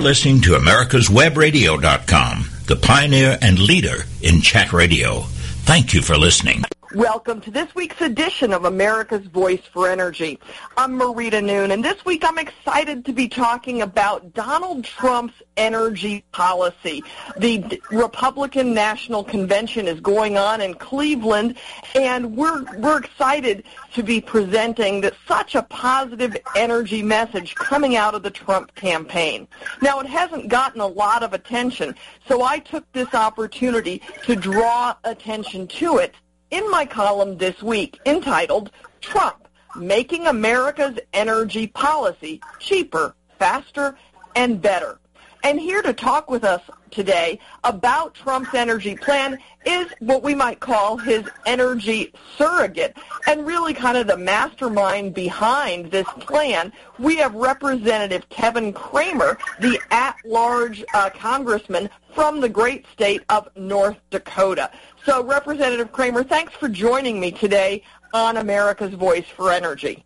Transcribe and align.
listening 0.00 0.40
to 0.42 0.52
americaswebradio.com, 0.52 2.50
the 2.66 2.76
pioneer 2.76 3.38
and 3.40 3.58
leader 3.58 4.04
in 4.22 4.40
chat 4.40 4.72
radio. 4.72 5.20
Thank 5.64 5.94
you 5.94 6.02
for 6.02 6.16
listening. 6.16 6.64
Welcome 6.96 7.40
to 7.42 7.52
this 7.52 7.72
week's 7.76 8.00
edition 8.00 8.52
of 8.52 8.64
America's 8.64 9.24
Voice 9.24 9.60
for 9.72 9.88
Energy. 9.88 10.40
I'm 10.76 10.98
Marita 10.98 11.40
Noon, 11.40 11.70
and 11.70 11.84
this 11.84 12.04
week 12.04 12.24
I'm 12.24 12.36
excited 12.36 13.04
to 13.04 13.12
be 13.12 13.28
talking 13.28 13.82
about 13.82 14.34
Donald 14.34 14.82
Trump's 14.82 15.40
energy 15.56 16.24
policy. 16.32 17.04
The 17.38 17.80
Republican 17.92 18.74
National 18.74 19.22
Convention 19.22 19.86
is 19.86 20.00
going 20.00 20.36
on 20.36 20.60
in 20.60 20.74
Cleveland, 20.74 21.58
and 21.94 22.36
we're, 22.36 22.64
we're 22.78 22.98
excited 22.98 23.62
to 23.94 24.02
be 24.02 24.20
presenting 24.20 25.00
that 25.02 25.14
such 25.28 25.54
a 25.54 25.62
positive 25.62 26.36
energy 26.56 27.04
message 27.04 27.54
coming 27.54 27.94
out 27.94 28.16
of 28.16 28.24
the 28.24 28.32
Trump 28.32 28.74
campaign. 28.74 29.46
Now, 29.80 30.00
it 30.00 30.08
hasn't 30.08 30.48
gotten 30.48 30.80
a 30.80 30.88
lot 30.88 31.22
of 31.22 31.34
attention, 31.34 31.94
so 32.26 32.42
I 32.42 32.58
took 32.58 32.90
this 32.90 33.14
opportunity 33.14 34.02
to 34.24 34.34
draw 34.34 34.96
attention 35.04 35.68
to 35.68 35.98
it 35.98 36.16
in 36.50 36.68
my 36.70 36.84
column 36.84 37.38
this 37.38 37.62
week 37.62 37.98
entitled 38.06 38.70
Trump, 39.00 39.48
Making 39.76 40.26
America's 40.26 40.98
Energy 41.12 41.66
Policy 41.68 42.40
Cheaper, 42.58 43.14
Faster, 43.38 43.96
and 44.34 44.60
Better. 44.60 44.98
And 45.42 45.58
here 45.58 45.80
to 45.80 45.94
talk 45.94 46.30
with 46.30 46.44
us 46.44 46.60
today 46.90 47.38
about 47.64 48.14
Trump's 48.14 48.52
energy 48.52 48.94
plan 48.94 49.38
is 49.64 49.86
what 50.00 50.22
we 50.22 50.34
might 50.34 50.60
call 50.60 50.98
his 50.98 51.24
energy 51.46 52.12
surrogate 52.36 52.96
and 53.26 53.46
really 53.46 53.72
kind 53.72 53.96
of 53.96 54.06
the 54.06 54.16
mastermind 54.16 55.14
behind 55.14 55.90
this 55.90 56.06
plan. 56.18 56.72
We 56.98 57.16
have 57.16 57.34
Representative 57.34 58.28
Kevin 58.28 58.72
Cramer, 58.72 59.38
the 59.60 59.80
at-large 59.90 60.84
uh, 60.92 61.10
congressman 61.10 61.88
from 62.14 62.40
the 62.40 62.48
great 62.48 62.84
state 62.92 63.22
of 63.28 63.48
North 63.56 63.96
Dakota. 64.10 64.70
So 65.04 65.24
Representative 65.24 65.92
Cramer, 65.92 66.22
thanks 66.22 66.52
for 66.54 66.68
joining 66.68 67.18
me 67.20 67.30
today 67.30 67.82
on 68.12 68.36
America's 68.36 68.92
Voice 68.92 69.26
for 69.26 69.50
Energy. 69.50 70.04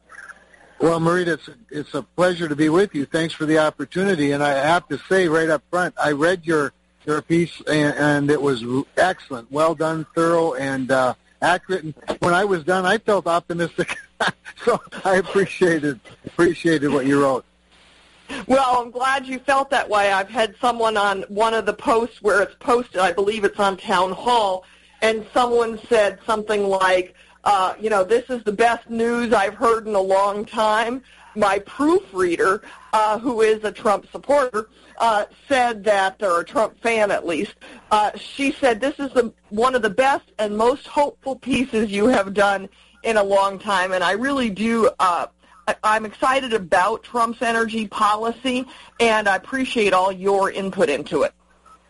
Well, 0.81 1.01
Marita, 1.01 1.29
it's, 1.29 1.51
it's 1.71 1.95
a 1.95 2.03
pleasure 2.03 2.49
to 2.49 2.55
be 2.55 2.69
with 2.69 2.95
you. 2.95 3.05
Thanks 3.05 3.35
for 3.35 3.45
the 3.45 3.59
opportunity. 3.59 4.33
And 4.33 4.43
I 4.43 4.51
have 4.51 4.87
to 4.89 4.99
say 5.09 5.29
right 5.29 5.49
up 5.49 5.63
front, 5.71 5.95
I 5.99 6.13
read 6.13 6.47
your 6.47 6.73
your 7.07 7.21
piece 7.21 7.61
and, 7.67 7.95
and 7.99 8.31
it 8.31 8.41
was 8.41 8.65
excellent, 8.97 9.51
well 9.53 9.75
done, 9.75 10.07
thorough, 10.15 10.55
and 10.55 10.91
uh, 10.91 11.15
accurate. 11.43 11.85
And 11.85 11.95
when 12.21 12.33
I 12.33 12.45
was 12.45 12.65
done, 12.65 12.87
I 12.87 12.99
felt 12.99 13.27
optimistic. 13.27 13.99
so 14.65 14.81
I 15.05 15.17
appreciated 15.17 16.01
appreciated 16.25 16.91
what 16.91 17.07
you 17.07 17.23
wrote. 17.23 17.45
Well, 18.47 18.81
I'm 18.81 18.91
glad 18.91 19.27
you 19.27 19.39
felt 19.39 19.71
that 19.71 19.89
way. 19.89 20.13
I've 20.13 20.31
had 20.31 20.55
someone 20.61 20.97
on 20.97 21.23
one 21.29 21.53
of 21.53 21.67
the 21.67 21.75
posts 21.75 22.23
where 22.23 22.43
it's 22.43 22.55
posted, 22.59 23.01
I 23.01 23.13
believe 23.13 23.45
it's 23.45 23.61
on 23.61 23.77
Town 23.77 24.13
Hall, 24.13 24.65
and 25.05 25.27
someone 25.35 25.79
said 25.87 26.19
something 26.27 26.67
like, 26.67 27.15
uh, 27.45 27.75
you 27.79 27.91
know, 27.91 28.03
this 28.03 28.25
is 28.31 28.43
the 28.45 28.53
best 28.53 28.89
news 28.89 29.35
I've 29.35 29.53
heard 29.53 29.87
in 29.87 29.95
a 29.95 30.01
long 30.01 30.47
time. 30.47 31.03
My 31.37 31.59
proofreader, 31.59 32.63
uh, 32.95 33.19
who 33.19 33.43
is 33.43 33.63
a 33.65 33.71
Trump 33.71 34.07
supporter, 34.11 34.71
uh, 34.97 35.27
said 35.47 35.85
that, 35.85 36.23
or 36.23 36.41
a 36.41 36.45
Trump 36.45 36.81
fan 36.81 37.11
at 37.11 37.27
least, 37.27 37.55
uh, 37.91 38.13
she 38.17 38.51
said 38.53 38.81
this 38.81 38.99
is 38.99 39.11
the, 39.13 39.31
one 39.51 39.75
of 39.75 39.83
the 39.83 39.91
best 39.91 40.25
and 40.39 40.57
most 40.57 40.87
hopeful 40.87 41.37
pieces 41.37 41.91
you 41.91 42.07
have 42.07 42.33
done 42.33 42.67
in 43.03 43.19
a 43.19 43.23
long 43.23 43.59
time, 43.59 43.93
and 43.93 44.03
I 44.03 44.13
really 44.13 44.49
do. 44.49 44.89
Uh, 44.99 45.27
I'm 45.83 46.07
excited 46.07 46.55
about 46.55 47.03
Trump's 47.03 47.43
energy 47.43 47.87
policy, 47.89 48.65
and 49.01 49.29
I 49.29 49.37
appreciate 49.37 49.93
all 49.93 50.13
your 50.13 50.51
input 50.51 50.89
into 50.89 51.25
it. 51.25 51.35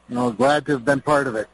Well, 0.08 0.32
glad 0.32 0.66
to 0.66 0.72
have 0.72 0.84
been 0.84 1.00
part 1.00 1.28
of 1.28 1.36
it. 1.36 1.48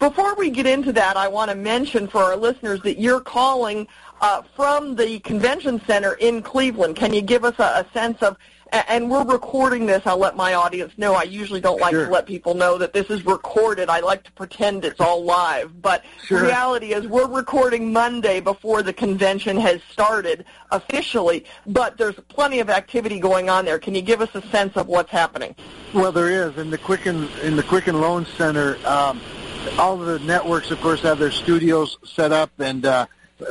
Before 0.00 0.34
we 0.34 0.48
get 0.48 0.66
into 0.66 0.94
that, 0.94 1.18
I 1.18 1.28
want 1.28 1.50
to 1.50 1.54
mention 1.54 2.08
for 2.08 2.22
our 2.22 2.34
listeners 2.34 2.80
that 2.82 2.98
you're 2.98 3.20
calling 3.20 3.86
uh, 4.22 4.40
from 4.56 4.96
the 4.96 5.20
convention 5.20 5.78
center 5.86 6.14
in 6.14 6.42
Cleveland. 6.42 6.96
Can 6.96 7.12
you 7.12 7.20
give 7.20 7.44
us 7.44 7.58
a, 7.58 7.84
a 7.84 7.86
sense 7.92 8.22
of 8.22 8.38
and 8.72 9.10
we're 9.10 9.24
recording 9.24 9.86
this. 9.86 10.02
I'll 10.06 10.18
let 10.18 10.36
my 10.36 10.54
audience 10.54 10.92
know. 10.96 11.14
I 11.14 11.24
usually 11.24 11.60
don't 11.60 11.80
like 11.80 11.92
sure. 11.92 12.06
to 12.06 12.12
let 12.12 12.26
people 12.26 12.54
know 12.54 12.78
that 12.78 12.92
this 12.92 13.10
is 13.10 13.26
recorded. 13.26 13.88
I 13.88 14.00
like 14.00 14.22
to 14.24 14.32
pretend 14.32 14.84
it's 14.84 15.00
all 15.00 15.24
live. 15.24 15.82
But 15.82 16.04
sure. 16.24 16.38
the 16.38 16.46
reality 16.46 16.92
is 16.92 17.06
we're 17.06 17.26
recording 17.26 17.92
Monday 17.92 18.40
before 18.40 18.82
the 18.82 18.92
convention 18.92 19.56
has 19.56 19.80
started 19.90 20.44
officially, 20.70 21.44
but 21.66 21.96
there's 21.98 22.14
plenty 22.28 22.60
of 22.60 22.70
activity 22.70 23.18
going 23.18 23.50
on 23.50 23.64
there. 23.64 23.78
Can 23.78 23.94
you 23.94 24.02
give 24.02 24.20
us 24.20 24.30
a 24.34 24.42
sense 24.48 24.76
of 24.76 24.86
what's 24.86 25.10
happening? 25.10 25.54
Well, 25.92 26.12
there 26.12 26.30
is. 26.30 26.56
In 26.56 26.70
the 26.70 26.78
Quicken, 26.78 27.28
in 27.42 27.56
the 27.56 27.64
Quicken 27.64 28.00
Loan 28.00 28.24
Center, 28.36 28.76
um, 28.86 29.20
all 29.78 29.96
the 29.96 30.18
networks, 30.20 30.70
of 30.70 30.80
course, 30.80 31.00
have 31.00 31.18
their 31.18 31.30
studios 31.30 31.98
set 32.04 32.32
up, 32.32 32.50
and 32.58 32.84
uh, 32.84 33.06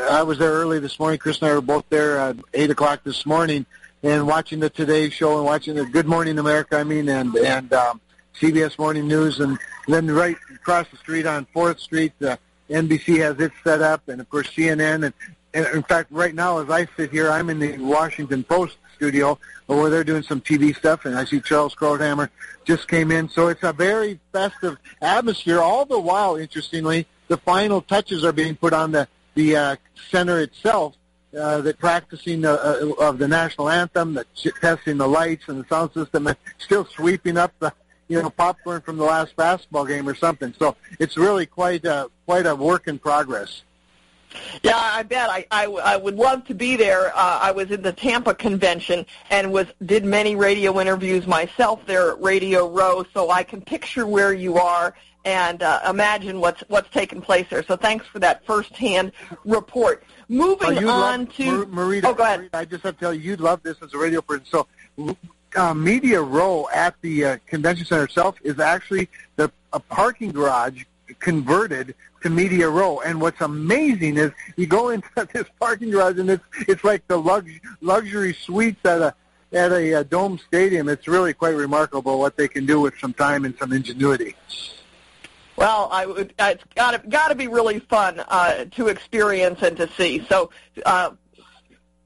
I 0.09 0.23
was 0.23 0.37
there 0.37 0.51
early 0.51 0.79
this 0.79 0.99
morning. 0.99 1.19
Chris 1.19 1.41
and 1.41 1.49
I 1.49 1.53
were 1.53 1.61
both 1.61 1.85
there 1.89 2.17
at 2.17 2.37
8 2.53 2.71
o'clock 2.71 3.03
this 3.03 3.25
morning 3.25 3.65
and 4.03 4.27
watching 4.27 4.59
the 4.59 4.69
Today 4.69 5.09
Show 5.09 5.37
and 5.37 5.45
watching 5.45 5.75
the 5.75 5.85
Good 5.85 6.05
Morning 6.05 6.39
America, 6.39 6.77
I 6.77 6.83
mean, 6.83 7.09
and, 7.09 7.35
and 7.35 7.71
um, 7.73 8.01
CBS 8.39 8.77
Morning 8.79 9.07
News. 9.07 9.39
And 9.39 9.57
then 9.87 10.09
right 10.09 10.37
across 10.53 10.87
the 10.89 10.97
street 10.97 11.25
on 11.25 11.45
4th 11.55 11.79
Street, 11.79 12.13
uh, 12.21 12.37
NBC 12.69 13.17
has 13.19 13.39
it 13.39 13.51
set 13.63 13.81
up, 13.81 14.07
and, 14.07 14.21
of 14.21 14.29
course, 14.29 14.47
CNN. 14.47 15.05
And, 15.05 15.13
and 15.53 15.67
in 15.75 15.83
fact, 15.83 16.11
right 16.11 16.33
now, 16.33 16.59
as 16.59 16.69
I 16.69 16.87
sit 16.95 17.11
here, 17.11 17.29
I'm 17.29 17.49
in 17.49 17.59
the 17.59 17.77
Washington 17.77 18.43
Post 18.43 18.77
studio 18.99 19.39
where 19.67 19.89
they're 19.89 20.03
doing 20.03 20.23
some 20.23 20.41
TV 20.41 20.75
stuff, 20.75 21.05
and 21.05 21.15
I 21.15 21.23
see 21.23 21.39
Charles 21.39 21.73
Krauthammer 21.73 22.29
just 22.65 22.89
came 22.89 23.11
in. 23.11 23.29
So 23.29 23.47
it's 23.47 23.63
a 23.63 23.71
very 23.71 24.19
festive 24.33 24.77
atmosphere. 25.01 25.59
All 25.61 25.85
the 25.85 25.99
while, 25.99 26.35
interestingly, 26.35 27.07
the 27.29 27.37
final 27.37 27.81
touches 27.81 28.25
are 28.25 28.33
being 28.33 28.55
put 28.55 28.73
on 28.73 28.91
the 28.91 29.07
the 29.35 29.55
uh, 29.55 29.75
center 30.11 30.39
itself. 30.39 30.95
Uh, 31.37 31.61
the 31.61 31.75
practicing 31.75 32.43
uh, 32.43 32.53
uh 32.53 33.07
of 33.07 33.19
the 33.19 33.27
national 33.27 33.69
anthem, 33.69 34.15
the 34.15 34.25
testing 34.59 34.97
the 34.97 35.07
lights 35.07 35.47
and 35.47 35.63
the 35.63 35.67
sound 35.69 35.93
system, 35.93 36.27
and 36.27 36.35
still 36.57 36.85
sweeping 36.85 37.37
up 37.37 37.53
the 37.59 37.71
you 38.07 38.19
know 38.21 38.31
popcorn 38.31 38.81
from 38.81 38.97
the 38.97 39.03
last 39.03 39.35
basketball 39.35 39.85
game 39.85 40.09
or 40.09 40.15
something. 40.15 40.53
So 40.57 40.75
it's 40.99 41.15
really 41.15 41.45
quite 41.45 41.85
a 41.85 42.09
quite 42.25 42.47
a 42.47 42.55
work 42.55 42.87
in 42.87 42.97
progress. 42.97 43.61
Yeah, 44.63 44.77
I 44.77 45.03
bet. 45.03 45.29
I, 45.29 45.45
I, 45.51 45.65
I 45.65 45.97
would 45.97 46.15
love 46.15 46.45
to 46.45 46.53
be 46.53 46.75
there. 46.75 47.07
Uh, 47.15 47.39
I 47.41 47.51
was 47.51 47.71
in 47.71 47.81
the 47.81 47.93
Tampa 47.93 48.33
convention 48.33 49.05
and 49.29 49.51
was 49.51 49.67
did 49.85 50.05
many 50.05 50.35
radio 50.35 50.79
interviews 50.79 51.27
myself 51.27 51.85
there 51.85 52.11
at 52.11 52.21
Radio 52.21 52.69
Row, 52.69 53.05
so 53.13 53.31
I 53.31 53.43
can 53.43 53.61
picture 53.61 54.05
where 54.05 54.33
you 54.33 54.57
are 54.57 54.93
and 55.25 55.61
uh, 55.61 55.81
imagine 55.89 56.39
what's 56.39 56.61
what's 56.67 56.89
taking 56.91 57.21
place 57.21 57.47
there. 57.49 57.63
So 57.63 57.75
thanks 57.75 58.05
for 58.07 58.19
that 58.19 58.45
firsthand 58.45 59.11
report. 59.45 60.03
Moving 60.27 60.83
oh, 60.85 60.89
on 60.89 61.19
love, 61.25 61.35
to 61.35 61.65
Marita, 61.67 62.05
oh, 62.05 62.13
go 62.13 62.23
ahead. 62.23 62.41
Marita, 62.41 62.55
I 62.55 62.65
just 62.65 62.83
have 62.83 62.95
to 62.95 62.99
tell 62.99 63.13
you, 63.13 63.21
you'd 63.21 63.41
love 63.41 63.61
this 63.63 63.77
as 63.81 63.93
a 63.93 63.97
radio 63.97 64.21
person. 64.21 64.45
So. 64.45 64.67
Uh, 65.55 65.73
Media 65.73 66.21
Row 66.21 66.67
at 66.71 66.93
the 67.01 67.25
uh, 67.25 67.37
convention 67.47 67.83
center 67.83 68.03
itself 68.03 68.35
is 68.43 68.59
actually 68.59 69.09
the 69.35 69.51
a 69.73 69.79
parking 69.79 70.31
garage 70.31 70.83
converted 71.19 71.95
to 72.21 72.29
Media 72.29 72.69
Row. 72.69 72.99
And 73.01 73.21
what's 73.21 73.41
amazing 73.41 74.17
is 74.17 74.31
you 74.55 74.67
go 74.67 74.89
into 74.89 75.27
this 75.33 75.45
parking 75.59 75.91
garage 75.91 76.17
and 76.17 76.29
it's 76.29 76.43
it's 76.67 76.83
like 76.83 77.07
the 77.07 77.17
lux, 77.17 77.49
luxury 77.81 78.33
suites 78.33 78.83
at 78.85 79.01
a 79.01 79.15
at 79.51 79.71
a, 79.71 79.93
a 79.93 80.03
dome 80.03 80.39
stadium. 80.47 80.89
It's 80.89 81.07
really 81.07 81.33
quite 81.33 81.55
remarkable 81.55 82.19
what 82.19 82.37
they 82.37 82.47
can 82.47 82.65
do 82.65 82.79
with 82.81 82.97
some 82.99 83.13
time 83.13 83.45
and 83.45 83.57
some 83.57 83.73
ingenuity. 83.73 84.35
Well, 85.55 85.89
I 85.91 86.05
would, 86.05 86.33
it's 86.39 86.63
got 86.75 86.91
to 86.91 87.07
got 87.09 87.29
to 87.29 87.35
be 87.35 87.47
really 87.47 87.79
fun 87.79 88.23
uh, 88.29 88.65
to 88.71 88.87
experience 88.87 89.61
and 89.61 89.75
to 89.77 89.89
see. 89.93 90.25
So 90.29 90.51
uh, 90.85 91.11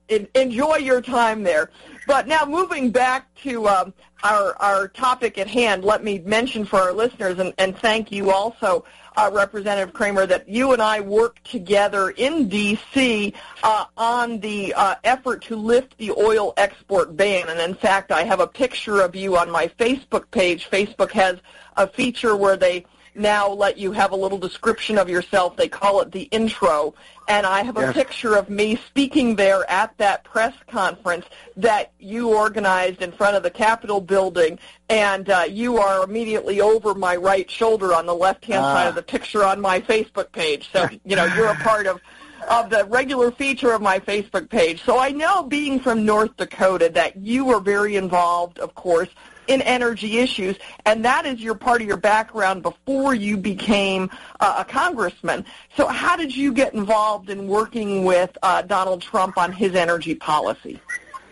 enjoy 0.10 0.78
your 0.78 1.02
time 1.02 1.44
there. 1.44 1.70
But 2.08 2.28
now 2.28 2.46
moving 2.46 2.92
back 2.92 3.34
to 3.44 3.68
um, 3.68 3.94
our 4.24 4.56
our 4.60 4.88
topic 4.88 5.38
at 5.38 5.48
hand, 5.48 5.84
let 5.84 6.04
me 6.04 6.20
mention 6.20 6.66
for 6.66 6.80
our 6.80 6.94
listeners 6.94 7.40
and, 7.40 7.54
and 7.58 7.78
thank 7.78 8.12
you 8.12 8.32
also 8.32 8.86
uh, 9.16 9.30
Representative 9.34 9.94
Cramer, 9.94 10.26
that 10.26 10.48
you 10.48 10.74
and 10.74 10.82
I 10.82 11.00
worked 11.00 11.50
together 11.50 12.12
in 12.12 12.50
D.C. 12.50 13.34
Uh, 13.62 13.86
on 13.98 14.40
the 14.40 14.74
uh, 14.76 14.96
effort 15.04 15.44
to 15.44 15.56
lift 15.56 15.98
the 15.98 16.12
oil 16.12 16.54
export 16.58 17.16
ban. 17.16 17.50
And 17.50 17.60
in 17.60 17.76
fact, 17.76 18.12
I 18.12 18.24
have 18.24 18.40
a 18.40 18.48
picture 18.48 19.02
of 19.02 19.16
you 19.16 19.38
on 19.38 19.50
my 19.50 19.68
Facebook 19.68 20.30
page. 20.32 20.70
Facebook 20.70 21.12
has 21.12 21.38
a 21.78 21.88
feature 21.88 22.36
where 22.36 22.58
they 22.58 22.86
now 23.16 23.50
let 23.50 23.78
you 23.78 23.92
have 23.92 24.12
a 24.12 24.16
little 24.16 24.38
description 24.38 24.98
of 24.98 25.10
yourself. 25.10 25.56
They 25.56 25.68
call 25.68 26.02
it 26.02 26.12
the 26.12 26.24
intro. 26.24 26.94
And 27.28 27.46
I 27.46 27.64
have 27.64 27.78
a 27.78 27.82
yes. 27.82 27.94
picture 27.94 28.36
of 28.36 28.50
me 28.50 28.76
speaking 28.76 29.36
there 29.36 29.70
at 29.72 29.98
that 29.98 30.24
press 30.26 30.54
conference 30.68 31.26
that 31.56 31.92
you 32.00 32.36
organized 32.36 33.02
in 33.02 33.12
front 33.12 33.38
of 33.38 33.44
the 33.44 33.52
Capitol 33.52 34.02
building. 34.02 34.60
And 34.90 35.30
uh, 35.30 35.46
you 35.48 35.78
are 35.78 36.04
immediately 36.04 36.60
over 36.60 36.94
my 36.94 37.16
right 37.16 37.50
shoulder 37.50 37.94
on 37.94 38.06
the 38.06 38.16
left-hand 38.16 38.64
Ah. 38.66 38.74
side 38.74 38.88
of 38.88 38.96
the 38.96 39.04
picture 39.04 39.44
on 39.44 39.62
my 39.62 39.80
Facebook 39.80 40.32
page. 40.32 40.70
So, 40.74 40.90
you 41.06 41.16
know, 41.16 41.26
you're 41.26 41.52
a 41.52 41.56
part 41.56 41.88
of 41.88 42.02
of 42.50 42.70
the 42.70 42.84
regular 42.86 43.32
feature 43.32 43.72
of 43.72 43.82
my 43.82 44.00
Facebook 44.00 44.50
page. 44.50 44.84
So 44.84 45.00
I 45.00 45.12
know 45.12 45.44
being 45.44 45.80
from 45.80 46.04
North 46.06 46.36
Dakota 46.36 46.90
that 46.90 47.16
you 47.16 47.46
were 47.46 47.62
very 47.62 47.96
involved, 47.96 48.60
of 48.60 48.76
course, 48.76 49.08
in 49.48 49.62
energy 49.62 50.20
issues, 50.20 50.58
and 50.86 51.04
that 51.06 51.26
is 51.26 51.40
your 51.40 51.56
part 51.56 51.82
of 51.82 51.88
your 51.88 51.98
background 51.98 52.64
before 52.64 53.14
you 53.14 53.38
became 53.38 54.10
uh, 54.40 54.56
a 54.60 54.66
congressman. 54.66 55.46
So 55.76 55.88
how 55.88 56.16
did 56.16 56.36
you 56.36 56.54
get 56.54 56.74
involved 56.74 57.30
in 57.30 57.48
working 57.48 58.04
with 58.06 58.38
uh, 58.42 58.62
Donald 58.64 59.02
Trump 59.02 59.38
on 59.38 59.52
his 59.52 59.76
energy 59.76 60.16
policy? 60.16 60.80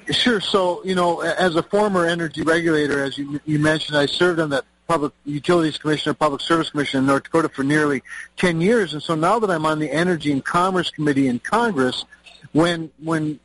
Sure. 0.09 0.41
So, 0.41 0.83
you 0.83 0.95
know, 0.95 1.21
as 1.21 1.55
a 1.55 1.63
former 1.63 2.05
energy 2.05 2.41
regulator, 2.41 3.03
as 3.03 3.17
you, 3.17 3.39
you 3.45 3.59
mentioned, 3.59 3.97
I 3.97 4.07
served 4.07 4.39
on 4.39 4.49
the 4.49 4.63
Public 4.87 5.13
Utilities 5.25 5.77
Commission 5.77 6.11
or 6.11 6.13
Public 6.15 6.41
Service 6.41 6.69
Commission 6.69 6.99
in 6.99 7.05
North 7.05 7.23
Dakota 7.23 7.47
for 7.47 7.63
nearly 7.63 8.03
10 8.35 8.59
years. 8.59 8.93
And 8.93 9.01
so 9.01 9.15
now 9.15 9.39
that 9.39 9.49
I'm 9.49 9.65
on 9.65 9.79
the 9.79 9.89
Energy 9.89 10.31
and 10.33 10.43
Commerce 10.43 10.89
Committee 10.89 11.27
in 11.27 11.39
Congress, 11.39 12.03
when 12.51 12.91
when 13.01 13.39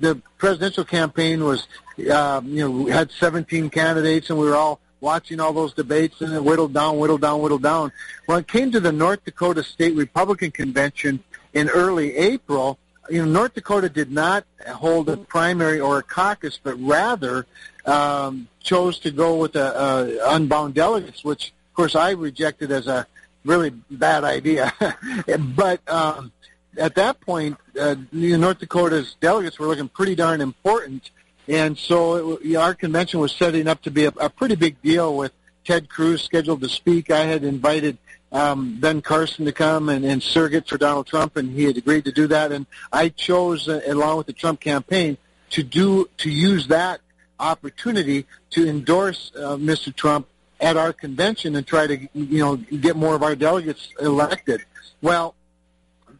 the 0.00 0.14
presidential 0.38 0.84
campaign 0.84 1.44
was, 1.44 1.66
uh, 1.98 2.40
you 2.44 2.60
know, 2.60 2.70
we 2.70 2.90
had 2.90 3.10
17 3.10 3.70
candidates 3.70 4.30
and 4.30 4.38
we 4.38 4.46
were 4.46 4.56
all 4.56 4.80
watching 5.00 5.40
all 5.40 5.52
those 5.52 5.74
debates 5.74 6.20
and 6.20 6.32
it 6.32 6.42
whittled 6.42 6.72
down, 6.72 6.98
whittled 6.98 7.20
down, 7.20 7.40
whittled 7.40 7.62
down. 7.62 7.92
When 8.26 8.38
it 8.38 8.48
came 8.48 8.70
to 8.72 8.80
the 8.80 8.92
North 8.92 9.24
Dakota 9.24 9.62
State 9.62 9.94
Republican 9.96 10.50
Convention 10.50 11.22
in 11.52 11.68
early 11.68 12.16
April, 12.16 12.78
you 13.10 13.18
know, 13.18 13.30
North 13.30 13.54
Dakota 13.54 13.88
did 13.88 14.10
not 14.10 14.44
hold 14.66 15.08
a 15.08 15.16
primary 15.16 15.80
or 15.80 15.98
a 15.98 16.02
caucus, 16.02 16.58
but 16.62 16.80
rather 16.80 17.46
um, 17.84 18.48
chose 18.60 18.98
to 19.00 19.10
go 19.10 19.36
with 19.36 19.56
a, 19.56 20.20
a 20.22 20.34
unbound 20.36 20.74
delegates, 20.74 21.24
which 21.24 21.48
of 21.48 21.74
course 21.74 21.96
I 21.96 22.12
rejected 22.12 22.70
as 22.70 22.86
a 22.86 23.06
really 23.44 23.70
bad 23.70 24.22
idea. 24.22 24.72
but 25.56 25.80
um, 25.88 26.32
at 26.76 26.94
that 26.94 27.20
point, 27.20 27.58
uh, 27.78 27.96
North 28.12 28.60
Dakota's 28.60 29.16
delegates 29.20 29.58
were 29.58 29.66
looking 29.66 29.88
pretty 29.88 30.14
darn 30.14 30.40
important, 30.40 31.10
and 31.48 31.76
so 31.76 32.38
it, 32.38 32.56
our 32.56 32.74
convention 32.74 33.20
was 33.20 33.32
setting 33.32 33.66
up 33.66 33.82
to 33.82 33.90
be 33.90 34.04
a, 34.04 34.12
a 34.20 34.30
pretty 34.30 34.54
big 34.54 34.80
deal 34.82 35.16
with 35.16 35.32
Ted 35.64 35.88
Cruz 35.88 36.22
scheduled 36.22 36.60
to 36.62 36.68
speak. 36.68 37.10
I 37.10 37.24
had 37.24 37.44
invited 37.44 37.98
um, 38.32 38.78
Ben 38.80 39.02
Carson 39.02 39.44
to 39.44 39.52
come 39.52 39.88
and, 39.88 40.04
and 40.04 40.22
surrogate 40.22 40.68
for 40.68 40.78
Donald 40.78 41.06
Trump, 41.06 41.36
and 41.36 41.50
he 41.50 41.64
had 41.64 41.76
agreed 41.76 42.04
to 42.06 42.12
do 42.12 42.26
that. 42.28 42.50
And 42.50 42.66
I 42.92 43.10
chose, 43.10 43.68
uh, 43.68 43.80
along 43.86 44.18
with 44.18 44.26
the 44.26 44.32
Trump 44.32 44.60
campaign, 44.60 45.18
to 45.50 45.62
do 45.62 46.08
to 46.18 46.30
use 46.30 46.68
that 46.68 47.00
opportunity 47.38 48.26
to 48.50 48.68
endorse 48.68 49.32
uh, 49.36 49.56
Mr. 49.56 49.94
Trump 49.94 50.26
at 50.60 50.76
our 50.76 50.92
convention 50.92 51.56
and 51.56 51.66
try 51.66 51.86
to 51.86 52.08
you 52.14 52.38
know 52.38 52.56
get 52.56 52.96
more 52.96 53.14
of 53.14 53.22
our 53.22 53.36
delegates 53.36 53.88
elected. 54.00 54.64
Well, 55.02 55.34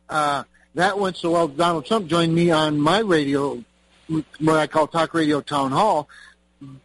uh, 0.09 0.45
that 0.75 0.99
went 0.99 1.17
so 1.17 1.31
well. 1.31 1.49
Donald 1.49 1.87
Trump 1.87 2.09
joined 2.09 2.35
me 2.35 2.51
on 2.51 2.79
my 2.79 2.99
radio, 2.99 3.65
what 4.41 4.57
I 4.57 4.67
call 4.67 4.87
Talk 4.87 5.15
Radio 5.15 5.41
Town 5.41 5.73
Hall, 5.73 6.09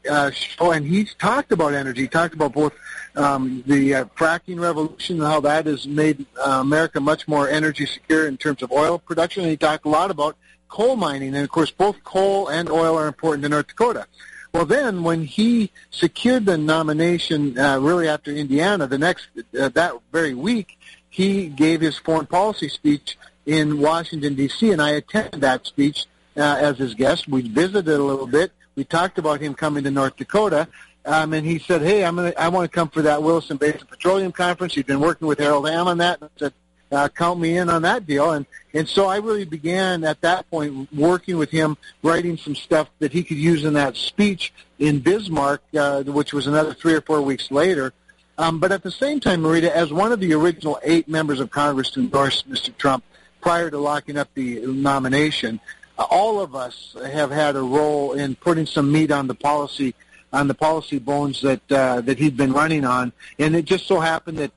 uh, 0.09 0.31
show, 0.31 0.71
and 0.71 0.85
he's 0.85 1.13
talked 1.15 1.51
about 1.51 1.73
energy. 1.73 2.01
He 2.01 2.07
talked 2.07 2.33
about 2.33 2.53
both 2.53 2.73
um, 3.15 3.63
the 3.67 3.95
uh, 3.95 4.05
fracking 4.17 4.59
revolution 4.59 5.17
and 5.17 5.25
how 5.25 5.39
that 5.41 5.65
has 5.65 5.85
made 5.87 6.25
uh, 6.37 6.59
America 6.61 6.99
much 6.99 7.27
more 7.27 7.49
energy 7.49 7.85
secure 7.85 8.27
in 8.27 8.37
terms 8.37 8.63
of 8.63 8.71
oil 8.71 8.99
production. 8.99 9.43
And 9.43 9.51
he 9.51 9.57
talked 9.57 9.85
a 9.85 9.89
lot 9.89 10.11
about 10.11 10.35
coal 10.69 10.95
mining, 10.95 11.35
and 11.35 11.43
of 11.43 11.49
course, 11.49 11.71
both 11.71 12.03
coal 12.03 12.47
and 12.47 12.69
oil 12.69 12.97
are 12.97 13.07
important 13.07 13.43
to 13.43 13.49
North 13.49 13.67
Dakota. 13.67 14.07
Well, 14.53 14.65
then 14.65 15.03
when 15.03 15.23
he 15.23 15.71
secured 15.91 16.45
the 16.45 16.57
nomination, 16.57 17.59
uh, 17.59 17.79
really 17.79 18.07
after 18.07 18.31
Indiana, 18.31 18.87
the 18.87 18.97
next 18.97 19.27
uh, 19.59 19.69
that 19.69 19.93
very 20.11 20.33
week, 20.33 20.79
he 21.09 21.47
gave 21.47 21.81
his 21.81 21.97
foreign 21.97 22.25
policy 22.25 22.69
speech 22.69 23.17
in 23.45 23.79
Washington 23.79 24.35
D.C. 24.35 24.71
and 24.71 24.81
I 24.81 24.91
attended 24.91 25.41
that 25.41 25.65
speech 25.65 26.05
uh, 26.37 26.57
as 26.59 26.77
his 26.77 26.93
guest. 26.93 27.27
We 27.27 27.41
visited 27.41 27.93
a 27.93 28.03
little 28.03 28.27
bit. 28.27 28.51
We 28.75 28.83
talked 28.83 29.17
about 29.17 29.41
him 29.41 29.53
coming 29.53 29.83
to 29.85 29.91
North 29.91 30.15
Dakota, 30.15 30.67
um, 31.05 31.33
and 31.33 31.45
he 31.45 31.59
said, 31.59 31.81
"Hey, 31.81 32.05
I'm 32.05 32.15
gonna, 32.15 32.33
I 32.37 32.49
want 32.49 32.71
to 32.71 32.75
come 32.75 32.89
for 32.89 33.01
that 33.01 33.23
Williston 33.23 33.57
Basin 33.57 33.87
Petroleum 33.89 34.31
Conference." 34.31 34.75
He'd 34.75 34.85
been 34.85 34.99
working 34.99 35.27
with 35.27 35.39
Harold 35.39 35.67
Hamm 35.67 35.87
on 35.87 35.97
that. 35.97 36.21
And 36.21 36.29
said, 36.37 36.53
uh, 36.91 37.09
count 37.09 37.39
me 37.39 37.57
in 37.57 37.69
on 37.69 37.81
that 37.83 38.05
deal. 38.05 38.31
And, 38.31 38.45
and 38.73 38.87
so 38.87 39.07
I 39.07 39.17
really 39.17 39.45
began 39.45 40.03
at 40.03 40.21
that 40.21 40.49
point 40.49 40.91
working 40.93 41.37
with 41.37 41.49
him, 41.49 41.77
writing 42.03 42.37
some 42.37 42.55
stuff 42.55 42.89
that 42.99 43.11
he 43.11 43.23
could 43.23 43.37
use 43.37 43.63
in 43.63 43.73
that 43.73 43.95
speech 43.95 44.53
in 44.79 44.99
Bismarck, 44.99 45.61
uh, 45.77 46.03
which 46.03 46.33
was 46.33 46.47
another 46.47 46.73
three 46.73 46.93
or 46.93 47.01
four 47.01 47.21
weeks 47.21 47.51
later. 47.51 47.93
Um, 48.37 48.59
but 48.59 48.71
at 48.71 48.83
the 48.83 48.91
same 48.91 49.19
time, 49.19 49.41
Marita, 49.41 49.69
as 49.69 49.91
one 49.91 50.11
of 50.11 50.19
the 50.19 50.33
original 50.33 50.79
eight 50.83 51.07
members 51.07 51.39
of 51.39 51.49
Congress 51.49 51.89
to 51.91 52.01
endorse 52.01 52.43
Mr. 52.43 52.75
Trump 52.77 53.03
prior 53.41 53.71
to 53.71 53.77
locking 53.79 54.17
up 54.17 54.29
the 54.35 54.65
nomination, 54.65 55.59
all 55.97 56.39
of 56.39 56.55
us 56.55 56.95
have 57.05 57.31
had 57.31 57.55
a 57.55 57.61
role 57.61 58.13
in 58.13 58.35
putting 58.35 58.65
some 58.65 58.91
meat 58.91 59.11
on 59.11 59.27
the 59.27 59.35
policy 59.35 59.95
on 60.33 60.47
the 60.47 60.53
policy 60.53 60.99
bones 60.99 61.41
that 61.41 61.71
uh, 61.71 62.01
that 62.01 62.19
he'd 62.19 62.37
been 62.37 62.53
running 62.53 62.85
on. 62.85 63.11
And 63.39 63.55
it 63.55 63.65
just 63.65 63.87
so 63.87 63.99
happened 63.99 64.37
that 64.39 64.51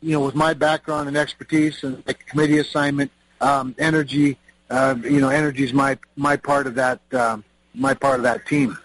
you 0.00 0.12
know, 0.12 0.20
with 0.20 0.34
my 0.34 0.54
background 0.54 1.08
and 1.08 1.16
expertise 1.16 1.82
and 1.82 2.02
a 2.06 2.14
committee 2.14 2.58
assignment, 2.58 3.10
um, 3.40 3.74
energy, 3.78 4.36
uh, 4.70 4.94
you 5.02 5.20
know, 5.20 5.28
energy 5.28 5.64
is 5.64 5.72
my 5.72 5.98
my 6.16 6.36
part 6.36 6.66
of 6.66 6.74
that 6.76 7.00
um, 7.12 7.44
my 7.74 7.94
part 7.94 8.16
of 8.16 8.22
that 8.22 8.46
team. 8.46 8.78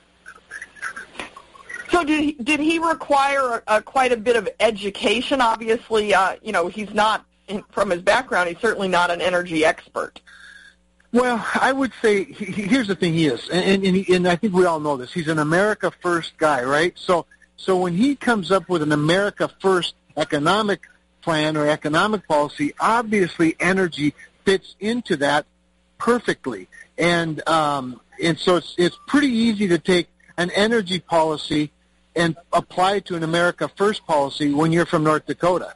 So 1.91 2.03
did 2.03 2.21
he, 2.21 2.31
did 2.31 2.59
he 2.59 2.79
require 2.79 3.61
a, 3.67 3.79
quite 3.79 4.11
a 4.11 4.17
bit 4.17 4.35
of 4.35 4.49
education? 4.59 5.41
Obviously, 5.41 6.13
uh, 6.13 6.37
you 6.41 6.51
know, 6.51 6.67
he's 6.67 6.91
not 6.91 7.23
from 7.69 7.91
his 7.91 8.01
background. 8.01 8.49
He's 8.49 8.57
certainly 8.57 8.87
not 8.87 9.11
an 9.11 9.21
energy 9.21 9.63
expert. 9.63 10.19
Well, 11.13 11.45
I 11.53 11.71
would 11.71 11.91
say 12.01 12.23
he, 12.23 12.45
here's 12.45 12.87
the 12.87 12.95
thing: 12.95 13.13
he 13.13 13.27
is, 13.27 13.47
and, 13.47 13.85
and, 13.85 13.95
he, 13.95 14.15
and 14.15 14.27
I 14.27 14.35
think 14.35 14.53
we 14.53 14.65
all 14.65 14.79
know 14.79 14.97
this. 14.97 15.13
He's 15.13 15.27
an 15.27 15.37
America 15.37 15.91
First 16.01 16.35
guy, 16.37 16.63
right? 16.63 16.91
So, 16.97 17.27
so 17.55 17.77
when 17.77 17.95
he 17.95 18.15
comes 18.15 18.51
up 18.51 18.67
with 18.67 18.81
an 18.81 18.91
America 18.91 19.49
First 19.61 19.93
economic 20.17 20.87
plan 21.21 21.55
or 21.55 21.67
economic 21.67 22.27
policy, 22.27 22.73
obviously 22.79 23.55
energy 23.59 24.15
fits 24.43 24.75
into 24.79 25.15
that 25.17 25.45
perfectly. 25.99 26.67
And 26.97 27.47
um, 27.47 28.01
and 28.21 28.37
so 28.39 28.57
it's 28.57 28.73
it's 28.79 28.97
pretty 29.07 29.29
easy 29.29 29.67
to 29.67 29.77
take 29.77 30.07
an 30.37 30.49
energy 30.51 30.99
policy 30.99 31.71
and 32.15 32.35
apply 32.51 32.95
it 32.95 33.05
to 33.05 33.15
an 33.15 33.23
America 33.23 33.69
First 33.75 34.05
policy 34.07 34.51
when 34.51 34.71
you're 34.71 34.87
from 34.87 35.03
North 35.03 35.27
Dakota. 35.27 35.75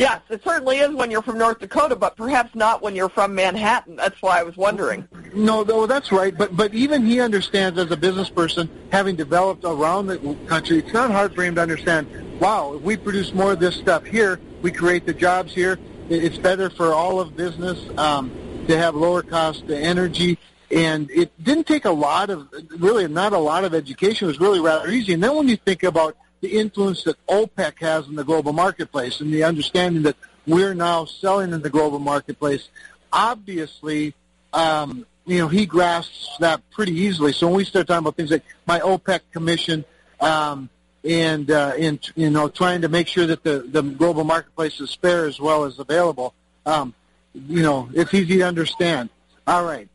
Yes, 0.00 0.22
it 0.30 0.42
certainly 0.42 0.78
is 0.78 0.94
when 0.94 1.10
you're 1.10 1.20
from 1.20 1.36
North 1.36 1.58
Dakota, 1.58 1.94
but 1.94 2.16
perhaps 2.16 2.54
not 2.54 2.80
when 2.80 2.96
you're 2.96 3.10
from 3.10 3.34
Manhattan. 3.34 3.96
That's 3.96 4.22
why 4.22 4.40
I 4.40 4.42
was 4.42 4.56
wondering. 4.56 5.06
No, 5.34 5.62
no, 5.62 5.86
that's 5.86 6.10
right. 6.10 6.36
But 6.36 6.56
but 6.56 6.72
even 6.72 7.04
he 7.04 7.20
understands 7.20 7.78
as 7.78 7.90
a 7.90 7.98
business 7.98 8.30
person, 8.30 8.70
having 8.90 9.14
developed 9.14 9.62
around 9.64 10.06
the 10.06 10.36
country, 10.46 10.78
it's 10.78 10.94
not 10.94 11.10
hard 11.10 11.34
for 11.34 11.44
him 11.44 11.54
to 11.56 11.60
understand 11.60 12.06
wow, 12.40 12.72
if 12.72 12.80
we 12.80 12.96
produce 12.96 13.34
more 13.34 13.52
of 13.52 13.60
this 13.60 13.76
stuff 13.76 14.04
here, 14.06 14.40
we 14.62 14.72
create 14.72 15.04
the 15.04 15.12
jobs 15.12 15.52
here. 15.52 15.78
It's 16.08 16.38
better 16.38 16.70
for 16.70 16.94
all 16.94 17.20
of 17.20 17.36
business 17.36 17.78
um, 17.98 18.32
to 18.66 18.78
have 18.78 18.94
lower 18.94 19.22
cost 19.22 19.68
to 19.68 19.78
energy. 19.78 20.38
And 20.70 21.10
it 21.10 21.30
didn't 21.44 21.66
take 21.66 21.84
a 21.84 21.90
lot 21.90 22.30
of, 22.30 22.48
really 22.78 23.06
not 23.06 23.34
a 23.34 23.38
lot 23.38 23.64
of 23.64 23.74
education. 23.74 24.26
It 24.26 24.28
was 24.28 24.40
really 24.40 24.60
rather 24.60 24.88
easy. 24.88 25.12
And 25.12 25.22
then 25.22 25.36
when 25.36 25.48
you 25.48 25.56
think 25.56 25.82
about 25.82 26.16
the 26.40 26.58
influence 26.58 27.04
that 27.04 27.16
OPEC 27.26 27.78
has 27.80 28.06
in 28.08 28.14
the 28.14 28.24
global 28.24 28.52
marketplace 28.52 29.20
and 29.20 29.32
the 29.32 29.44
understanding 29.44 30.02
that 30.02 30.16
we're 30.46 30.74
now 30.74 31.04
selling 31.04 31.52
in 31.52 31.60
the 31.62 31.70
global 31.70 31.98
marketplace, 31.98 32.68
obviously, 33.12 34.14
um, 34.52 35.06
you 35.26 35.38
know, 35.38 35.48
he 35.48 35.66
grasps 35.66 36.36
that 36.40 36.62
pretty 36.70 36.92
easily. 36.92 37.32
So 37.32 37.46
when 37.46 37.56
we 37.56 37.64
start 37.64 37.86
talking 37.86 37.98
about 37.98 38.16
things 38.16 38.30
like 38.30 38.44
my 38.66 38.80
OPEC 38.80 39.20
commission, 39.32 39.84
um, 40.20 40.70
and 41.04 41.50
uh, 41.50 41.72
in 41.78 41.98
you 42.14 42.30
know 42.30 42.48
trying 42.48 42.82
to 42.82 42.88
make 42.88 43.06
sure 43.06 43.26
that 43.26 43.42
the 43.42 43.60
the 43.60 43.82
global 43.82 44.24
marketplace 44.24 44.80
is 44.80 44.94
fair 44.94 45.26
as 45.26 45.40
well 45.40 45.64
as 45.64 45.78
available. 45.78 46.34
Um, 46.66 46.94
you 47.34 47.62
know, 47.62 47.88
it's 47.94 48.12
easy 48.12 48.38
to 48.38 48.42
understand. 48.42 49.08
All 49.46 49.64
right. 49.64 49.88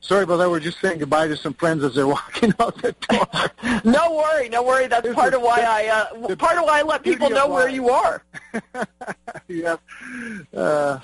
Sorry 0.00 0.24
about 0.24 0.38
that. 0.38 0.50
We're 0.50 0.60
just 0.60 0.80
saying 0.80 0.98
goodbye 0.98 1.28
to 1.28 1.36
some 1.36 1.54
friends 1.54 1.84
as 1.84 1.94
they're 1.94 2.06
walking 2.16 2.54
out 2.58 2.80
the 2.82 2.94
door. 3.08 3.80
no 3.84 4.14
worry, 4.14 4.48
no 4.48 4.62
worry. 4.62 4.86
That's 4.86 5.02
this 5.02 5.14
part 5.14 5.34
of 5.34 5.42
why 5.42 5.60
I 5.60 5.86
uh, 5.88 6.36
part 6.36 6.58
of 6.58 6.64
why 6.64 6.80
I 6.80 6.82
let 6.82 7.02
people 7.02 7.30
know 7.30 7.48
where 7.48 7.68
you 7.68 7.90
are. 7.90 8.22
yep. 9.48 9.80
Uh, 10.54 10.98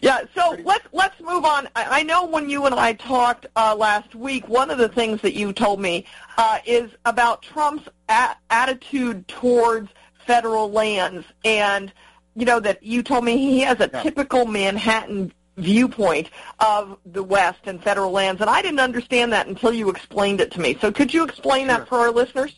yeah, 0.00 0.20
so 0.34 0.56
let's 0.62 0.86
let's 0.92 1.18
move 1.20 1.44
on. 1.44 1.68
I, 1.74 2.00
I 2.00 2.02
know 2.02 2.26
when 2.26 2.50
you 2.50 2.66
and 2.66 2.74
I 2.74 2.92
talked 2.92 3.46
uh, 3.56 3.74
last 3.74 4.14
week, 4.14 4.46
one 4.46 4.70
of 4.70 4.76
the 4.76 4.90
things 4.90 5.22
that 5.22 5.34
you 5.34 5.52
told 5.52 5.80
me 5.80 6.04
uh, 6.36 6.58
is 6.66 6.90
about 7.06 7.42
Trump's 7.42 7.88
a- 8.08 8.36
attitude 8.50 9.26
towards 9.26 9.88
federal 10.26 10.70
lands, 10.70 11.24
and 11.44 11.92
you 12.34 12.44
know 12.44 12.60
that 12.60 12.82
you 12.82 13.02
told 13.02 13.24
me 13.24 13.38
he 13.38 13.60
has 13.60 13.80
a 13.80 13.90
yeah. 13.92 14.02
typical 14.02 14.44
Manhattan 14.44 15.32
viewpoint 15.56 16.30
of 16.60 16.98
the 17.06 17.22
West 17.22 17.60
and 17.64 17.82
federal 17.82 18.10
lands, 18.10 18.40
and 18.40 18.50
I 18.50 18.62
didn't 18.62 18.80
understand 18.80 19.32
that 19.32 19.46
until 19.46 19.72
you 19.72 19.88
explained 19.90 20.40
it 20.40 20.50
to 20.52 20.60
me. 20.60 20.76
So 20.80 20.92
could 20.92 21.12
you 21.12 21.24
explain 21.24 21.68
sure. 21.68 21.78
that 21.78 21.88
for 21.88 21.98
our 21.98 22.10
listeners? 22.10 22.54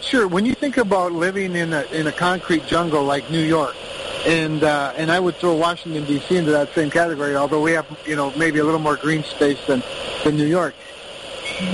Sure. 0.00 0.26
When 0.26 0.44
you 0.44 0.54
think 0.54 0.76
about 0.76 1.12
living 1.12 1.54
in 1.54 1.72
a 1.72 1.82
in 1.92 2.06
a 2.06 2.12
concrete 2.12 2.66
jungle 2.66 3.04
like 3.04 3.30
New 3.30 3.42
York 3.42 3.74
and 4.26 4.62
uh, 4.62 4.92
and 4.96 5.10
I 5.10 5.20
would 5.20 5.36
throw 5.36 5.54
Washington 5.54 6.04
D.C. 6.04 6.36
into 6.36 6.50
that 6.50 6.74
same 6.74 6.90
category. 6.90 7.36
Although 7.36 7.62
we 7.62 7.72
have 7.72 7.86
you 8.06 8.16
know 8.16 8.32
maybe 8.36 8.58
a 8.58 8.64
little 8.64 8.80
more 8.80 8.96
green 8.96 9.22
space 9.24 9.64
than 9.66 9.82
than 10.24 10.36
New 10.36 10.46
York. 10.46 10.74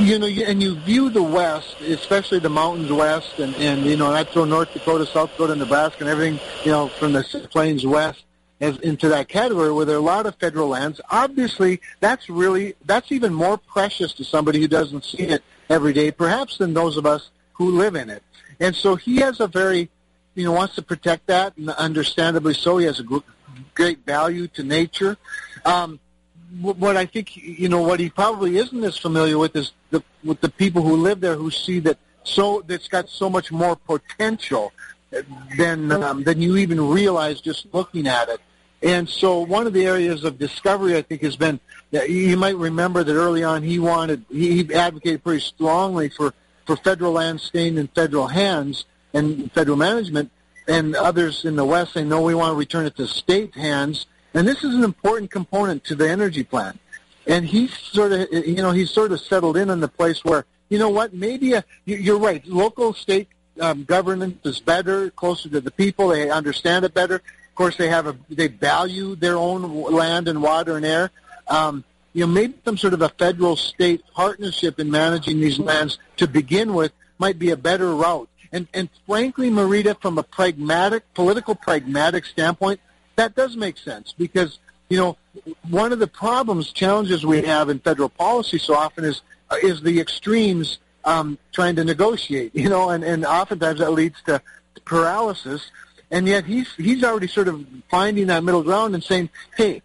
you 0.00 0.18
know, 0.18 0.26
and 0.26 0.62
you 0.62 0.74
view 0.76 1.08
the 1.08 1.22
West, 1.22 1.80
especially 1.82 2.38
the 2.38 2.48
mountains 2.48 2.90
west, 2.90 3.38
and, 3.38 3.54
and 3.56 3.84
you 3.84 3.96
know, 3.96 4.12
I 4.12 4.24
throw 4.24 4.44
North 4.44 4.72
Dakota, 4.72 5.06
South 5.06 5.30
Dakota, 5.32 5.54
Nebraska, 5.54 6.00
and 6.00 6.08
everything, 6.08 6.40
you 6.64 6.72
know, 6.72 6.88
from 6.88 7.12
the 7.12 7.22
plains 7.50 7.86
west 7.86 8.24
as 8.60 8.78
into 8.78 9.08
that 9.08 9.28
category 9.28 9.72
where 9.72 9.84
there 9.84 9.96
are 9.96 10.00
a 10.00 10.02
lot 10.02 10.26
of 10.26 10.34
federal 10.36 10.68
lands. 10.68 11.00
Obviously, 11.10 11.80
that's 12.00 12.28
really 12.28 12.74
that's 12.84 13.12
even 13.12 13.32
more 13.32 13.58
precious 13.58 14.12
to 14.14 14.24
somebody 14.24 14.60
who 14.60 14.68
doesn't 14.68 15.04
see 15.04 15.22
it 15.22 15.42
every 15.68 15.92
day, 15.92 16.10
perhaps 16.10 16.58
than 16.58 16.74
those 16.74 16.96
of 16.96 17.06
us 17.06 17.30
who 17.52 17.70
live 17.70 17.94
in 17.94 18.10
it. 18.10 18.22
And 18.60 18.74
so 18.74 18.96
he 18.96 19.16
has 19.18 19.40
a 19.40 19.46
very, 19.46 19.88
you 20.34 20.44
know, 20.44 20.52
wants 20.52 20.74
to 20.76 20.82
protect 20.82 21.26
that, 21.28 21.56
and 21.56 21.70
understandably 21.70 22.54
so. 22.54 22.78
He 22.78 22.86
has 22.86 23.00
a 23.00 23.04
great 23.74 24.04
value 24.04 24.48
to 24.48 24.62
nature. 24.62 25.16
Um, 25.64 26.00
what 26.62 26.96
I 26.96 27.04
think, 27.04 27.36
you 27.36 27.68
know, 27.68 27.82
what 27.82 28.00
he 28.00 28.08
probably 28.08 28.56
isn't 28.56 28.82
as 28.82 28.96
familiar 28.96 29.36
with 29.36 29.54
is 29.54 29.72
the, 29.90 30.02
with 30.24 30.40
the 30.40 30.48
people 30.48 30.82
who 30.82 30.96
live 30.96 31.20
there 31.20 31.36
who 31.36 31.50
see 31.50 31.78
that 31.80 31.98
so 32.24 32.62
that's 32.66 32.88
got 32.88 33.08
so 33.08 33.28
much 33.28 33.52
more 33.52 33.76
potential 33.76 34.72
than 35.56 35.90
um, 35.92 36.22
than 36.22 36.42
you 36.42 36.56
even 36.56 36.80
realize 36.80 37.40
just 37.40 37.72
looking 37.72 38.06
at 38.06 38.28
it. 38.28 38.40
And 38.82 39.08
so 39.08 39.40
one 39.40 39.66
of 39.66 39.72
the 39.72 39.86
areas 39.86 40.24
of 40.24 40.38
discovery, 40.38 40.96
I 40.96 41.02
think, 41.02 41.22
has 41.22 41.36
been 41.36 41.58
that 41.90 42.10
you 42.10 42.36
might 42.36 42.56
remember 42.56 43.02
that 43.02 43.12
early 43.12 43.42
on 43.42 43.62
he 43.62 43.78
wanted, 43.78 44.24
he 44.30 44.72
advocated 44.72 45.24
pretty 45.24 45.40
strongly 45.40 46.10
for, 46.10 46.32
for 46.66 46.76
federal 46.76 47.12
land 47.12 47.40
staying 47.40 47.76
in 47.76 47.88
federal 47.88 48.28
hands 48.28 48.84
and 49.14 49.50
federal 49.52 49.76
management, 49.76 50.30
and 50.68 50.94
others 50.94 51.44
in 51.44 51.56
the 51.56 51.64
West 51.64 51.94
say, 51.94 52.04
no, 52.04 52.20
we 52.20 52.34
want 52.34 52.52
to 52.52 52.56
return 52.56 52.84
it 52.84 52.94
to 52.96 53.06
state 53.06 53.54
hands. 53.54 54.06
And 54.34 54.46
this 54.46 54.62
is 54.62 54.74
an 54.74 54.84
important 54.84 55.30
component 55.30 55.82
to 55.84 55.94
the 55.94 56.08
energy 56.08 56.44
plan. 56.44 56.78
And 57.26 57.46
he's 57.46 57.76
sort 57.76 58.12
of, 58.12 58.28
you 58.30 58.56
know, 58.56 58.70
he's 58.70 58.90
sort 58.90 59.12
of 59.12 59.20
settled 59.20 59.56
in 59.56 59.70
on 59.70 59.80
the 59.80 59.88
place 59.88 60.24
where, 60.24 60.44
you 60.68 60.78
know 60.78 60.90
what, 60.90 61.14
maybe 61.14 61.54
a, 61.54 61.64
you're 61.86 62.18
right, 62.18 62.46
local 62.46 62.92
state 62.92 63.28
um, 63.60 63.84
governance 63.84 64.38
is 64.44 64.60
better, 64.60 65.10
closer 65.10 65.48
to 65.48 65.60
the 65.60 65.70
people, 65.70 66.08
they 66.08 66.30
understand 66.30 66.84
it 66.84 66.94
better 66.94 67.22
course, 67.58 67.76
they 67.76 67.88
have 67.88 68.06
a 68.06 68.16
they 68.30 68.46
value 68.46 69.16
their 69.16 69.36
own 69.36 69.62
land 69.92 70.28
and 70.28 70.40
water 70.40 70.76
and 70.76 70.86
air. 70.86 71.10
Um, 71.48 71.84
you 72.14 72.26
know, 72.26 72.32
maybe 72.32 72.54
some 72.64 72.78
sort 72.78 72.94
of 72.94 73.02
a 73.02 73.10
federal 73.10 73.56
state 73.56 74.02
partnership 74.14 74.80
in 74.80 74.90
managing 74.90 75.40
these 75.40 75.58
lands 75.58 75.98
to 76.16 76.26
begin 76.26 76.72
with 76.72 76.92
might 77.18 77.38
be 77.38 77.50
a 77.50 77.56
better 77.56 77.94
route. 77.94 78.28
And 78.52 78.68
and 78.72 78.88
frankly, 79.06 79.50
Marita, 79.50 80.00
from 80.00 80.16
a 80.18 80.22
pragmatic, 80.22 81.02
political 81.14 81.54
pragmatic 81.54 82.24
standpoint, 82.24 82.80
that 83.16 83.34
does 83.34 83.56
make 83.56 83.76
sense 83.76 84.14
because 84.16 84.58
you 84.88 84.96
know 84.96 85.18
one 85.68 85.92
of 85.92 85.98
the 85.98 86.06
problems, 86.06 86.72
challenges 86.72 87.26
we 87.26 87.42
have 87.42 87.68
in 87.68 87.80
federal 87.80 88.08
policy 88.08 88.58
so 88.58 88.74
often 88.74 89.04
is 89.04 89.20
is 89.62 89.82
the 89.82 90.00
extremes 90.00 90.78
um, 91.04 91.38
trying 91.52 91.74
to 91.76 91.84
negotiate. 91.84 92.52
You 92.62 92.68
know, 92.68 92.90
and 92.90 93.02
and 93.02 93.26
oftentimes 93.26 93.80
that 93.80 93.90
leads 93.90 94.22
to 94.26 94.40
paralysis 94.84 95.70
and 96.10 96.26
yet 96.26 96.44
he's 96.44 96.72
he's 96.76 97.04
already 97.04 97.28
sort 97.28 97.48
of 97.48 97.64
finding 97.90 98.28
that 98.28 98.44
middle 98.44 98.62
ground 98.62 98.94
and 98.94 99.02
saying, 99.02 99.30
hey, 99.56 99.82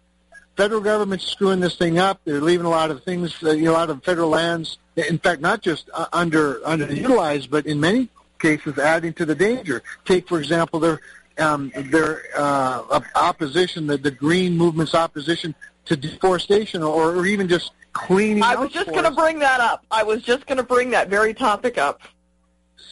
federal 0.56 0.80
government's 0.80 1.26
screwing 1.26 1.60
this 1.60 1.76
thing 1.76 1.98
up. 1.98 2.20
They're 2.24 2.40
leaving 2.40 2.66
a 2.66 2.70
lot 2.70 2.90
of 2.90 3.02
things, 3.04 3.42
uh, 3.42 3.50
you 3.50 3.64
know, 3.64 3.72
a 3.72 3.74
lot 3.74 3.90
of 3.90 4.02
federal 4.04 4.30
lands. 4.30 4.78
In 4.96 5.18
fact, 5.18 5.40
not 5.40 5.60
just 5.60 5.90
uh, 5.92 6.06
under 6.12 6.60
underutilized, 6.60 7.50
but 7.50 7.66
in 7.66 7.80
many 7.80 8.08
cases 8.38 8.78
adding 8.78 9.12
to 9.14 9.24
the 9.24 9.34
danger. 9.34 9.82
Take, 10.04 10.28
for 10.28 10.38
example, 10.38 10.80
their 10.80 11.00
um, 11.38 11.72
their 11.90 12.22
uh, 12.36 13.00
opposition, 13.16 13.86
the, 13.86 13.98
the 13.98 14.10
green 14.10 14.56
movement's 14.56 14.94
opposition 14.94 15.54
to 15.86 15.96
deforestation, 15.96 16.82
or, 16.82 17.16
or 17.16 17.26
even 17.26 17.48
just 17.48 17.72
cleaning. 17.92 18.42
Up. 18.42 18.50
I 18.50 18.56
was 18.56 18.72
just 18.72 18.90
going 18.90 19.04
to 19.04 19.10
bring 19.10 19.40
that 19.40 19.60
up. 19.60 19.84
I 19.90 20.04
was 20.04 20.22
just 20.22 20.46
going 20.46 20.58
to 20.58 20.64
bring 20.64 20.90
that 20.90 21.08
very 21.08 21.34
topic 21.34 21.76
up. 21.76 22.00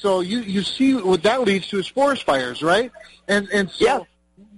So 0.00 0.20
you 0.20 0.40
you 0.40 0.62
see 0.62 0.94
what 0.94 1.22
that 1.22 1.42
leads 1.42 1.68
to 1.68 1.78
is 1.78 1.86
forest 1.86 2.24
fires, 2.24 2.62
right? 2.62 2.90
And 3.28 3.48
and 3.52 3.70
so 3.70 3.84
yes. 3.84 4.02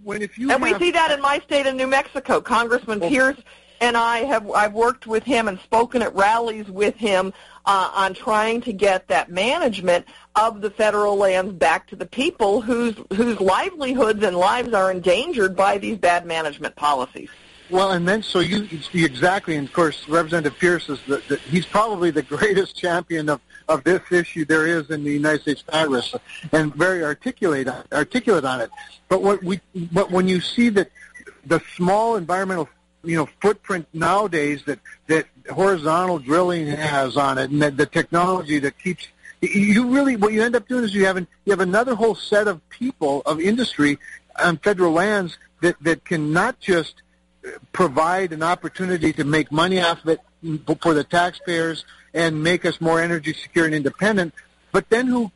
when 0.02 0.22
if 0.22 0.38
you 0.38 0.50
and 0.50 0.64
have, 0.64 0.80
we 0.80 0.86
see 0.86 0.92
that 0.92 1.10
in 1.10 1.20
my 1.20 1.40
state 1.40 1.66
of 1.66 1.74
New 1.74 1.86
Mexico, 1.86 2.40
Congressman 2.40 3.00
well, 3.00 3.10
Pearce 3.10 3.38
and 3.80 3.96
I 3.96 4.20
have 4.20 4.50
I've 4.50 4.72
worked 4.72 5.06
with 5.06 5.24
him 5.24 5.48
and 5.48 5.58
spoken 5.60 6.02
at 6.02 6.14
rallies 6.14 6.68
with 6.68 6.96
him 6.96 7.32
uh, 7.66 7.90
on 7.94 8.14
trying 8.14 8.60
to 8.62 8.72
get 8.72 9.08
that 9.08 9.30
management 9.30 10.06
of 10.36 10.60
the 10.60 10.70
federal 10.70 11.16
lands 11.16 11.52
back 11.52 11.86
to 11.88 11.96
the 11.96 12.06
people 12.06 12.60
whose 12.60 12.94
whose 13.12 13.40
livelihoods 13.40 14.22
and 14.22 14.36
lives 14.36 14.72
are 14.72 14.90
endangered 14.90 15.56
by 15.56 15.78
these 15.78 15.98
bad 15.98 16.26
management 16.26 16.76
policies. 16.76 17.28
Well, 17.70 17.92
and 17.92 18.06
then 18.06 18.22
so 18.22 18.40
you 18.40 18.68
exactly, 18.92 19.56
and 19.56 19.66
of 19.66 19.72
course, 19.72 20.08
Representative 20.08 20.58
Pearce 20.58 20.88
is 20.88 21.00
the, 21.06 21.22
the 21.28 21.36
he's 21.36 21.66
probably 21.66 22.10
the 22.10 22.22
greatest 22.34 22.76
champion 22.76 23.28
of 23.28 23.40
of 23.68 23.84
this 23.84 24.00
issue 24.10 24.44
there 24.44 24.66
is 24.66 24.90
in 24.90 25.04
the 25.04 25.12
United 25.12 25.42
States 25.42 25.64
Congress, 25.66 26.14
and 26.52 26.74
very 26.74 27.04
articulate 27.04 27.68
articulate 27.92 28.44
on 28.44 28.60
it. 28.60 28.70
But 29.08 29.22
what 29.22 29.42
we 29.42 29.60
but 29.92 30.10
when 30.10 30.28
you 30.28 30.40
see 30.40 30.68
that 30.70 30.90
the 31.46 31.60
small 31.76 32.16
environmental 32.16 32.68
you 33.02 33.16
know 33.16 33.28
footprint 33.40 33.86
nowadays 33.92 34.62
that 34.64 34.78
that 35.06 35.26
horizontal 35.50 36.18
drilling 36.18 36.66
has 36.66 37.16
on 37.16 37.38
it, 37.38 37.50
and 37.50 37.62
the, 37.62 37.70
the 37.70 37.86
technology 37.86 38.58
that 38.58 38.78
keeps 38.78 39.08
you 39.40 39.88
really 39.88 40.16
what 40.16 40.32
you 40.32 40.42
end 40.42 40.56
up 40.56 40.66
doing 40.68 40.84
is 40.84 40.94
you 40.94 41.04
have 41.04 41.16
an, 41.16 41.26
you 41.44 41.52
have 41.52 41.60
another 41.60 41.94
whole 41.94 42.14
set 42.14 42.48
of 42.48 42.66
people 42.70 43.22
of 43.26 43.40
industry 43.40 43.98
on 44.42 44.56
federal 44.58 44.92
lands 44.92 45.38
that 45.60 45.76
that 45.82 46.04
can 46.04 46.32
not 46.32 46.58
just 46.60 47.02
provide 47.72 48.32
an 48.32 48.42
opportunity 48.42 49.12
to 49.12 49.24
make 49.24 49.52
money 49.52 49.80
off 49.80 50.02
of 50.04 50.08
it 50.08 50.20
for 50.80 50.94
the 50.94 51.04
taxpayers 51.04 51.84
and 52.14 52.42
make 52.42 52.64
us 52.64 52.80
more 52.80 53.00
energy 53.00 53.34
secure 53.34 53.66
and 53.66 53.74
independent, 53.74 54.32
but 54.72 54.88
then 54.88 55.06
who 55.06 55.30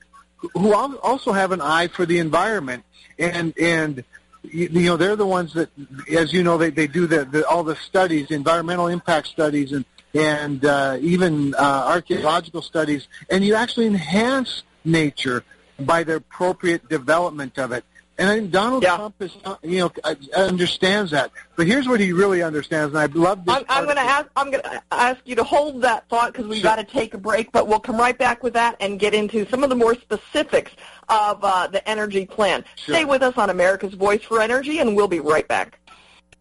who 0.54 0.72
also 0.72 1.32
have 1.32 1.50
an 1.50 1.60
eye 1.60 1.88
for 1.88 2.06
the 2.06 2.18
environment 2.20 2.84
and 3.18 3.58
and 3.58 4.04
you, 4.42 4.68
know 4.68 4.96
they're 4.96 5.16
the 5.16 5.26
ones 5.26 5.52
that, 5.54 5.68
as 6.10 6.32
you 6.32 6.42
know, 6.42 6.58
they 6.58 6.70
they 6.70 6.86
do 6.86 7.06
the, 7.06 7.24
the 7.24 7.46
all 7.46 7.64
the 7.64 7.76
studies, 7.76 8.30
environmental 8.30 8.86
impact 8.86 9.26
studies, 9.28 9.72
and 9.72 9.84
and 10.14 10.64
uh, 10.64 10.96
even 11.00 11.54
uh, 11.54 11.84
archaeological 11.86 12.62
studies, 12.62 13.08
and 13.30 13.44
you 13.44 13.54
actually 13.54 13.86
enhance 13.86 14.62
nature 14.84 15.44
by 15.80 16.02
the 16.02 16.16
appropriate 16.16 16.88
development 16.88 17.58
of 17.58 17.72
it. 17.72 17.84
And 18.18 18.28
I 18.28 18.34
think 18.34 18.50
Donald 18.50 18.82
yeah. 18.82 18.96
Trump 18.96 19.14
is, 19.20 19.36
you 19.62 19.78
know, 19.78 19.92
understands 20.34 21.12
that. 21.12 21.30
But 21.54 21.68
here's 21.68 21.86
what 21.86 22.00
he 22.00 22.12
really 22.12 22.42
understands, 22.42 22.92
and 22.92 22.98
I 22.98 23.06
love 23.06 23.44
this. 23.44 23.54
I'm, 23.54 23.64
I'm 23.68 23.84
going 23.84 23.96
to 23.96 24.02
ask. 24.02 24.26
I'm 24.34 24.50
going 24.50 24.64
to 24.64 24.82
ask 24.90 25.20
you 25.24 25.36
to 25.36 25.44
hold 25.44 25.82
that 25.82 26.08
thought 26.08 26.32
because 26.32 26.48
we've 26.48 26.58
sure. 26.58 26.64
got 26.64 26.76
to 26.76 26.84
take 26.84 27.14
a 27.14 27.18
break. 27.18 27.52
But 27.52 27.68
we'll 27.68 27.78
come 27.78 27.96
right 27.96 28.18
back 28.18 28.42
with 28.42 28.54
that 28.54 28.76
and 28.80 28.98
get 28.98 29.14
into 29.14 29.48
some 29.48 29.62
of 29.62 29.70
the 29.70 29.76
more 29.76 29.94
specifics 29.94 30.72
of 31.08 31.38
uh, 31.44 31.68
the 31.68 31.88
energy 31.88 32.26
plan. 32.26 32.64
Sure. 32.74 32.96
Stay 32.96 33.04
with 33.04 33.22
us 33.22 33.38
on 33.38 33.50
America's 33.50 33.94
Voice 33.94 34.22
for 34.24 34.42
Energy, 34.42 34.80
and 34.80 34.96
we'll 34.96 35.06
be 35.06 35.20
right 35.20 35.46
back. 35.46 35.78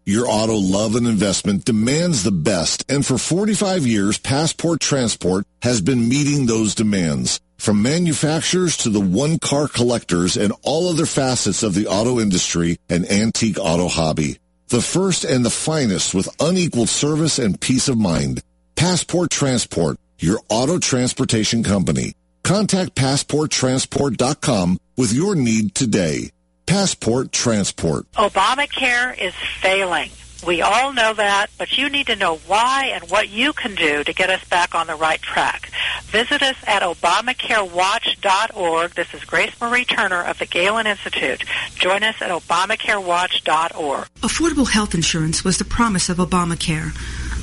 Your 0.04 0.26
auto 0.28 0.56
love 0.56 0.96
and 0.96 1.06
investment 1.06 1.66
demands 1.66 2.24
the 2.24 2.32
best, 2.32 2.90
and 2.90 3.06
for 3.06 3.18
45 3.18 3.86
years, 3.86 4.18
Passport 4.18 4.80
Transport 4.80 5.46
has 5.62 5.82
been 5.82 6.08
meeting 6.10 6.46
those 6.46 6.74
demands. 6.74 7.40
From 7.58 7.82
manufacturers 7.82 8.78
to 8.78 8.90
the 8.90 9.00
one-car 9.02 9.68
collectors 9.68 10.38
and 10.38 10.54
all 10.64 10.90
other 10.90 11.06
facets 11.06 11.64
of 11.64 11.74
the 11.74 11.88
auto 11.88 12.20
industry 12.20 12.78
and 12.90 13.10
antique 13.12 13.58
auto 13.60 13.88
hobby. 13.88 14.40
The 14.70 14.82
first 14.82 15.24
and 15.24 15.46
the 15.46 15.50
finest 15.50 16.14
with 16.14 16.30
unequaled 16.40 16.90
service 16.90 17.40
and 17.40 17.60
peace 17.60 17.88
of 17.88 17.98
mind. 17.98 18.42
Passport 18.76 19.32
Transport, 19.32 19.98
your 20.20 20.40
auto 20.50 20.78
transportation 20.80 21.64
company. 21.64 22.14
Contact 22.44 22.96
PassportTransport.com 22.96 24.80
with 24.96 25.12
your 25.12 25.36
need 25.36 25.76
today. 25.76 26.32
Passport 26.66 27.32
Transport. 27.32 28.10
Obamacare 28.14 29.18
is 29.20 29.34
failing. 29.62 30.10
We 30.48 30.62
all 30.62 30.94
know 30.94 31.14
that, 31.14 31.48
but 31.58 31.78
you 31.78 31.90
need 31.90 32.08
to 32.08 32.16
know 32.16 32.38
why 32.48 32.92
and 32.94 33.12
what 33.12 33.28
you 33.28 33.52
can 33.52 33.76
do 33.76 34.06
to 34.06 34.14
get 34.14 34.30
us 34.30 34.42
back 34.46 34.74
on 34.74 34.88
the 34.88 34.96
right 34.96 35.22
track. 35.22 35.70
Visit 36.04 36.42
us 36.42 36.56
at 36.66 36.84
ObamacareWatch.org. 36.84 38.92
This 38.92 39.14
is 39.14 39.26
Grace 39.26 39.52
Marie 39.60 39.84
Turner 39.84 40.24
of 40.24 40.40
the 40.40 40.46
Galen 40.46 40.88
Institute. 40.88 41.44
Join 41.76 42.02
us 42.02 42.16
at 42.22 42.32
ObamacareWatch.org. 42.32 44.08
Affordable 44.22 44.70
health 44.70 44.96
insurance 44.96 45.44
was 45.44 45.58
the 45.58 45.66
promise 45.66 46.08
of 46.08 46.16
Obamacare, 46.16 46.94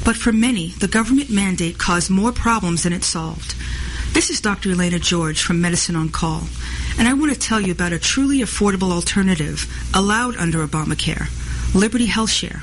but 0.02 0.16
for 0.16 0.32
many, 0.32 0.68
the 0.68 0.88
government 0.88 1.28
mandate 1.28 1.76
caused 1.76 2.08
more 2.08 2.32
problems 2.32 2.84
than 2.84 2.94
it 2.94 3.04
solved. 3.04 3.54
This 4.14 4.30
is 4.30 4.40
Dr. 4.40 4.70
Elena 4.70 4.98
George 4.98 5.42
from 5.42 5.60
Medicine 5.60 5.96
on 5.96 6.08
Call, 6.08 6.44
and 6.98 7.06
I 7.06 7.12
want 7.12 7.34
to 7.34 7.38
tell 7.38 7.60
you 7.60 7.72
about 7.72 7.92
a 7.92 7.98
truly 7.98 8.38
affordable 8.38 8.92
alternative 8.92 9.70
allowed 9.92 10.38
under 10.38 10.66
Obamacare, 10.66 11.28
Liberty 11.74 12.06
Health 12.06 12.30
Share. 12.30 12.62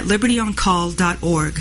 at 0.00 0.06
libertyoncall.org. 0.06 1.60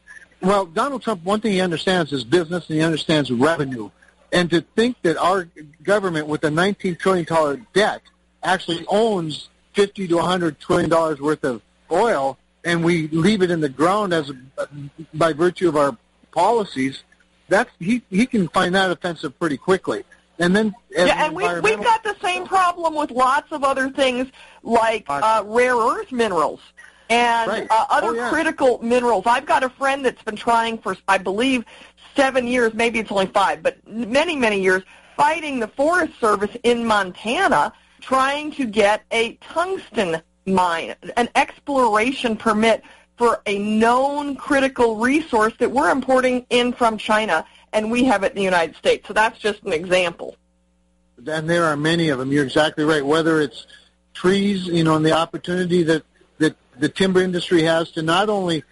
Well, 0.41 0.65
Donald 0.65 1.03
Trump, 1.03 1.24
one 1.24 1.39
thing 1.39 1.51
he 1.51 1.62
understands 1.62 2.12
is 2.12 2.24
business, 2.24 2.67
and 2.67 2.77
he 2.77 2.83
understands 2.83 3.31
revenue. 3.31 3.91
And 4.31 4.50
to 4.50 4.62
think 4.75 5.00
that 5.03 5.17
our 5.17 5.48
government, 5.83 6.25
with 6.27 6.43
a 6.43 6.50
nineteen 6.50 6.95
trillion 6.95 7.25
dollar 7.25 7.57
debt, 7.74 8.01
actually 8.41 8.83
owns 8.88 9.50
fifty 9.74 10.07
to 10.07 10.17
hundred 10.17 10.60
trillion 10.60 10.89
dollars 10.89 11.22
worth 11.22 11.43
of 11.43 11.62
oil, 11.91 12.39
and 12.65 12.83
we 12.83 13.07
leave 13.10 13.43
it 13.43 13.51
in 13.51 13.60
the 13.62 13.69
ground 13.69 14.13
as 14.13 14.31
by 15.13 15.31
virtue 15.31 15.69
of 15.69 15.77
our 15.77 15.95
policies 16.31 17.03
that's 17.50 17.69
he 17.79 18.01
he 18.09 18.25
can 18.25 18.47
find 18.50 18.75
that 18.75 18.91
offensive 18.91 19.38
pretty 19.39 19.57
quickly. 19.57 20.03
And 20.39 20.55
then 20.55 20.73
yeah, 20.89 21.25
and 21.25 21.35
we've 21.35 21.62
we've 21.62 21.83
got 21.83 22.03
the 22.03 22.15
same 22.21 22.45
problem 22.45 22.95
with 22.95 23.12
lots 23.12 23.51
of 23.51 23.63
other 23.63 23.89
things 23.89 24.29
like 24.63 25.05
uh, 25.07 25.43
rare 25.45 25.75
earth 25.75 26.12
minerals 26.12 26.59
and 27.09 27.50
right. 27.50 27.67
uh, 27.69 27.85
other 27.89 28.09
oh, 28.09 28.13
yeah. 28.13 28.29
critical 28.29 28.79
minerals. 28.81 29.23
I've 29.27 29.45
got 29.45 29.63
a 29.63 29.69
friend 29.69 30.03
that's 30.03 30.23
been 30.23 30.35
trying 30.35 30.79
for 30.79 30.98
I 31.07 31.18
believe 31.18 31.65
seven 32.15 32.48
years, 32.48 32.74
maybe 32.74 33.00
it's 33.00 33.11
only 33.11 33.27
five, 33.27 33.61
but 33.61 33.77
many 33.87 34.35
many 34.35 34.59
years, 34.61 34.83
fighting 35.15 35.59
the 35.59 35.68
Forest 35.68 36.20
Service 36.20 36.55
in 36.63 36.85
Montana, 36.85 37.74
trying 38.01 38.51
to 38.53 38.65
get 38.65 39.03
a 39.11 39.33
tungsten 39.35 40.22
mine, 40.46 40.96
an 41.15 41.29
exploration 41.35 42.35
permit 42.35 42.83
for 43.17 43.41
a 43.45 43.59
known 43.59 44.35
critical 44.35 44.97
resource 44.97 45.53
that 45.59 45.71
we're 45.71 45.89
importing 45.89 46.45
in 46.49 46.73
from 46.73 46.97
China, 46.97 47.45
and 47.71 47.91
we 47.91 48.03
have 48.05 48.23
it 48.23 48.31
in 48.31 48.35
the 48.35 48.43
United 48.43 48.75
States. 48.75 49.07
So 49.07 49.13
that's 49.13 49.39
just 49.39 49.63
an 49.63 49.73
example. 49.73 50.35
And 51.25 51.49
there 51.49 51.65
are 51.65 51.77
many 51.77 52.09
of 52.09 52.19
them. 52.19 52.31
You're 52.31 52.43
exactly 52.43 52.83
right. 52.83 53.05
Whether 53.05 53.39
it's 53.39 53.67
trees, 54.13 54.67
you 54.67 54.83
know, 54.83 54.95
and 54.95 55.05
the 55.05 55.13
opportunity 55.13 55.83
that, 55.83 56.03
that 56.39 56.55
the 56.79 56.89
timber 56.89 57.21
industry 57.21 57.63
has 57.63 57.91
to 57.91 58.01
not 58.01 58.29
only 58.29 58.63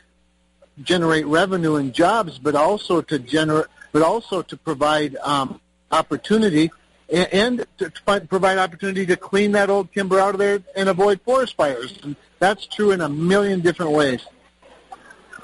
generate 0.83 1.25
revenue 1.27 1.75
and 1.75 1.93
jobs, 1.93 2.39
but 2.39 2.55
also 2.55 3.01
to 3.01 3.19
generate, 3.19 3.67
but 3.91 4.01
also 4.01 4.41
to 4.41 4.57
provide 4.57 5.15
um, 5.17 5.61
opportunity 5.91 6.71
and, 7.11 7.65
to 7.77 7.91
find, 8.05 8.29
provide 8.29 8.57
opportunity 8.57 9.05
to 9.05 9.15
clean 9.15 9.51
that 9.51 9.69
old 9.69 9.91
timber 9.93 10.19
out 10.19 10.33
of 10.33 10.39
there 10.39 10.63
and 10.75 10.89
avoid 10.89 11.21
forest 11.21 11.55
fires. 11.55 11.97
And 12.03 12.15
that's 12.39 12.65
true 12.65 12.91
in 12.91 13.01
a 13.01 13.09
million 13.09 13.59
different 13.59 13.91
ways. 13.91 14.25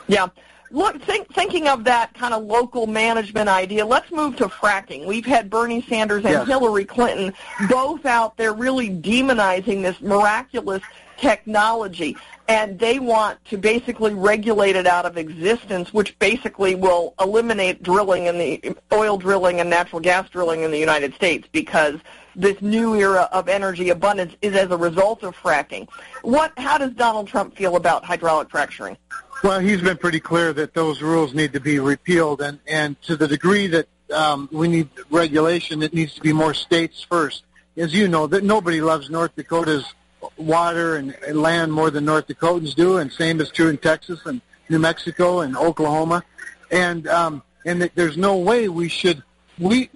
Yeah. 0.08 0.28
Look, 0.70 1.02
think, 1.02 1.34
thinking 1.34 1.68
of 1.70 1.86
that 1.86 2.14
kind 2.14 2.34
of 2.34 2.44
local 2.44 2.88
management 2.88 3.48
idea, 3.48 3.86
let's 3.86 4.12
move 4.12 4.36
to 4.38 4.48
fracking. 4.48 5.06
We've 5.06 5.26
had 5.26 5.50
Bernie 5.50 5.82
Sanders 5.82 6.26
and 6.26 6.34
yes. 6.34 6.48
Hillary 6.48 6.84
Clinton 6.84 7.34
both 7.70 8.06
out 8.06 8.36
there 8.36 8.54
really 8.54 8.90
demonizing 8.90 9.82
this 9.82 10.02
miraculous 10.02 10.84
technology, 11.18 12.16
and 12.48 12.80
they 12.80 13.00
want 13.00 13.44
to 13.46 13.58
basically 13.58 14.14
regulate 14.14 14.76
it 14.76 14.88
out 14.88 15.06
of 15.06 15.18
existence, 15.18 15.94
which 15.94 16.18
basically 16.20 16.76
will 16.76 17.14
eliminate 17.20 17.84
drilling 17.84 18.26
in 18.26 18.38
the 18.38 18.76
oil 18.94 19.18
drilling 19.18 19.60
and 19.60 19.70
natural 19.70 20.00
gas 20.00 20.30
drilling 20.30 20.62
in 20.62 20.72
the 20.72 20.80
United 20.80 21.14
States 21.16 21.48
because 21.52 22.00
this 22.36 22.62
new 22.62 22.96
era 22.96 23.28
of 23.32 23.50
energy 23.50 23.90
abundance 23.90 24.36
is 24.42 24.56
as 24.56 24.70
a 24.70 24.78
result 24.78 25.24
of 25.24 25.36
fracking. 25.36 25.90
What? 26.22 26.54
How 26.58 26.78
does 26.78 26.94
Donald 26.94 27.28
Trump 27.28 27.58
feel 27.58 27.76
about 27.76 28.06
hydraulic 28.06 28.50
fracturing? 28.50 28.96
Well, 29.44 29.60
he's 29.60 29.82
been 29.82 29.98
pretty 29.98 30.20
clear 30.20 30.54
that 30.54 30.74
those 30.74 31.02
rules 31.02 31.34
need 31.34 31.54
to 31.54 31.60
be 31.60 31.80
repealed, 31.80 32.42
and, 32.42 32.60
and 32.68 33.00
to 33.04 33.16
the 33.16 33.28
degree 33.28 33.68
that 33.68 33.88
um, 34.12 34.50
we 34.52 34.68
need 34.68 34.90
regulation, 35.10 35.84
it 35.84 35.94
needs 35.94 36.14
to 36.16 36.22
be 36.22 36.34
more 36.34 36.54
states 36.54 37.02
first. 37.02 37.44
As 37.76 37.94
you 37.94 38.08
know, 38.08 38.26
that 38.28 38.44
nobody 38.44 38.82
loves 38.82 39.10
North 39.10 39.36
Dakota's 39.36 39.86
water 40.38 40.96
and 40.96 41.16
land 41.34 41.72
more 41.72 41.90
than 41.90 42.06
North 42.06 42.28
Dakotans 42.28 42.76
do, 42.76 42.98
and 42.98 43.12
same 43.12 43.40
is 43.42 43.50
true 43.50 43.70
in 43.70 43.78
Texas 43.78 44.26
and 44.26 44.42
New 44.70 44.80
Mexico 44.80 45.42
and 45.42 45.56
Oklahoma, 45.58 46.24
and 46.72 47.08
um, 47.08 47.44
and 47.66 47.82
that 47.82 47.92
there's 47.96 48.18
no 48.18 48.38
way 48.38 48.70
we 48.70 48.90
should 48.90 49.24
we, 49.60 49.90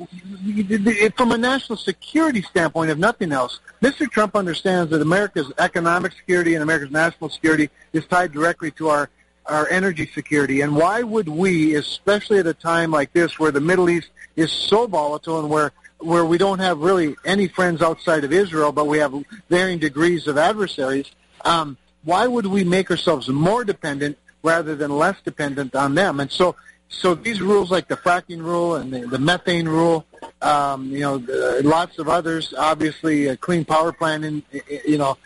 from 1.15 1.31
a 1.31 1.37
national 1.37 1.77
security 1.77 2.41
standpoint, 2.41 2.89
if 2.89 2.97
nothing 2.97 3.31
else, 3.31 3.59
Mr. 3.81 4.09
Trump 4.09 4.35
understands 4.35 4.89
that 4.91 5.01
America's 5.01 5.51
economic 5.59 6.13
security 6.13 6.55
and 6.55 6.63
America's 6.63 6.91
national 6.91 7.29
security 7.29 7.69
is 7.93 8.05
tied 8.07 8.31
directly 8.31 8.71
to 8.71 8.89
our 8.89 9.09
our 9.47 9.67
energy 9.69 10.09
security. 10.13 10.61
And 10.61 10.75
why 10.75 11.01
would 11.01 11.27
we, 11.27 11.75
especially 11.75 12.37
at 12.37 12.45
a 12.45 12.53
time 12.53 12.91
like 12.91 13.11
this 13.11 13.39
where 13.39 13.51
the 13.51 13.59
Middle 13.59 13.89
East 13.89 14.09
is 14.35 14.51
so 14.51 14.85
volatile 14.85 15.39
and 15.39 15.49
where 15.49 15.71
where 16.01 16.25
we 16.25 16.37
don't 16.37 16.59
have 16.59 16.79
really 16.79 17.15
any 17.25 17.47
friends 17.47 17.81
outside 17.81 18.23
of 18.23 18.33
Israel, 18.33 18.71
but 18.71 18.87
we 18.87 18.97
have 18.99 19.13
varying 19.49 19.79
degrees 19.79 20.27
of 20.27 20.37
adversaries, 20.37 21.09
um, 21.45 21.77
why 22.03 22.27
would 22.27 22.45
we 22.45 22.63
make 22.63 22.89
ourselves 22.89 23.29
more 23.29 23.63
dependent 23.63 24.17
rather 24.43 24.75
than 24.75 24.91
less 24.91 25.15
dependent 25.23 25.75
on 25.75 25.95
them? 25.95 26.19
And 26.19 26.31
so, 26.31 26.55
so 26.89 27.15
these 27.15 27.41
rules 27.41 27.71
like 27.71 27.87
the 27.87 27.97
fracking 27.97 28.39
rule 28.39 28.75
and 28.75 28.93
the, 28.93 29.07
the 29.07 29.19
methane 29.19 29.67
rule, 29.67 30.05
um, 30.41 30.87
you 30.87 31.01
know, 31.01 31.15
uh, 31.15 31.61
lots 31.63 31.99
of 31.99 32.09
others, 32.09 32.53
obviously 32.57 33.27
a 33.27 33.37
clean 33.37 33.63
power 33.63 33.91
plan, 33.91 34.23
in, 34.23 34.43
you 34.85 34.97
know, 34.97 35.17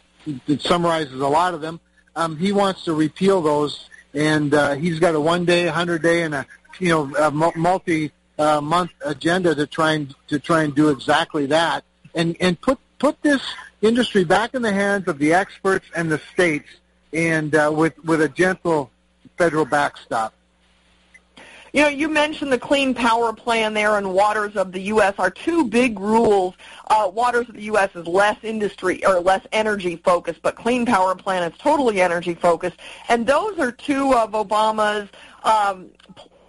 it 0.47 0.61
summarizes 0.61 1.19
a 1.19 1.27
lot 1.27 1.53
of 1.53 1.61
them. 1.61 1.79
Um, 2.15 2.37
he 2.37 2.51
wants 2.51 2.83
to 2.85 2.93
repeal 2.93 3.41
those 3.41 3.89
and 4.15 4.53
uh, 4.53 4.75
he's 4.75 4.99
got 4.99 5.13
a 5.13 5.19
one 5.19 5.45
day, 5.45 5.67
hundred 5.67 6.01
day, 6.01 6.23
and 6.23 6.33
a 6.33 6.45
you 6.79 6.89
know 6.89 7.13
a 7.15 7.31
multi 7.31 8.11
uh, 8.37 8.61
month 8.61 8.91
agenda 9.05 9.55
to 9.55 9.65
try 9.65 9.93
and 9.93 10.13
to 10.27 10.39
try 10.39 10.63
and 10.63 10.75
do 10.75 10.89
exactly 10.89 11.45
that, 11.47 11.83
and 12.13 12.35
and 12.39 12.59
put 12.59 12.79
put 12.99 13.21
this 13.21 13.41
industry 13.81 14.23
back 14.23 14.53
in 14.53 14.61
the 14.61 14.73
hands 14.73 15.07
of 15.07 15.17
the 15.19 15.33
experts 15.33 15.85
and 15.95 16.11
the 16.11 16.19
states, 16.33 16.69
and 17.13 17.55
uh, 17.55 17.71
with 17.73 17.97
with 18.03 18.21
a 18.21 18.29
gentle 18.29 18.91
federal 19.37 19.65
backstop. 19.65 20.33
You 21.75 21.81
know, 21.81 21.87
you 21.89 22.07
mentioned 22.07 22.53
the 22.53 22.57
Clean 22.57 22.93
Power 22.93 23.33
Plan 23.33 23.73
there 23.73 23.97
and 23.97 24.13
Waters 24.13 24.55
of 24.55 24.71
the 24.71 24.79
U.S. 24.79 25.13
are 25.17 25.29
two 25.29 25.65
big 25.65 25.99
rules. 25.99 26.53
Uh, 26.87 27.11
Waters 27.13 27.49
of 27.49 27.55
the 27.55 27.63
U.S. 27.63 27.89
is 27.95 28.07
less 28.07 28.37
industry 28.43 29.05
or 29.05 29.19
less 29.19 29.45
energy 29.51 29.97
focused, 29.97 30.41
but 30.41 30.55
Clean 30.55 30.85
Power 30.85 31.15
Plan 31.15 31.43
is 31.51 31.57
totally 31.57 31.99
energy 31.99 32.33
focused. 32.33 32.77
And 33.09 33.27
those 33.27 33.59
are 33.59 33.73
two 33.73 34.13
of 34.13 34.31
Obama's 34.31 35.09
um, 35.43 35.89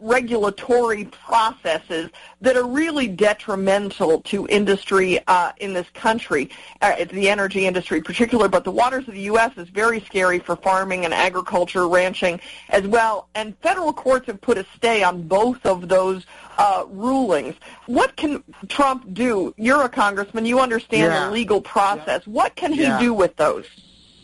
regulatory 0.01 1.05
processes 1.07 2.11
that 2.41 2.57
are 2.57 2.67
really 2.67 3.09
detrimental 3.09 4.21
to 4.23 4.47
industry 4.49 5.19
uh, 5.27 5.53
in 5.59 5.73
this 5.73 5.89
country, 5.95 6.51
uh, 6.83 7.05
the 7.11 7.29
energy 7.29 7.67
industry 7.67 7.99
in 7.99 8.05
particular, 8.05 8.49
but 8.49 8.65
the 8.65 8.71
waters 8.71 9.07
of 9.09 9.15
the 9.15 9.23
U.S. 9.23 9.53
is 9.57 9.69
very 9.69 10.01
scary 10.01 10.39
for 10.39 10.57
farming 10.57 11.05
and 11.05 11.15
agriculture, 11.15 11.89
ranching 11.89 12.41
as 12.69 12.87
well. 12.87 13.29
And 13.35 13.57
federal 13.59 13.93
courts 13.93 14.27
have 14.27 14.41
put 14.41 14.59
a 14.59 14.67
stay 14.77 15.03
on 15.03 15.23
both 15.27 15.65
of 15.65 15.89
those 15.89 16.27
uh, 16.59 16.85
rulings. 16.89 17.55
What 17.87 18.17
can 18.17 18.43
Trump 18.69 19.13
do? 19.15 19.55
You're 19.57 19.83
a 19.83 19.89
congressman. 19.89 20.47
You 20.47 20.61
understand 20.61 21.13
Yeah. 21.13 21.27
the 21.27 21.31
legal 21.33 21.61
process. 21.61 22.27
What 22.27 22.55
can 22.57 22.73
he 22.73 22.83
Yeah. 22.83 22.99
do 22.99 23.13
with 23.15 23.37
those? 23.37 23.65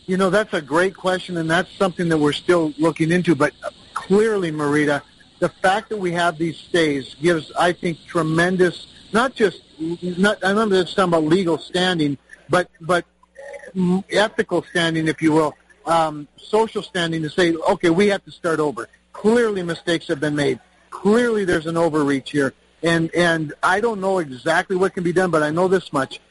You 0.05 0.17
know, 0.17 0.29
that's 0.29 0.53
a 0.53 0.61
great 0.61 0.95
question, 0.95 1.37
and 1.37 1.49
that's 1.49 1.71
something 1.77 2.09
that 2.09 2.17
we're 2.17 2.33
still 2.33 2.73
looking 2.77 3.11
into. 3.11 3.35
But 3.35 3.53
clearly, 3.93 4.51
Marita, 4.51 5.01
the 5.43 5.49
fact 5.49 5.89
that 5.89 5.97
we 5.97 6.13
have 6.13 6.37
these 6.37 6.57
stays 6.57 7.15
gives, 7.15 7.51
I 7.51 7.73
think, 7.73 8.05
tremendous, 8.05 8.87
not 9.11 9.35
just, 9.35 9.61
not, 9.77 10.37
I'm 10.41 10.55
not 10.55 10.69
just 10.69 10.95
talking 10.95 11.09
about 11.09 11.25
legal 11.25 11.57
standing, 11.57 12.17
but, 12.47 12.69
but 12.79 13.03
mm, 13.75 14.01
ethical 14.09 14.63
standing, 14.63 15.09
if 15.09 15.21
you 15.21 15.33
will, 15.33 15.53
um, 15.85 16.29
social 16.37 16.81
standing 16.81 17.23
to 17.23 17.29
say, 17.29 17.53
okay, 17.55 17.89
we 17.89 18.07
have 18.07 18.23
to 18.23 18.31
start 18.31 18.61
over. 18.61 18.87
Clearly, 19.11 19.63
mistakes 19.63 20.07
have 20.07 20.21
been 20.21 20.33
made. 20.33 20.61
Clearly, 20.91 21.43
there's 21.43 21.65
an 21.65 21.75
overreach 21.75 22.31
here. 22.31 22.53
And, 22.81 23.13
and 23.13 23.53
I 23.61 23.81
don't 23.81 23.99
know 23.99 24.19
exactly 24.19 24.77
what 24.77 24.93
can 24.93 25.03
be 25.03 25.11
done, 25.11 25.29
but 25.29 25.43
I 25.43 25.49
know 25.49 25.67
this 25.67 25.91
much 25.91 26.21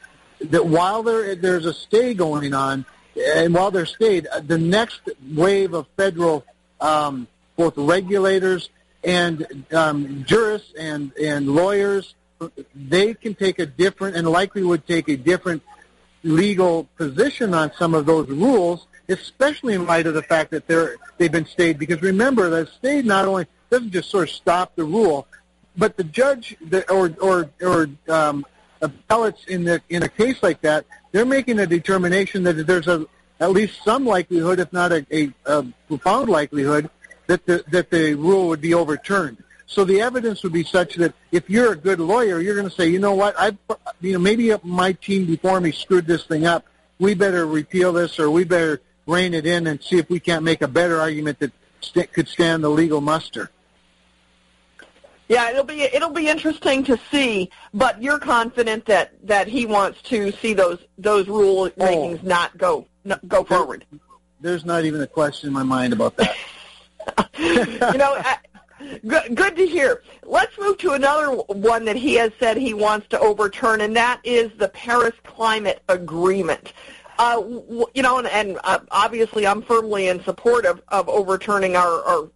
that 0.41 0.65
while 0.65 1.03
there 1.03 1.35
there's 1.35 1.67
a 1.67 1.73
stay 1.73 2.15
going 2.15 2.55
on, 2.55 2.83
and 3.15 3.53
while 3.53 3.69
they're 3.69 3.85
stayed, 3.85 4.27
the 4.47 4.57
next 4.57 5.01
wave 5.35 5.75
of 5.75 5.85
federal 5.97 6.43
um, 6.81 7.27
both 7.55 7.77
regulators 7.77 8.69
and 9.03 9.65
um, 9.73 10.23
jurists 10.25 10.73
and 10.77 11.11
and 11.17 11.47
lawyers, 11.47 12.15
they 12.75 13.13
can 13.13 13.35
take 13.35 13.59
a 13.59 13.65
different 13.65 14.15
and 14.15 14.27
likely 14.27 14.63
would 14.63 14.87
take 14.87 15.09
a 15.09 15.17
different 15.17 15.61
legal 16.23 16.85
position 16.97 17.53
on 17.53 17.71
some 17.73 17.93
of 17.93 18.05
those 18.05 18.29
rules, 18.29 18.87
especially 19.09 19.73
in 19.73 19.85
light 19.85 20.07
of 20.07 20.13
the 20.13 20.23
fact 20.23 20.51
that 20.51 20.67
they're 20.67 20.95
they've 21.17 21.31
been 21.31 21.45
stayed. 21.45 21.77
Because 21.77 22.01
remember, 22.01 22.49
that 22.49 22.69
stay 22.69 23.01
not 23.01 23.25
only 23.25 23.45
doesn't 23.69 23.91
just 23.91 24.09
sort 24.09 24.29
of 24.29 24.35
stop 24.35 24.75
the 24.75 24.83
rule, 24.83 25.27
but 25.77 25.97
the 25.97 26.03
judge 26.03 26.55
the, 26.69 26.89
or 26.91 27.13
or 27.21 27.49
or 27.61 27.89
um, 28.07 28.45
appellates 28.81 29.45
in 29.45 29.63
the 29.63 29.81
in 29.89 30.03
a 30.03 30.09
case 30.09 30.41
like 30.41 30.61
that, 30.61 30.85
they're 31.11 31.25
making 31.25 31.59
a 31.59 31.67
determination 31.67 32.43
that 32.43 32.53
there's 32.67 32.87
a 32.87 33.05
at 33.39 33.51
least 33.51 33.83
some 33.83 34.05
likelihood, 34.05 34.59
if 34.59 34.71
not 34.71 34.91
a, 34.93 35.05
a, 35.11 35.33
a 35.45 35.65
profound 35.87 36.29
likelihood, 36.29 36.89
that 37.27 37.45
the 37.45 37.63
that 37.71 37.89
the 37.89 38.15
rule 38.15 38.47
would 38.49 38.61
be 38.61 38.73
overturned. 38.73 39.43
So 39.65 39.83
the 39.83 40.01
evidence 40.01 40.43
would 40.43 40.53
be 40.53 40.63
such 40.63 40.95
that 40.95 41.13
if 41.31 41.49
you're 41.49 41.71
a 41.71 41.75
good 41.75 41.99
lawyer, 41.99 42.39
you're 42.39 42.55
going 42.55 42.69
to 42.69 42.75
say, 42.75 42.87
you 42.89 42.99
know 42.99 43.15
what, 43.15 43.33
I, 43.39 43.57
you 44.01 44.13
know, 44.13 44.19
maybe 44.19 44.53
my 44.61 44.91
team 44.91 45.25
before 45.25 45.59
me 45.59 45.71
screwed 45.71 46.05
this 46.05 46.25
thing 46.25 46.45
up. 46.45 46.65
We 46.99 47.15
better 47.15 47.47
repeal 47.47 47.91
this, 47.91 48.19
or 48.19 48.29
we 48.29 48.43
better 48.43 48.81
rein 49.07 49.33
it 49.33 49.47
in 49.47 49.65
and 49.67 49.81
see 49.81 49.97
if 49.97 50.09
we 50.09 50.19
can't 50.19 50.43
make 50.43 50.61
a 50.61 50.67
better 50.67 50.99
argument 50.99 51.39
that 51.39 51.51
st- 51.81 52.13
could 52.13 52.27
stand 52.27 52.63
the 52.63 52.69
legal 52.69 53.01
muster. 53.01 53.49
Yeah, 55.27 55.49
it'll 55.49 55.63
be 55.63 55.81
it'll 55.81 56.11
be 56.11 56.27
interesting 56.27 56.83
to 56.83 56.99
see, 57.09 57.49
but 57.73 58.01
you're 58.01 58.19
confident 58.19 58.85
that 58.85 59.13
that 59.25 59.47
he 59.47 59.65
wants 59.65 60.01
to 60.03 60.31
see 60.33 60.53
those 60.53 60.79
those 60.97 61.27
rule 61.27 61.71
makings 61.77 62.19
oh. 62.23 62.27
not 62.27 62.57
go 62.57 62.85
not 63.05 63.27
go 63.27 63.43
forward. 63.43 63.85
There's 64.41 64.65
not 64.65 64.83
even 64.83 65.01
a 65.01 65.07
question 65.07 65.47
in 65.47 65.53
my 65.53 65.63
mind 65.63 65.93
about 65.93 66.17
that. 66.17 66.35
you 67.37 67.97
know, 67.97 68.15
I, 68.17 68.37
good, 69.07 69.55
to 69.55 69.65
hear. 69.65 70.03
Let's 70.23 70.57
move 70.57 70.77
to 70.79 70.91
another 70.91 71.35
one 71.35 71.85
that 71.85 71.95
he 71.95 72.15
has 72.15 72.31
said 72.39 72.57
he 72.57 72.73
wants 72.73 73.07
to 73.09 73.19
overturn, 73.19 73.81
and 73.81 73.95
that 73.95 74.19
is 74.23 74.51
the 74.57 74.69
Paris 74.69 75.13
Climate 75.23 75.81
Agreement. 75.89 76.73
Uh, 77.19 77.41
you 77.93 78.01
know, 78.01 78.17
and, 78.17 78.27
and 78.27 78.59
uh, 78.63 78.79
obviously 78.89 79.45
I'm 79.45 79.61
firmly 79.61 80.07
in 80.07 80.23
support 80.23 80.65
of, 80.65 80.81
of 80.87 81.07
overturning 81.07 81.75
our, 81.75 82.03
our 82.03 82.29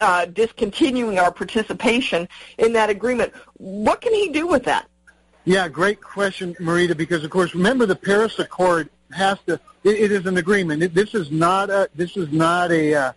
uh, 0.00 0.26
discontinuing 0.26 1.18
our 1.18 1.32
participation 1.32 2.28
in 2.58 2.72
that 2.72 2.90
agreement. 2.90 3.32
What 3.54 4.00
can 4.00 4.12
he 4.12 4.30
do 4.30 4.46
with 4.46 4.64
that? 4.64 4.88
Yeah, 5.44 5.68
great 5.68 6.00
question, 6.00 6.54
Marita. 6.54 6.96
Because 6.96 7.22
of 7.22 7.30
course, 7.30 7.54
remember 7.54 7.86
the 7.86 7.96
Paris 7.96 8.38
Accord 8.38 8.88
has 9.12 9.38
to. 9.46 9.60
It, 9.84 10.00
it 10.00 10.12
is 10.12 10.26
an 10.26 10.36
agreement. 10.36 10.82
It, 10.82 10.94
this 10.94 11.14
is 11.14 11.30
not 11.30 11.70
a. 11.70 11.88
This 11.94 12.16
is 12.16 12.32
not 12.32 12.72
a. 12.72 13.14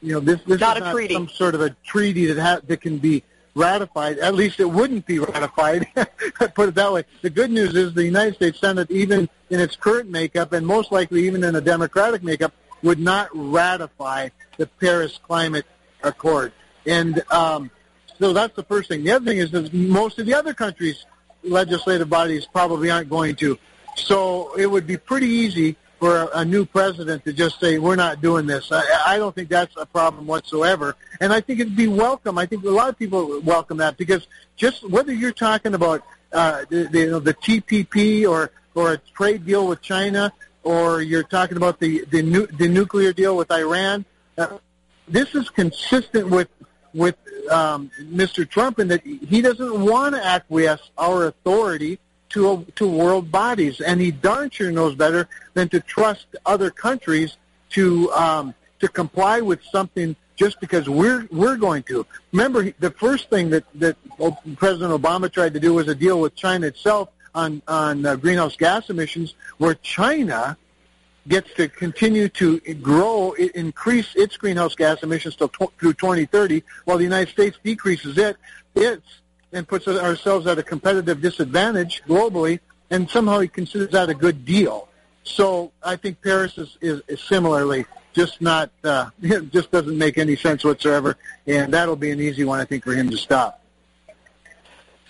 You 0.00 0.14
know, 0.14 0.20
this 0.20 0.40
this 0.46 0.60
Not 0.60 0.76
is 0.76 0.82
a 0.82 0.84
not 0.86 0.92
treaty. 0.92 1.14
some 1.14 1.28
sort 1.28 1.54
of 1.54 1.60
a 1.60 1.70
treaty 1.84 2.26
that 2.26 2.40
ha- 2.40 2.60
that 2.66 2.80
can 2.80 2.98
be 2.98 3.22
ratified. 3.54 4.18
At 4.18 4.34
least 4.34 4.60
it 4.60 4.66
wouldn't 4.70 5.06
be 5.06 5.18
ratified. 5.34 5.86
Put 6.54 6.68
it 6.68 6.74
that 6.76 6.92
way. 6.92 7.04
The 7.22 7.30
good 7.30 7.50
news 7.50 7.74
is 7.74 7.94
the 7.94 8.04
United 8.04 8.36
States 8.36 8.60
Senate, 8.60 8.90
even 8.90 9.28
in 9.50 9.60
its 9.60 9.74
current 9.76 10.08
makeup, 10.10 10.52
and 10.52 10.66
most 10.66 10.92
likely 10.92 11.26
even 11.26 11.42
in 11.42 11.56
a 11.56 11.60
Democratic 11.60 12.22
makeup, 12.22 12.52
would 12.82 13.00
not 13.00 13.28
ratify 13.32 14.28
the 14.56 14.66
Paris 14.66 15.18
Climate 15.22 15.66
Accord. 16.04 16.52
And 16.86 17.22
um, 17.32 17.70
so 18.18 18.32
that's 18.32 18.54
the 18.54 18.62
first 18.62 18.88
thing. 18.88 19.02
The 19.02 19.12
other 19.12 19.24
thing 19.24 19.38
is 19.38 19.50
that 19.50 19.72
most 19.74 20.18
of 20.20 20.26
the 20.26 20.34
other 20.34 20.54
countries' 20.54 21.04
legislative 21.42 22.08
bodies 22.08 22.46
probably 22.46 22.90
aren't 22.90 23.08
going 23.10 23.34
to. 23.36 23.58
So 23.96 24.54
it 24.54 24.66
would 24.66 24.86
be 24.86 24.96
pretty 24.96 25.26
easy 25.26 25.76
for 25.98 26.30
a, 26.32 26.44
new 26.44 26.64
president 26.64 27.24
to 27.24 27.32
just 27.32 27.60
say, 27.60 27.78
we're 27.78 27.96
not 27.96 28.20
doing 28.20 28.46
this. 28.46 28.70
I, 28.70 28.82
I 29.06 29.18
don't 29.18 29.34
think 29.34 29.48
that's 29.48 29.74
a 29.76 29.84
problem 29.84 30.26
whatsoever. 30.26 30.96
And 31.20 31.32
I 31.32 31.40
think 31.40 31.60
it'd 31.60 31.76
be 31.76 31.88
welcome. 31.88 32.38
I 32.38 32.46
think 32.46 32.64
a 32.64 32.70
lot 32.70 32.88
of 32.88 32.98
people 32.98 33.40
welcome 33.40 33.78
that 33.78 33.96
because 33.96 34.26
just 34.56 34.88
whether 34.88 35.12
you're 35.12 35.32
talking 35.32 35.74
about 35.74 36.04
uh, 36.32 36.64
the, 36.68 36.84
the, 36.84 36.98
you 37.00 37.10
know, 37.10 37.18
the 37.18 37.34
TPP 37.34 38.28
or, 38.28 38.52
or 38.74 38.92
a 38.92 38.98
trade 38.98 39.44
deal 39.44 39.66
with 39.66 39.82
China 39.82 40.32
or 40.62 41.02
you're 41.02 41.24
talking 41.24 41.56
about 41.56 41.80
the, 41.80 42.04
the, 42.06 42.22
nu- 42.22 42.46
the 42.46 42.68
nuclear 42.68 43.12
deal 43.12 43.36
with 43.36 43.50
Iran, 43.50 44.04
uh, 44.36 44.58
this 45.08 45.34
is 45.34 45.50
consistent 45.50 46.28
with 46.28 46.48
with 46.94 47.16
um, 47.50 47.90
Mr. 48.00 48.48
Trump 48.48 48.78
in 48.78 48.88
that 48.88 49.04
he 49.04 49.42
doesn't 49.42 49.80
want 49.84 50.14
to 50.14 50.24
acquiesce 50.24 50.90
our 50.96 51.26
authority 51.26 51.98
to 52.30 52.66
to 52.76 52.88
world 52.88 53.30
bodies, 53.30 53.80
and 53.80 54.00
he 54.00 54.10
darn 54.10 54.50
sure 54.50 54.70
knows 54.70 54.94
better 54.94 55.28
than 55.54 55.68
to 55.70 55.80
trust 55.80 56.26
other 56.44 56.70
countries 56.70 57.36
to 57.70 58.10
um, 58.12 58.54
to 58.80 58.88
comply 58.88 59.40
with 59.40 59.62
something 59.64 60.14
just 60.36 60.60
because 60.60 60.88
we're 60.88 61.26
we're 61.30 61.56
going 61.56 61.82
to. 61.84 62.06
Remember, 62.32 62.70
the 62.78 62.90
first 62.92 63.30
thing 63.30 63.50
that 63.50 63.64
that 63.76 63.96
President 64.56 64.92
Obama 65.00 65.30
tried 65.30 65.54
to 65.54 65.60
do 65.60 65.74
was 65.74 65.88
a 65.88 65.94
deal 65.94 66.20
with 66.20 66.34
China 66.34 66.66
itself 66.66 67.08
on 67.34 67.62
on 67.68 68.04
uh, 68.04 68.16
greenhouse 68.16 68.56
gas 68.56 68.90
emissions, 68.90 69.34
where 69.58 69.74
China 69.74 70.56
gets 71.28 71.52
to 71.54 71.68
continue 71.68 72.28
to 72.28 72.58
grow, 72.80 73.32
increase 73.32 74.14
its 74.16 74.36
greenhouse 74.36 74.74
gas 74.74 75.02
emissions 75.02 75.36
till 75.36 75.48
through 75.48 75.92
2030, 75.92 76.62
while 76.84 76.96
the 76.96 77.04
United 77.04 77.30
States 77.30 77.58
decreases 77.62 78.16
it, 78.16 78.36
its, 78.74 79.06
and 79.52 79.66
puts 79.66 79.88
ourselves 79.88 80.46
at 80.46 80.58
a 80.58 80.62
competitive 80.62 81.20
disadvantage 81.20 82.02
globally, 82.06 82.60
and 82.90 83.08
somehow 83.08 83.40
he 83.40 83.48
considers 83.48 83.90
that 83.90 84.08
a 84.08 84.14
good 84.14 84.44
deal. 84.44 84.88
So 85.24 85.72
I 85.82 85.96
think 85.96 86.22
Paris 86.22 86.56
is, 86.58 86.78
is, 86.80 87.02
is 87.08 87.20
similarly 87.20 87.84
just 88.12 88.40
not, 88.40 88.70
uh, 88.84 89.10
just 89.50 89.70
doesn't 89.70 89.96
make 89.96 90.18
any 90.18 90.36
sense 90.36 90.64
whatsoever, 90.64 91.16
and 91.46 91.72
that'll 91.72 91.96
be 91.96 92.10
an 92.10 92.20
easy 92.20 92.44
one, 92.44 92.60
I 92.60 92.64
think, 92.64 92.84
for 92.84 92.92
him 92.92 93.10
to 93.10 93.16
stop. 93.16 93.62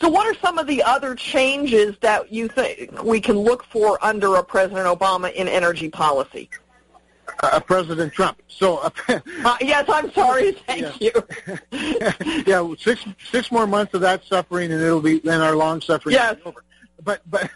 So 0.00 0.08
what 0.08 0.26
are 0.26 0.38
some 0.40 0.58
of 0.58 0.66
the 0.68 0.82
other 0.84 1.14
changes 1.16 1.96
that 2.02 2.32
you 2.32 2.46
think 2.48 3.02
we 3.02 3.20
can 3.20 3.36
look 3.36 3.64
for 3.64 3.98
under 4.04 4.36
a 4.36 4.44
President 4.44 4.86
Obama 4.86 5.32
in 5.32 5.48
energy 5.48 5.88
policy? 5.88 6.48
Uh, 7.42 7.60
President 7.60 8.12
Trump. 8.12 8.40
So 8.48 8.78
uh, 8.78 8.90
Uh, 9.44 9.56
yes, 9.60 9.84
I'm 9.88 10.10
sorry. 10.12 10.52
Thank 10.66 11.00
Yeah. 11.00 11.10
you. 11.70 12.42
yeah, 12.46 12.74
six 12.78 13.04
six 13.30 13.50
more 13.52 13.66
months 13.66 13.94
of 13.94 14.00
that 14.02 14.24
suffering, 14.24 14.72
and 14.72 14.80
it'll 14.82 15.00
be 15.00 15.18
then 15.20 15.40
our 15.40 15.54
long 15.56 15.80
suffering 15.80 16.14
Yes. 16.14 16.36
is 16.36 16.42
over. 16.46 16.64
But 17.04 17.22
but 17.30 17.50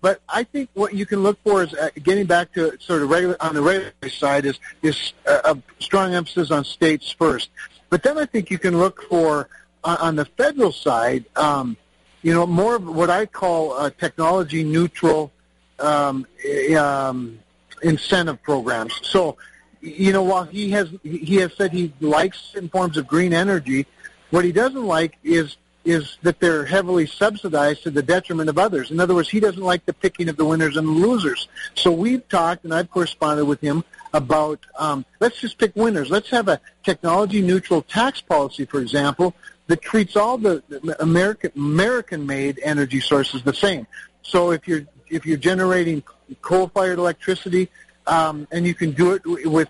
but 0.00 0.20
I 0.28 0.42
think 0.44 0.68
what 0.74 0.94
you 0.94 1.06
can 1.06 1.22
look 1.22 1.38
for 1.44 1.62
is 1.62 1.72
uh, 1.74 1.90
getting 2.02 2.26
back 2.26 2.52
to 2.54 2.76
sort 2.80 3.02
of 3.02 3.10
regular 3.10 3.36
on 3.40 3.54
the 3.54 3.62
regulatory 3.62 4.10
side 4.10 4.44
is 4.46 4.58
is 4.82 5.12
a, 5.26 5.52
a 5.52 5.58
strong 5.78 6.14
emphasis 6.14 6.50
on 6.50 6.64
states 6.64 7.10
first. 7.12 7.50
But 7.88 8.02
then 8.02 8.18
I 8.18 8.26
think 8.26 8.50
you 8.50 8.58
can 8.58 8.78
look 8.78 9.02
for 9.04 9.48
on, 9.84 9.96
on 9.98 10.16
the 10.16 10.24
federal 10.24 10.72
side, 10.72 11.24
um, 11.36 11.76
you 12.22 12.34
know, 12.34 12.46
more 12.46 12.76
of 12.76 12.84
what 12.86 13.10
I 13.10 13.26
call 13.26 13.72
uh, 13.74 13.90
technology 13.90 14.64
neutral 14.64 15.30
um, 15.78 16.26
eh, 16.44 16.74
um, 16.74 17.38
incentive 17.82 18.42
programs. 18.42 19.00
So, 19.02 19.36
you 19.80 20.12
know, 20.12 20.22
while 20.22 20.44
he 20.44 20.70
has 20.70 20.90
he 21.02 21.36
has 21.36 21.54
said 21.54 21.72
he 21.72 21.92
likes 22.00 22.40
certain 22.52 22.68
forms 22.68 22.96
of 22.96 23.06
green 23.06 23.32
energy, 23.32 23.86
what 24.30 24.44
he 24.44 24.52
doesn't 24.52 24.84
like 24.84 25.16
is 25.24 25.56
is 25.84 26.18
that 26.22 26.38
they're 26.40 26.66
heavily 26.66 27.06
subsidized 27.06 27.82
to 27.82 27.90
the 27.90 28.02
detriment 28.02 28.50
of 28.50 28.58
others. 28.58 28.90
In 28.90 29.00
other 29.00 29.14
words, 29.14 29.30
he 29.30 29.40
doesn't 29.40 29.62
like 29.62 29.86
the 29.86 29.94
picking 29.94 30.28
of 30.28 30.36
the 30.36 30.44
winners 30.44 30.76
and 30.76 30.86
the 30.86 30.92
losers. 30.92 31.48
So 31.74 31.90
we've 31.90 32.26
talked, 32.28 32.64
and 32.64 32.74
I've 32.74 32.90
corresponded 32.90 33.46
with 33.46 33.60
him 33.60 33.82
about 34.12 34.60
um, 34.78 35.04
let's 35.20 35.40
just 35.40 35.56
pick 35.58 35.74
winners. 35.76 36.10
Let's 36.10 36.28
have 36.30 36.48
a 36.48 36.60
technology 36.82 37.40
neutral 37.40 37.82
tax 37.82 38.20
policy, 38.20 38.66
for 38.66 38.80
example, 38.80 39.34
that 39.68 39.80
treats 39.80 40.16
all 40.16 40.36
the 40.36 40.62
American 41.00 41.52
American 41.56 42.26
made 42.26 42.60
energy 42.62 43.00
sources 43.00 43.42
the 43.42 43.54
same. 43.54 43.86
So 44.22 44.50
if 44.50 44.68
you're 44.68 44.84
if 45.08 45.24
you're 45.24 45.38
generating 45.38 46.02
coal 46.42 46.68
fired 46.68 46.98
electricity 46.98 47.68
um, 48.06 48.46
and 48.50 48.66
you 48.66 48.74
can 48.74 48.92
do 48.92 49.12
it 49.12 49.22
with 49.46 49.68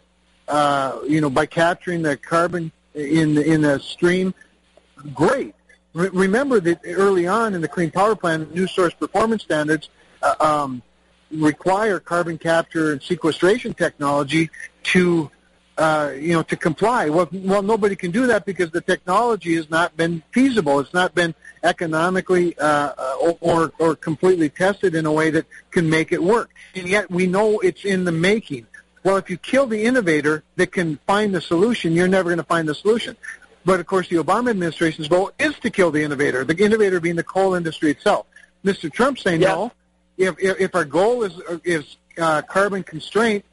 uh, 0.48 0.98
you 1.06 1.20
know 1.20 1.30
by 1.30 1.46
capturing 1.46 2.02
the 2.02 2.16
carbon 2.16 2.72
in 2.94 3.38
in 3.38 3.64
a 3.64 3.78
stream, 3.78 4.34
great. 5.14 5.54
Re- 5.92 6.10
remember 6.12 6.60
that 6.60 6.80
early 6.84 7.26
on 7.26 7.54
in 7.54 7.60
the 7.60 7.68
Clean 7.68 7.90
Power 7.90 8.16
Plan, 8.16 8.48
new 8.52 8.66
source 8.66 8.94
performance 8.94 9.42
standards 9.42 9.90
uh, 10.22 10.34
um, 10.40 10.82
require 11.30 12.00
carbon 12.00 12.38
capture 12.38 12.92
and 12.92 13.02
sequestration 13.02 13.74
technology 13.74 14.50
to 14.84 15.30
uh, 15.80 16.12
you 16.14 16.34
know, 16.34 16.42
to 16.42 16.56
comply. 16.56 17.08
Well, 17.08 17.26
well, 17.32 17.62
nobody 17.62 17.96
can 17.96 18.10
do 18.10 18.26
that 18.26 18.44
because 18.44 18.70
the 18.70 18.82
technology 18.82 19.54
has 19.54 19.70
not 19.70 19.96
been 19.96 20.22
feasible. 20.30 20.78
It's 20.78 20.92
not 20.92 21.14
been 21.14 21.34
economically 21.64 22.56
uh, 22.58 22.92
or 23.40 23.72
or 23.78 23.96
completely 23.96 24.50
tested 24.50 24.94
in 24.94 25.06
a 25.06 25.12
way 25.12 25.30
that 25.30 25.46
can 25.70 25.88
make 25.88 26.12
it 26.12 26.22
work. 26.22 26.50
And 26.74 26.86
yet 26.86 27.10
we 27.10 27.26
know 27.26 27.60
it's 27.60 27.86
in 27.86 28.04
the 28.04 28.12
making. 28.12 28.66
Well, 29.04 29.16
if 29.16 29.30
you 29.30 29.38
kill 29.38 29.66
the 29.66 29.82
innovator 29.82 30.44
that 30.56 30.70
can 30.70 30.98
find 31.06 31.34
the 31.34 31.40
solution, 31.40 31.94
you're 31.94 32.08
never 32.08 32.28
going 32.28 32.36
to 32.36 32.44
find 32.44 32.68
the 32.68 32.74
solution. 32.74 33.16
But 33.64 33.80
of 33.80 33.86
course, 33.86 34.06
the 34.08 34.16
Obama 34.16 34.50
administration's 34.50 35.08
goal 35.08 35.30
is 35.38 35.58
to 35.60 35.70
kill 35.70 35.90
the 35.90 36.02
innovator. 36.02 36.44
The 36.44 36.62
innovator 36.62 37.00
being 37.00 37.16
the 37.16 37.24
coal 37.24 37.54
industry 37.54 37.90
itself. 37.90 38.26
Mr. 38.66 38.92
Trump 38.92 39.18
saying 39.18 39.40
yes. 39.40 39.48
no. 39.48 39.72
If, 40.18 40.34
if 40.38 40.60
if 40.60 40.74
our 40.74 40.84
goal 40.84 41.22
is 41.22 41.40
is 41.64 41.96
uh, 42.18 42.42
carbon 42.42 42.82
constraint, 42.82 43.46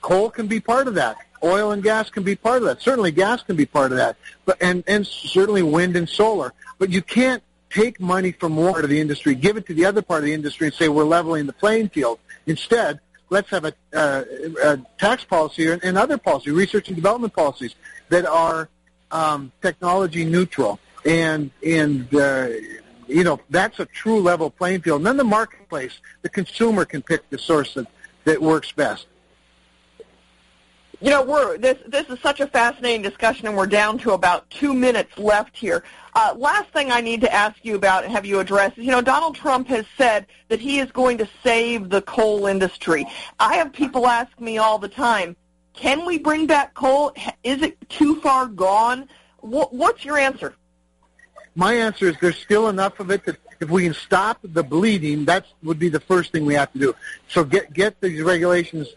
coal 0.00 0.30
can 0.30 0.46
be 0.46 0.60
part 0.60 0.88
of 0.88 0.94
that. 0.94 1.16
Oil 1.42 1.70
and 1.70 1.82
gas 1.82 2.10
can 2.10 2.24
be 2.24 2.34
part 2.34 2.58
of 2.58 2.64
that. 2.64 2.82
Certainly, 2.82 3.12
gas 3.12 3.42
can 3.42 3.56
be 3.56 3.66
part 3.66 3.92
of 3.92 3.98
that. 3.98 4.16
But 4.44 4.60
and 4.60 4.82
and 4.86 5.06
certainly 5.06 5.62
wind 5.62 5.96
and 5.96 6.08
solar. 6.08 6.52
But 6.78 6.90
you 6.90 7.02
can't 7.02 7.42
take 7.70 8.00
money 8.00 8.32
from 8.32 8.56
one 8.56 8.72
part 8.72 8.84
of 8.84 8.90
the 8.90 9.00
industry, 9.00 9.34
give 9.34 9.56
it 9.56 9.66
to 9.66 9.74
the 9.74 9.84
other 9.84 10.02
part 10.02 10.20
of 10.20 10.24
the 10.24 10.34
industry, 10.34 10.66
and 10.66 10.74
say 10.74 10.88
we're 10.88 11.04
leveling 11.04 11.46
the 11.46 11.52
playing 11.52 11.90
field. 11.90 12.18
Instead, 12.46 12.98
let's 13.30 13.50
have 13.50 13.64
a, 13.64 13.74
uh, 13.94 14.24
a 14.64 14.78
tax 14.98 15.24
policy 15.24 15.70
and 15.70 15.98
other 15.98 16.18
policy, 16.18 16.50
research 16.50 16.88
and 16.88 16.96
development 16.96 17.34
policies 17.34 17.74
that 18.08 18.26
are 18.26 18.68
um, 19.10 19.52
technology 19.62 20.24
neutral. 20.24 20.80
And 21.04 21.50
and 21.64 22.12
uh, 22.14 22.48
you 23.06 23.24
know 23.24 23.40
that's 23.48 23.78
a 23.78 23.86
true 23.86 24.20
level 24.20 24.50
playing 24.50 24.82
field. 24.82 25.00
And 25.00 25.06
then 25.06 25.16
the 25.16 25.24
marketplace, 25.24 26.00
the 26.22 26.28
consumer 26.28 26.84
can 26.84 27.02
pick 27.02 27.28
the 27.30 27.38
source 27.38 27.74
that, 27.74 27.86
that 28.24 28.42
works 28.42 28.72
best. 28.72 29.06
You 31.00 31.10
know, 31.10 31.22
we're 31.22 31.58
this 31.58 31.78
this 31.86 32.08
is 32.08 32.18
such 32.20 32.40
a 32.40 32.48
fascinating 32.48 33.02
discussion, 33.02 33.46
and 33.46 33.56
we're 33.56 33.68
down 33.68 33.98
to 33.98 34.12
about 34.12 34.50
two 34.50 34.74
minutes 34.74 35.16
left 35.16 35.56
here. 35.56 35.84
Uh, 36.14 36.34
last 36.36 36.70
thing 36.70 36.90
I 36.90 37.00
need 37.00 37.20
to 37.20 37.32
ask 37.32 37.56
you 37.62 37.76
about 37.76 38.02
and 38.02 38.12
have 38.12 38.26
you 38.26 38.40
address 38.40 38.76
is, 38.76 38.84
you 38.84 38.90
know, 38.90 39.00
Donald 39.00 39.36
Trump 39.36 39.68
has 39.68 39.86
said 39.96 40.26
that 40.48 40.58
he 40.58 40.80
is 40.80 40.90
going 40.90 41.16
to 41.18 41.28
save 41.44 41.88
the 41.88 42.02
coal 42.02 42.46
industry. 42.46 43.06
I 43.38 43.54
have 43.54 43.72
people 43.72 44.08
ask 44.08 44.40
me 44.40 44.58
all 44.58 44.78
the 44.78 44.88
time, 44.88 45.36
can 45.72 46.04
we 46.04 46.18
bring 46.18 46.48
back 46.48 46.74
coal? 46.74 47.12
Is 47.44 47.62
it 47.62 47.88
too 47.88 48.20
far 48.20 48.46
gone? 48.46 49.08
What, 49.38 49.72
what's 49.72 50.04
your 50.04 50.18
answer? 50.18 50.56
My 51.54 51.74
answer 51.74 52.06
is 52.06 52.16
there's 52.20 52.38
still 52.38 52.68
enough 52.68 52.98
of 52.98 53.12
it 53.12 53.24
that 53.26 53.36
if 53.60 53.70
we 53.70 53.84
can 53.84 53.94
stop 53.94 54.40
the 54.42 54.64
bleeding, 54.64 55.24
that 55.26 55.46
would 55.62 55.78
be 55.78 55.88
the 55.88 56.00
first 56.00 56.32
thing 56.32 56.44
we 56.44 56.54
have 56.54 56.72
to 56.72 56.78
do. 56.80 56.94
So 57.28 57.44
get 57.44 57.72
get 57.72 58.00
these 58.00 58.20
regulations 58.22 58.88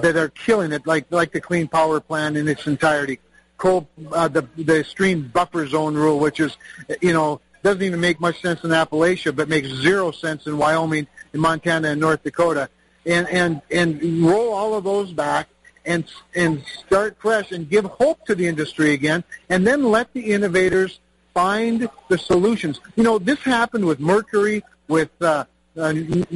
that 0.00 0.16
are 0.16 0.28
killing 0.28 0.72
it, 0.72 0.86
like 0.86 1.06
like 1.10 1.32
the 1.32 1.40
Clean 1.40 1.68
Power 1.68 2.00
Plan 2.00 2.36
in 2.36 2.48
its 2.48 2.66
entirety, 2.66 3.18
coal, 3.56 3.88
uh, 4.12 4.28
the 4.28 4.46
the 4.56 4.84
stream 4.84 5.30
buffer 5.32 5.66
zone 5.66 5.94
rule, 5.94 6.18
which 6.18 6.40
is, 6.40 6.56
you 7.00 7.12
know, 7.12 7.40
doesn't 7.62 7.82
even 7.82 8.00
make 8.00 8.20
much 8.20 8.40
sense 8.40 8.64
in 8.64 8.70
Appalachia, 8.70 9.34
but 9.34 9.48
makes 9.48 9.68
zero 9.68 10.10
sense 10.10 10.46
in 10.46 10.58
Wyoming, 10.58 11.06
in 11.32 11.40
Montana, 11.40 11.88
and 11.88 12.00
North 12.00 12.22
Dakota, 12.22 12.68
and 13.06 13.28
and 13.28 13.62
and 13.70 14.22
roll 14.22 14.52
all 14.52 14.74
of 14.74 14.84
those 14.84 15.12
back 15.12 15.48
and 15.84 16.04
and 16.34 16.64
start 16.64 17.16
fresh 17.18 17.52
and 17.52 17.68
give 17.68 17.84
hope 17.84 18.24
to 18.26 18.34
the 18.34 18.46
industry 18.46 18.92
again, 18.92 19.24
and 19.48 19.66
then 19.66 19.84
let 19.84 20.12
the 20.12 20.32
innovators 20.32 21.00
find 21.34 21.88
the 22.08 22.18
solutions. 22.18 22.80
You 22.96 23.04
know, 23.04 23.18
this 23.18 23.38
happened 23.40 23.84
with 23.84 24.00
mercury, 24.00 24.62
with 24.88 25.10
uh, 25.22 25.44
uh, 25.76 25.94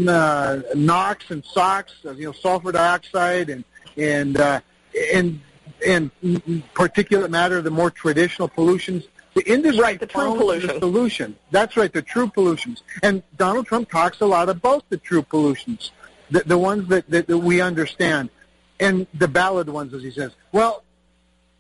uh, 0.08 0.60
NOx 0.74 1.30
and 1.30 1.44
SOx, 1.44 1.92
uh, 2.04 2.12
you 2.12 2.26
know, 2.26 2.32
sulfur 2.32 2.72
dioxide 2.72 3.50
and 3.50 3.64
and 3.96 4.38
uh, 4.38 4.60
and 5.12 5.40
and 5.86 6.10
particulate 6.74 7.30
matter, 7.30 7.60
the 7.60 7.70
more 7.70 7.90
traditional 7.90 8.48
pollutions. 8.48 9.04
The 9.34 9.52
industry 9.52 9.82
right, 9.82 10.00
the 10.00 10.06
true 10.06 10.34
pollution. 10.34 10.68
The 10.68 10.80
solution. 10.80 11.36
That's 11.50 11.76
right, 11.76 11.92
the 11.92 12.00
true 12.00 12.28
pollutions. 12.28 12.82
And 13.02 13.22
Donald 13.36 13.66
Trump 13.66 13.90
talks 13.90 14.22
a 14.22 14.26
lot 14.26 14.48
about 14.48 14.88
the 14.88 14.96
true 14.96 15.20
pollutions, 15.20 15.92
the, 16.30 16.40
the 16.40 16.56
ones 16.56 16.88
that, 16.88 17.08
that, 17.10 17.26
that 17.26 17.36
we 17.36 17.60
understand, 17.60 18.30
and 18.80 19.06
the 19.12 19.28
ballad 19.28 19.68
ones, 19.68 19.92
as 19.92 20.02
he 20.02 20.10
says. 20.10 20.32
Well, 20.52 20.82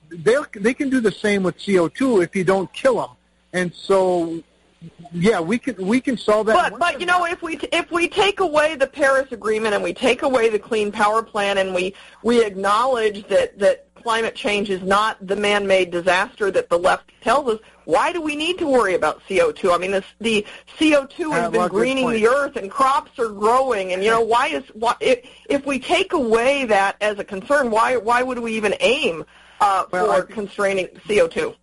they 0.08 0.36
they 0.52 0.72
can 0.72 0.88
do 0.88 1.00
the 1.00 1.12
same 1.12 1.42
with 1.42 1.58
CO2 1.58 2.24
if 2.24 2.34
you 2.34 2.44
don't 2.44 2.72
kill 2.72 2.96
them. 2.96 3.10
And 3.52 3.74
so 3.74 4.42
yeah, 5.12 5.40
we 5.40 5.58
can 5.58 5.74
we 5.86 6.00
can 6.00 6.16
solve 6.16 6.46
that. 6.46 6.72
But 6.72 6.78
but 6.78 7.00
you 7.00 7.06
know 7.06 7.24
if 7.26 7.42
we 7.42 7.58
if 7.72 7.90
we 7.90 8.08
take 8.08 8.40
away 8.40 8.76
the 8.76 8.86
Paris 8.86 9.30
Agreement 9.32 9.74
and 9.74 9.82
we 9.82 9.94
take 9.94 10.22
away 10.22 10.48
the 10.48 10.58
Clean 10.58 10.92
Power 10.92 11.22
Plan 11.22 11.58
and 11.58 11.74
we 11.74 11.94
we 12.22 12.44
acknowledge 12.44 13.26
that 13.28 13.58
that 13.58 13.86
climate 14.06 14.36
change 14.36 14.70
is 14.70 14.82
not 14.82 15.16
the 15.26 15.34
man-made 15.34 15.90
disaster 15.90 16.48
that 16.48 16.68
the 16.68 16.78
left 16.78 17.10
tells 17.22 17.48
us, 17.48 17.58
why 17.86 18.12
do 18.12 18.20
we 18.20 18.36
need 18.36 18.56
to 18.56 18.64
worry 18.64 18.94
about 18.94 19.20
CO2? 19.28 19.74
I 19.74 19.78
mean, 19.78 19.90
this, 19.90 20.04
the 20.20 20.46
CO2 20.78 21.32
has 21.32 21.46
uh, 21.46 21.50
been 21.50 21.66
greening 21.66 22.10
the 22.10 22.28
earth 22.28 22.54
and 22.54 22.70
crops 22.70 23.18
are 23.18 23.30
growing, 23.30 23.92
and 23.92 24.04
you 24.04 24.10
know 24.10 24.20
why 24.20 24.46
is 24.46 24.62
why 24.74 24.94
if, 25.00 25.28
if 25.50 25.66
we 25.66 25.80
take 25.80 26.12
away 26.12 26.66
that 26.66 26.94
as 27.00 27.18
a 27.18 27.24
concern, 27.24 27.70
why 27.70 27.96
why 27.96 28.22
would 28.22 28.38
we 28.38 28.52
even 28.52 28.74
aim 28.78 29.24
uh, 29.60 29.86
well, 29.90 30.14
for 30.14 30.22
constraining 30.22 30.86
CO2? 31.08 31.56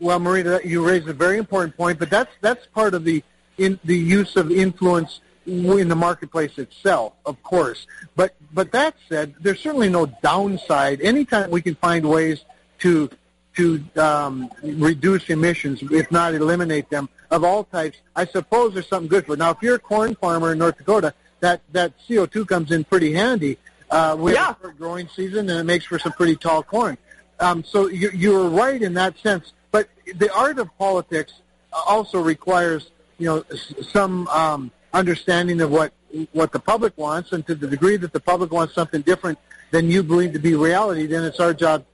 Well, 0.00 0.20
Marita, 0.20 0.64
you 0.64 0.86
raised 0.86 1.08
a 1.08 1.12
very 1.12 1.38
important 1.38 1.76
point, 1.76 1.98
but 1.98 2.10
that's 2.10 2.32
that's 2.40 2.66
part 2.66 2.94
of 2.94 3.04
the 3.04 3.22
in 3.56 3.78
the 3.84 3.96
use 3.96 4.36
of 4.36 4.50
influence 4.50 5.20
in 5.46 5.88
the 5.88 5.96
marketplace 5.96 6.58
itself, 6.58 7.14
of 7.24 7.42
course. 7.42 7.86
But 8.16 8.34
but 8.52 8.72
that 8.72 8.94
said, 9.08 9.34
there's 9.40 9.60
certainly 9.60 9.88
no 9.88 10.06
downside. 10.06 11.00
Anytime 11.00 11.50
we 11.50 11.62
can 11.62 11.74
find 11.76 12.08
ways 12.08 12.44
to 12.80 13.10
to 13.56 13.84
um, 13.96 14.50
reduce 14.62 15.30
emissions, 15.30 15.82
if 15.90 16.10
not 16.12 16.34
eliminate 16.34 16.88
them, 16.90 17.08
of 17.30 17.42
all 17.42 17.64
types, 17.64 17.98
I 18.14 18.24
suppose 18.24 18.74
there's 18.74 18.88
something 18.88 19.08
good 19.08 19.26
for 19.26 19.34
it. 19.34 19.38
Now, 19.38 19.50
if 19.50 19.58
you're 19.62 19.76
a 19.76 19.80
corn 19.80 20.14
farmer 20.14 20.52
in 20.52 20.58
North 20.58 20.78
Dakota, 20.78 21.12
that 21.40 21.60
that 21.72 21.92
CO2 22.08 22.46
comes 22.46 22.70
in 22.70 22.84
pretty 22.84 23.12
handy. 23.12 23.58
Uh, 23.90 24.14
we 24.18 24.34
yeah. 24.34 24.46
have 24.48 24.64
a 24.64 24.72
growing 24.72 25.08
season, 25.08 25.48
and 25.48 25.58
it 25.58 25.64
makes 25.64 25.86
for 25.86 25.98
some 25.98 26.12
pretty 26.12 26.36
tall 26.36 26.62
corn. 26.62 26.98
Um, 27.40 27.64
so 27.64 27.88
you, 27.88 28.10
you're 28.12 28.48
right 28.48 28.80
in 28.80 28.94
that 28.94 29.18
sense. 29.18 29.52
But 29.70 29.88
the 30.16 30.32
art 30.34 30.58
of 30.58 30.76
politics 30.78 31.32
also 31.72 32.20
requires, 32.20 32.90
you 33.18 33.26
know, 33.26 33.44
some 33.82 34.26
um, 34.28 34.70
understanding 34.92 35.60
of 35.60 35.70
what 35.70 35.92
what 36.32 36.52
the 36.52 36.58
public 36.58 36.96
wants, 36.96 37.32
and 37.32 37.46
to 37.46 37.54
the 37.54 37.66
degree 37.66 37.98
that 37.98 38.12
the 38.12 38.20
public 38.20 38.50
wants 38.50 38.74
something 38.74 39.02
different 39.02 39.38
than 39.70 39.90
you 39.90 40.02
believe 40.02 40.32
to 40.32 40.38
be 40.38 40.54
reality, 40.54 41.06
then 41.06 41.22
it's 41.22 41.38
our 41.38 41.52
job 41.52 41.84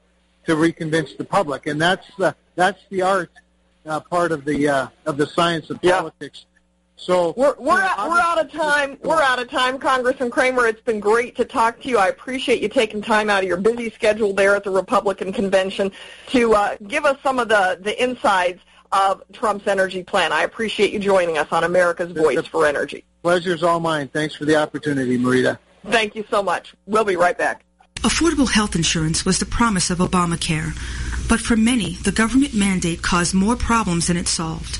to 0.45 0.55
reconvince 0.55 1.17
the 1.17 1.25
public, 1.25 1.67
and 1.67 1.81
that's 1.81 2.07
the 2.17 2.33
that's 2.55 2.79
the 2.89 3.01
art 3.01 3.31
uh, 3.85 3.99
part 3.99 4.31
of 4.31 4.45
the 4.45 4.67
uh, 4.67 4.87
of 5.05 5.17
the 5.17 5.27
science 5.27 5.69
of 5.69 5.79
yeah. 5.81 5.99
politics. 5.99 6.45
So 6.97 7.33
we're 7.35 7.55
we're, 7.57 7.81
out, 7.81 8.09
we're 8.09 8.19
out 8.19 8.39
of 8.39 8.51
time. 8.51 8.97
We're 9.03 9.21
out 9.21 9.39
of 9.39 9.49
time, 9.49 9.77
Congressman 9.79 10.31
Cramer. 10.31 10.65
It's 10.67 10.81
been 10.81 10.99
great 10.99 11.35
to 11.35 11.45
talk 11.45 11.81
to 11.81 11.89
you. 11.89 11.97
I 11.97 12.07
appreciate 12.07 12.61
you 12.61 12.69
taking 12.69 13.01
time 13.01 13.29
out 13.29 13.43
of 13.43 13.47
your 13.47 13.57
busy 13.57 13.89
schedule 13.89 14.33
there 14.33 14.55
at 14.55 14.63
the 14.63 14.71
Republican 14.71 15.33
convention 15.33 15.91
to 16.27 16.55
uh, 16.55 16.77
give 16.87 17.05
us 17.05 17.17
some 17.21 17.39
of 17.39 17.49
the 17.49 17.77
the 17.81 18.01
insides 18.01 18.61
of 18.91 19.21
Trump's 19.33 19.67
energy 19.67 20.03
plan. 20.03 20.31
I 20.31 20.43
appreciate 20.43 20.93
you 20.93 20.99
joining 20.99 21.37
us 21.37 21.51
on 21.51 21.63
America's 21.63 22.11
Voice 22.11 22.45
for 22.47 22.65
Energy. 22.65 23.03
Pleasure's 23.23 23.63
all 23.63 23.79
mine. 23.79 24.07
Thanks 24.07 24.35
for 24.35 24.45
the 24.45 24.55
opportunity, 24.55 25.17
Marita. 25.17 25.57
Thank 25.87 26.15
you 26.15 26.23
so 26.29 26.41
much. 26.41 26.73
We'll 26.85 27.03
be 27.03 27.17
right 27.17 27.37
back. 27.37 27.65
Affordable 27.97 28.49
health 28.49 28.75
insurance 28.75 29.25
was 29.25 29.39
the 29.39 29.45
promise 29.45 29.89
of 29.89 29.97
Obamacare, 29.97 30.73
but 31.27 31.39
for 31.39 31.55
many, 31.57 31.95
the 31.95 32.11
government 32.11 32.53
mandate 32.53 33.01
caused 33.01 33.33
more 33.33 33.55
problems 33.55 34.07
than 34.07 34.15
it 34.15 34.27
solved. 34.27 34.79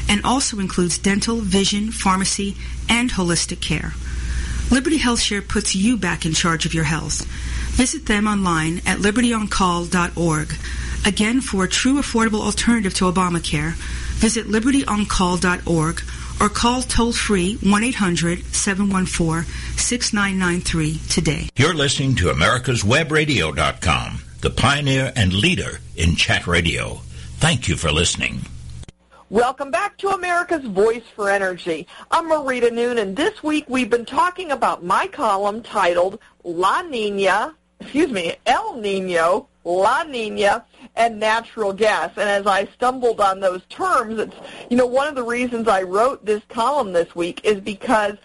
and 0.09 0.21
also 0.23 0.59
includes 0.59 0.97
dental, 0.97 1.37
vision, 1.37 1.91
pharmacy, 1.91 2.55
and 2.89 3.11
holistic 3.11 3.61
care. 3.61 3.93
Liberty 4.71 4.99
HealthShare 4.99 5.45
puts 5.45 5.75
you 5.75 5.97
back 5.97 6.25
in 6.25 6.33
charge 6.33 6.65
of 6.65 6.73
your 6.73 6.85
health. 6.85 7.25
Visit 7.75 8.05
them 8.05 8.27
online 8.27 8.77
at 8.85 8.99
libertyoncall.org. 8.99 10.53
Again, 11.05 11.41
for 11.41 11.63
a 11.65 11.67
true 11.67 11.95
affordable 11.95 12.41
alternative 12.41 12.93
to 12.95 13.11
Obamacare, 13.11 13.73
visit 14.15 14.47
libertyoncall.org 14.47 16.01
or 16.39 16.49
call 16.49 16.81
toll 16.81 17.11
free 17.11 17.55
1 17.57 17.83
800 17.83 18.45
714 18.45 19.43
6993 19.77 20.99
today. 21.09 21.49
You're 21.55 21.73
listening 21.73 22.15
to 22.15 22.25
America'sWebRadio.com, 22.27 24.21
the 24.39 24.49
pioneer 24.49 25.11
and 25.15 25.33
leader 25.33 25.79
in 25.95 26.15
chat 26.15 26.47
radio. 26.47 27.01
Thank 27.39 27.67
you 27.67 27.75
for 27.75 27.91
listening. 27.91 28.45
Welcome 29.31 29.71
back 29.71 29.95
to 29.99 30.09
America's 30.09 30.65
Voice 30.65 31.05
for 31.15 31.29
Energy. 31.29 31.87
I'm 32.11 32.25
Marita 32.25 32.69
Noon, 32.69 32.97
and 32.97 33.15
this 33.15 33.41
week 33.41 33.63
we've 33.69 33.89
been 33.89 34.03
talking 34.03 34.51
about 34.51 34.83
my 34.83 35.07
column 35.07 35.63
titled 35.63 36.19
La 36.43 36.81
Nina, 36.81 37.55
excuse 37.79 38.11
me, 38.11 38.35
El 38.45 38.75
Nino, 38.75 39.47
La 39.63 40.03
Nina, 40.03 40.65
and 40.97 41.17
natural 41.17 41.71
gas. 41.71 42.11
And 42.17 42.27
as 42.27 42.45
I 42.45 42.65
stumbled 42.73 43.21
on 43.21 43.39
those 43.39 43.61
terms, 43.69 44.19
it's, 44.19 44.35
you 44.69 44.75
know, 44.75 44.85
one 44.85 45.07
of 45.07 45.15
the 45.15 45.23
reasons 45.23 45.69
I 45.69 45.83
wrote 45.83 46.25
this 46.25 46.43
column 46.49 46.91
this 46.91 47.15
week 47.15 47.39
is 47.45 47.61
because 47.61 48.17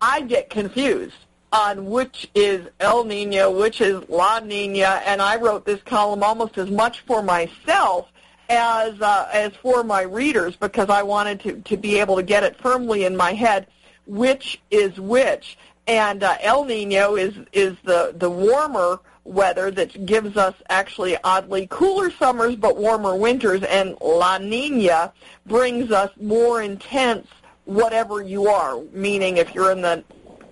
I 0.00 0.22
get 0.22 0.50
confused 0.50 1.14
on 1.52 1.86
which 1.86 2.28
is 2.34 2.66
El 2.80 3.04
Nino, 3.04 3.56
which 3.56 3.80
is 3.80 4.02
La 4.08 4.40
Nina, 4.40 5.02
and 5.06 5.22
I 5.22 5.36
wrote 5.36 5.64
this 5.64 5.82
column 5.82 6.24
almost 6.24 6.58
as 6.58 6.68
much 6.68 7.02
for 7.02 7.22
myself 7.22 8.08
as 8.48 9.00
uh, 9.00 9.28
as 9.32 9.52
for 9.56 9.84
my 9.84 10.02
readers 10.02 10.56
because 10.56 10.88
I 10.88 11.02
wanted 11.02 11.40
to, 11.40 11.60
to 11.60 11.76
be 11.76 11.98
able 11.98 12.16
to 12.16 12.22
get 12.22 12.42
it 12.42 12.56
firmly 12.60 13.04
in 13.04 13.16
my 13.16 13.32
head 13.32 13.66
which 14.08 14.60
is 14.70 14.98
which. 14.98 15.56
And 15.86 16.24
uh, 16.24 16.36
El 16.40 16.64
Nino 16.64 17.14
is 17.14 17.34
is 17.52 17.76
the 17.84 18.14
the 18.16 18.28
warmer 18.28 19.00
weather 19.24 19.70
that 19.70 20.06
gives 20.06 20.36
us 20.36 20.54
actually 20.70 21.16
oddly 21.22 21.66
cooler 21.70 22.10
summers 22.10 22.56
but 22.56 22.76
warmer 22.76 23.14
winters, 23.14 23.62
and 23.62 23.96
La 24.00 24.38
Nina 24.38 25.12
brings 25.46 25.92
us 25.92 26.10
more 26.20 26.62
intense 26.62 27.28
whatever 27.64 28.22
you 28.22 28.48
are. 28.48 28.80
Meaning, 28.92 29.36
if 29.36 29.54
you're 29.54 29.70
in 29.70 29.82
the 29.82 30.02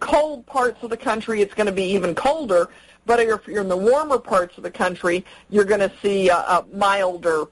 cold 0.01 0.47
parts 0.47 0.83
of 0.83 0.91
the 0.91 0.97
country, 0.97 1.41
it's 1.41 1.55
going 1.55 1.67
to 1.67 1.73
be 1.73 1.85
even 1.85 2.15
colder. 2.15 2.69
But 3.05 3.21
if 3.21 3.47
you're 3.47 3.63
in 3.63 3.69
the 3.69 3.77
warmer 3.77 4.19
parts 4.19 4.57
of 4.57 4.65
the 4.65 4.71
country, 4.71 5.25
you're 5.49 5.65
going 5.65 5.81
to 5.81 5.93
see 6.03 6.29
a, 6.29 6.39
a 6.39 6.65
milder 6.73 7.47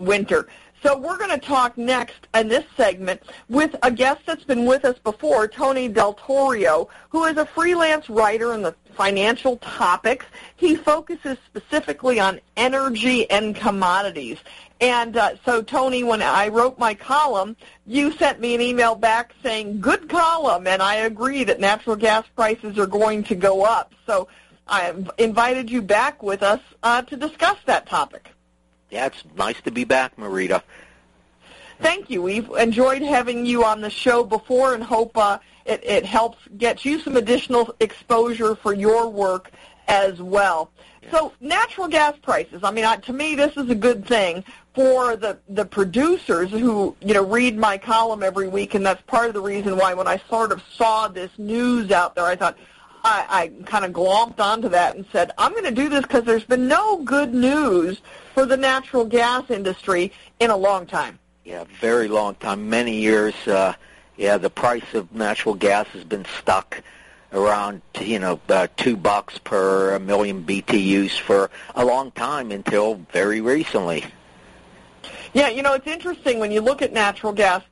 winter. 0.00 0.48
So 0.82 0.96
we're 0.96 1.18
going 1.18 1.38
to 1.38 1.46
talk 1.46 1.76
next 1.76 2.26
in 2.34 2.48
this 2.48 2.64
segment 2.74 3.22
with 3.50 3.76
a 3.82 3.90
guest 3.90 4.22
that's 4.24 4.44
been 4.44 4.64
with 4.64 4.86
us 4.86 4.98
before, 4.98 5.46
Tony 5.46 5.90
Daltorio, 5.90 6.88
who 7.10 7.24
is 7.26 7.36
a 7.36 7.44
freelance 7.44 8.08
writer 8.08 8.54
in 8.54 8.62
the 8.62 8.74
financial 8.96 9.58
topics. 9.58 10.24
He 10.56 10.76
focuses 10.76 11.36
specifically 11.44 12.18
on 12.18 12.40
energy 12.56 13.30
and 13.30 13.54
commodities. 13.54 14.38
And 14.80 15.18
uh, 15.18 15.36
so, 15.44 15.60
Tony, 15.60 16.02
when 16.02 16.22
I 16.22 16.48
wrote 16.48 16.78
my 16.78 16.94
column, 16.94 17.56
you 17.86 18.12
sent 18.12 18.40
me 18.40 18.54
an 18.54 18.62
email 18.62 18.94
back 18.94 19.34
saying, 19.42 19.82
good 19.82 20.08
column, 20.08 20.66
and 20.66 20.80
I 20.80 20.94
agree 20.94 21.44
that 21.44 21.60
natural 21.60 21.96
gas 21.96 22.24
prices 22.34 22.78
are 22.78 22.86
going 22.86 23.22
to 23.24 23.34
go 23.34 23.64
up. 23.64 23.92
So 24.06 24.28
I 24.66 24.94
invited 25.18 25.70
you 25.70 25.82
back 25.82 26.22
with 26.22 26.42
us 26.42 26.60
uh, 26.82 27.02
to 27.02 27.16
discuss 27.16 27.58
that 27.66 27.86
topic. 27.86 28.30
Yeah, 28.90 29.06
it's 29.06 29.24
nice 29.36 29.60
to 29.62 29.70
be 29.70 29.84
back, 29.84 30.16
Marita. 30.16 30.62
Thank 31.80 32.10
you. 32.10 32.22
We've 32.22 32.50
enjoyed 32.50 33.02
having 33.02 33.46
you 33.46 33.64
on 33.64 33.80
the 33.80 33.88
show 33.90 34.22
before 34.22 34.74
and 34.74 34.82
hope 34.82 35.16
uh, 35.16 35.38
it, 35.64 35.82
it 35.84 36.04
helps 36.04 36.38
get 36.58 36.84
you 36.84 37.00
some 37.00 37.16
additional 37.16 37.74
exposure 37.80 38.54
for 38.54 38.74
your 38.74 39.08
work 39.08 39.50
as 39.88 40.20
well. 40.20 40.70
So 41.10 41.32
natural 41.40 41.88
gas 41.88 42.14
prices, 42.22 42.60
I 42.62 42.70
mean, 42.70 42.84
to 43.00 43.12
me, 43.12 43.34
this 43.34 43.56
is 43.56 43.70
a 43.70 43.74
good 43.74 44.06
thing 44.06 44.44
for 44.74 45.16
the, 45.16 45.38
the 45.48 45.64
producers 45.64 46.50
who, 46.50 46.94
you 47.00 47.14
know, 47.14 47.24
read 47.24 47.56
my 47.56 47.78
column 47.78 48.22
every 48.22 48.48
week, 48.48 48.74
and 48.74 48.84
that's 48.84 49.02
part 49.02 49.28
of 49.28 49.34
the 49.34 49.40
reason 49.40 49.76
why 49.76 49.94
when 49.94 50.06
I 50.06 50.20
sort 50.28 50.52
of 50.52 50.62
saw 50.74 51.08
this 51.08 51.30
news 51.38 51.90
out 51.90 52.14
there, 52.14 52.26
I 52.26 52.36
thought, 52.36 52.56
I, 53.02 53.26
I 53.28 53.64
kind 53.64 53.84
of 53.84 53.92
glomped 53.92 54.40
onto 54.40 54.68
that 54.68 54.94
and 54.94 55.06
said, 55.10 55.32
I'm 55.38 55.52
going 55.52 55.64
to 55.64 55.70
do 55.70 55.88
this 55.88 56.02
because 56.02 56.24
there's 56.24 56.44
been 56.44 56.68
no 56.68 57.02
good 57.02 57.32
news 57.32 58.00
for 58.34 58.46
the 58.46 58.56
natural 58.56 59.04
gas 59.04 59.50
industry 59.50 60.12
in 60.38 60.50
a 60.50 60.56
long 60.56 60.86
time. 60.86 61.18
Yeah, 61.44 61.64
very 61.80 62.08
long 62.08 62.34
time, 62.36 62.68
many 62.68 62.96
years. 62.96 63.34
Uh, 63.46 63.74
yeah, 64.16 64.36
the 64.36 64.50
price 64.50 64.94
of 64.94 65.12
natural 65.12 65.54
gas 65.54 65.86
has 65.88 66.04
been 66.04 66.26
stuck 66.38 66.82
around 67.32 67.80
you 68.00 68.18
know 68.18 68.40
uh, 68.48 68.66
two 68.76 68.96
bucks 68.96 69.38
per 69.38 69.98
million 70.00 70.44
BTUs 70.44 71.18
for 71.18 71.50
a 71.74 71.84
long 71.84 72.10
time 72.12 72.50
until 72.50 72.96
very 73.12 73.40
recently. 73.40 74.04
Yeah, 75.32 75.48
you 75.48 75.62
know 75.62 75.74
it's 75.74 75.86
interesting 75.86 76.38
when 76.38 76.50
you 76.50 76.60
look 76.60 76.82
at 76.82 76.92
natural 76.92 77.32
gas. 77.32 77.62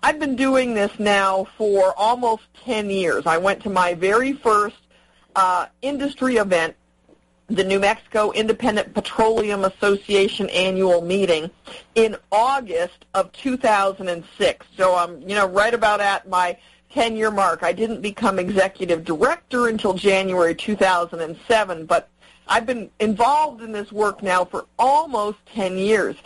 I've 0.00 0.20
been 0.20 0.36
doing 0.36 0.74
this 0.74 0.92
now 1.00 1.48
for 1.56 1.92
almost 1.98 2.44
10 2.64 2.88
years. 2.88 3.26
I 3.26 3.36
went 3.38 3.62
to 3.64 3.70
my 3.70 3.94
very 3.94 4.32
first 4.32 4.76
uh, 5.34 5.66
industry 5.82 6.36
event, 6.36 6.76
the 7.48 7.64
New 7.64 7.80
Mexico 7.80 8.30
Independent 8.32 8.92
Petroleum 8.92 9.64
Association 9.64 10.48
annual 10.50 11.00
meeting 11.00 11.50
in 11.94 12.16
August 12.30 13.06
of 13.14 13.32
2006. 13.32 14.66
So 14.76 14.94
I'm, 14.94 15.20
you 15.22 15.34
know, 15.34 15.48
right 15.48 15.72
about 15.72 16.00
at 16.00 16.28
my 16.28 16.58
10-year 16.94 17.30
mark. 17.30 17.62
I 17.62 17.72
didn't 17.72 18.02
become 18.02 18.38
executive 18.38 19.04
director 19.04 19.68
until 19.68 19.94
January 19.94 20.54
2007, 20.54 21.86
but 21.86 22.08
I've 22.46 22.66
been 22.66 22.90
involved 23.00 23.62
in 23.62 23.72
this 23.72 23.92
work 23.92 24.22
now 24.22 24.44
for 24.44 24.66
almost 24.78 25.38
10 25.54 25.78
years. 25.78 26.16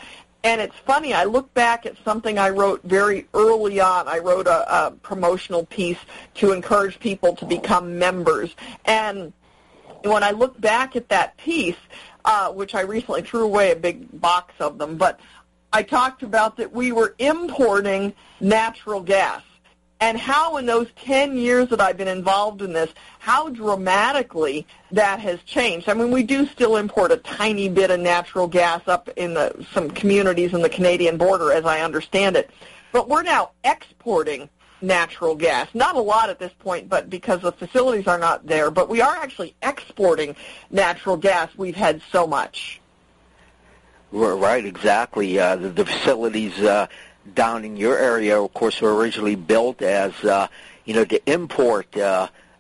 And 0.45 0.61
it's 0.61 0.77
funny, 0.87 1.15
I 1.15 1.25
look 1.25 1.53
back 1.55 1.87
at 1.87 1.97
something 2.05 2.37
I 2.37 2.49
wrote 2.49 2.83
very 2.83 3.29
early 3.33 3.79
on. 3.79 4.09
I 4.09 4.19
wrote 4.19 4.49
a, 4.49 4.87
a 4.87 4.91
promotional 4.91 5.67
piece 5.67 5.99
to 6.35 6.51
encourage 6.51 6.99
people 6.99 7.37
to 7.37 7.47
become 7.47 7.97
members. 7.97 8.57
And 8.85 9.33
when 10.05 10.23
I 10.23 10.31
look 10.31 10.61
back 10.61 10.97
at 10.97 11.09
that 11.09 11.37
piece, 11.37 11.77
uh, 12.25 12.53
which 12.53 12.75
I 12.75 12.81
recently 12.83 13.23
threw 13.23 13.45
away 13.45 13.73
a 13.73 13.77
big 13.77 14.21
box 14.21 14.55
of 14.61 14.79
them, 14.79 14.97
but 14.97 15.21
I 15.73 15.83
talked 15.83 16.23
about 16.23 16.57
that 16.59 16.73
we 16.73 16.93
were 16.93 17.15
importing 17.19 18.13
natural 18.41 19.01
gas 19.01 19.43
and 20.03 20.19
how 20.19 20.57
in 20.57 20.67
those 20.67 20.89
10 20.97 21.37
years 21.37 21.69
that 21.69 21.81
I've 21.81 21.97
been 21.97 22.09
involved 22.09 22.61
in 22.61 22.73
this, 22.73 22.91
how 23.21 23.49
dramatically 23.49 24.67
that 24.91 25.21
has 25.21 25.41
changed. 25.45 25.89
I 25.89 25.95
mean, 25.95 26.11
we 26.11 26.25
do 26.25 26.45
still 26.45 26.77
import 26.77 27.13
a 27.13 27.19
tiny 27.19 27.69
bit 27.69 27.93
of 27.93 28.01
natural 28.01 28.49
gas 28.49 28.83
up 28.89 29.09
in 29.11 29.33
the, 29.35 29.65
some 29.73 29.89
communities 29.89 30.55
in 30.55 30.61
the 30.61 30.69
Canadian 30.69 31.17
border, 31.19 31.53
as 31.53 31.65
I 31.65 31.83
understand 31.83 32.35
it. 32.37 32.51
But 32.91 33.09
we're 33.09 33.23
now 33.23 33.53
exporting 33.63 34.51
natural 34.83 35.35
gas. 35.35 35.69
Not 35.75 35.97
a 35.97 36.01
lot 36.01 36.31
at 36.31 36.39
this 36.39 36.53
point, 36.59 36.89
but 36.89 37.09
because 37.09 37.41
the 37.43 37.53
facilities 37.53 38.07
are 38.07 38.19
not 38.19 38.47
there. 38.47 38.71
But 38.71 38.89
we 38.89 39.01
are 39.01 39.17
actually 39.17 39.55
exporting 39.63 40.37
natural 40.71 41.17
gas. 41.17 41.51
We've 41.57 41.77
had 41.77 42.03
so 42.11 42.27
much. 42.27 42.81
Right, 44.11 44.65
exactly. 44.65 45.39
Uh, 45.39 45.57
the, 45.57 45.69
the 45.71 45.87
facilities 45.87 46.59
uh, 46.61 46.87
down 47.35 47.65
in 47.65 47.77
your 47.77 47.99
area, 47.99 48.41
of 48.41 48.53
course, 48.53 48.81
were 48.81 48.95
originally 48.95 49.37
built 49.37 49.81
as 49.81 50.13
uh, 50.25 50.49
you 50.85 50.95
know 50.95 51.05
to 51.05 51.31
import 51.31 51.97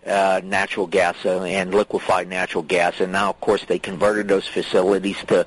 uh, 0.06 0.22
uh, 0.32 0.40
natural 0.44 0.86
gas 0.86 1.16
and 1.24 1.74
liquefied 1.74 2.28
natural 2.28 2.62
gas, 2.62 3.00
and 3.00 3.12
now, 3.12 3.30
of 3.30 3.40
course, 3.40 3.64
they 3.66 3.78
converted 3.78 4.28
those 4.28 4.46
facilities 4.46 5.16
to 5.26 5.46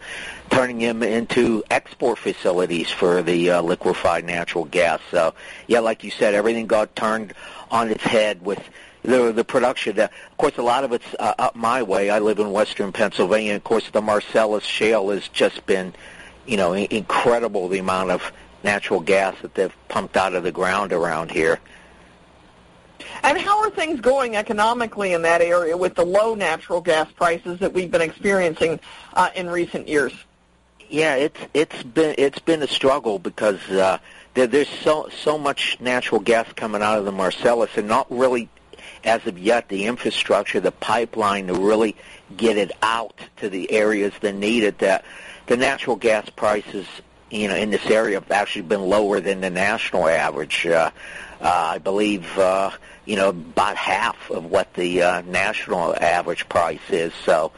turning 0.50 0.80
them 0.80 1.02
into 1.02 1.64
export 1.72 2.20
facilities 2.20 2.92
for 2.92 3.24
the 3.24 3.50
uh, 3.50 3.62
liquefied 3.62 4.26
natural 4.26 4.66
gas. 4.66 5.00
So, 5.12 5.34
yeah, 5.68 5.80
like 5.80 6.04
you 6.04 6.12
said, 6.12 6.34
everything 6.34 6.68
got 6.68 6.96
turned 6.96 7.34
on 7.72 7.90
its 7.90 8.04
head 8.04 8.46
with 8.46 8.62
the 9.02 9.32
the 9.32 9.44
production. 9.44 10.00
Uh, 10.00 10.04
of 10.04 10.38
course, 10.38 10.58
a 10.58 10.62
lot 10.62 10.84
of 10.84 10.92
it's 10.92 11.16
uh, 11.20 11.34
up 11.40 11.56
my 11.56 11.82
way. 11.82 12.10
I 12.10 12.20
live 12.20 12.40
in 12.40 12.52
western 12.52 12.92
Pennsylvania. 12.92 13.56
Of 13.56 13.64
course, 13.64 13.90
the 13.90 14.02
Marcellus 14.02 14.64
Shale 14.64 15.10
has 15.10 15.28
just 15.30 15.66
been, 15.66 15.94
you 16.46 16.58
know, 16.58 16.74
incredible. 16.74 17.70
The 17.70 17.80
amount 17.80 18.12
of 18.12 18.32
natural 18.64 19.00
gas 19.00 19.36
that 19.42 19.56
they've 19.56 19.76
pumped 19.88 20.18
out 20.18 20.36
of 20.36 20.44
the 20.44 20.52
ground 20.52 20.94
around 20.94 21.32
here. 21.32 21.60
And 23.24 23.38
how 23.38 23.62
are 23.62 23.70
things 23.70 24.00
going 24.02 24.36
economically 24.36 25.14
in 25.14 25.22
that 25.24 25.42
area 25.42 25.76
with 25.76 25.96
the 25.96 26.06
low 26.06 26.36
natural 26.36 26.82
gas 26.82 27.12
prices 27.12 27.60
that 27.60 27.74
we've 27.74 27.92
been 27.92 28.02
experiencing 28.02 28.80
uh, 29.14 29.30
in 29.36 29.50
recent 29.50 29.88
years? 29.88 30.14
Yeah, 30.90 31.16
it's 31.16 31.40
it's 31.54 31.82
been 31.82 32.14
it's 32.18 32.40
been 32.40 32.62
a 32.62 32.68
struggle 32.68 33.18
because 33.18 33.60
uh, 33.72 33.98
there, 34.36 34.46
there's 34.46 34.70
so 34.70 35.10
so 35.24 35.38
much 35.38 35.78
natural 35.80 36.22
gas 36.22 36.48
coming 36.54 36.84
out 36.84 37.00
of 37.00 37.06
the 37.06 37.12
Marcellus, 37.12 37.72
and 37.76 37.88
not 37.88 38.06
really, 38.12 38.50
as 39.04 39.26
of 39.26 39.40
yet, 39.40 39.68
the 39.68 39.86
infrastructure, 39.86 40.60
the 40.60 40.72
pipeline 40.72 41.48
to 41.48 41.56
really 41.56 41.96
get 42.38 42.58
it 42.58 42.72
out 42.84 43.20
to 43.38 43.50
the 43.50 43.72
areas 43.72 44.14
that 44.22 44.36
need 44.36 44.64
it. 44.64 44.78
That 44.78 45.06
the 45.48 45.58
natural 45.58 45.96
gas 45.96 46.30
prices, 46.30 46.86
you 47.32 47.48
know, 47.48 47.56
in 47.56 47.72
this 47.72 47.86
area 47.88 48.20
have 48.20 48.30
actually 48.30 48.64
been 48.64 48.82
lower 48.82 49.20
than 49.20 49.42
the 49.42 49.50
national 49.50 50.08
average. 50.08 50.68
Uh, 50.68 50.92
uh, 51.42 51.72
I 51.74 51.78
believe, 51.80 52.38
uh, 52.38 52.72
you 53.06 53.16
know, 53.16 53.30
about 53.30 53.76
half 53.78 54.30
of 54.32 54.46
what 54.46 54.74
the 54.74 55.02
uh, 55.02 55.22
national 55.22 55.96
average 55.96 56.48
price 56.50 56.80
is. 56.90 57.14
So, 57.24 57.52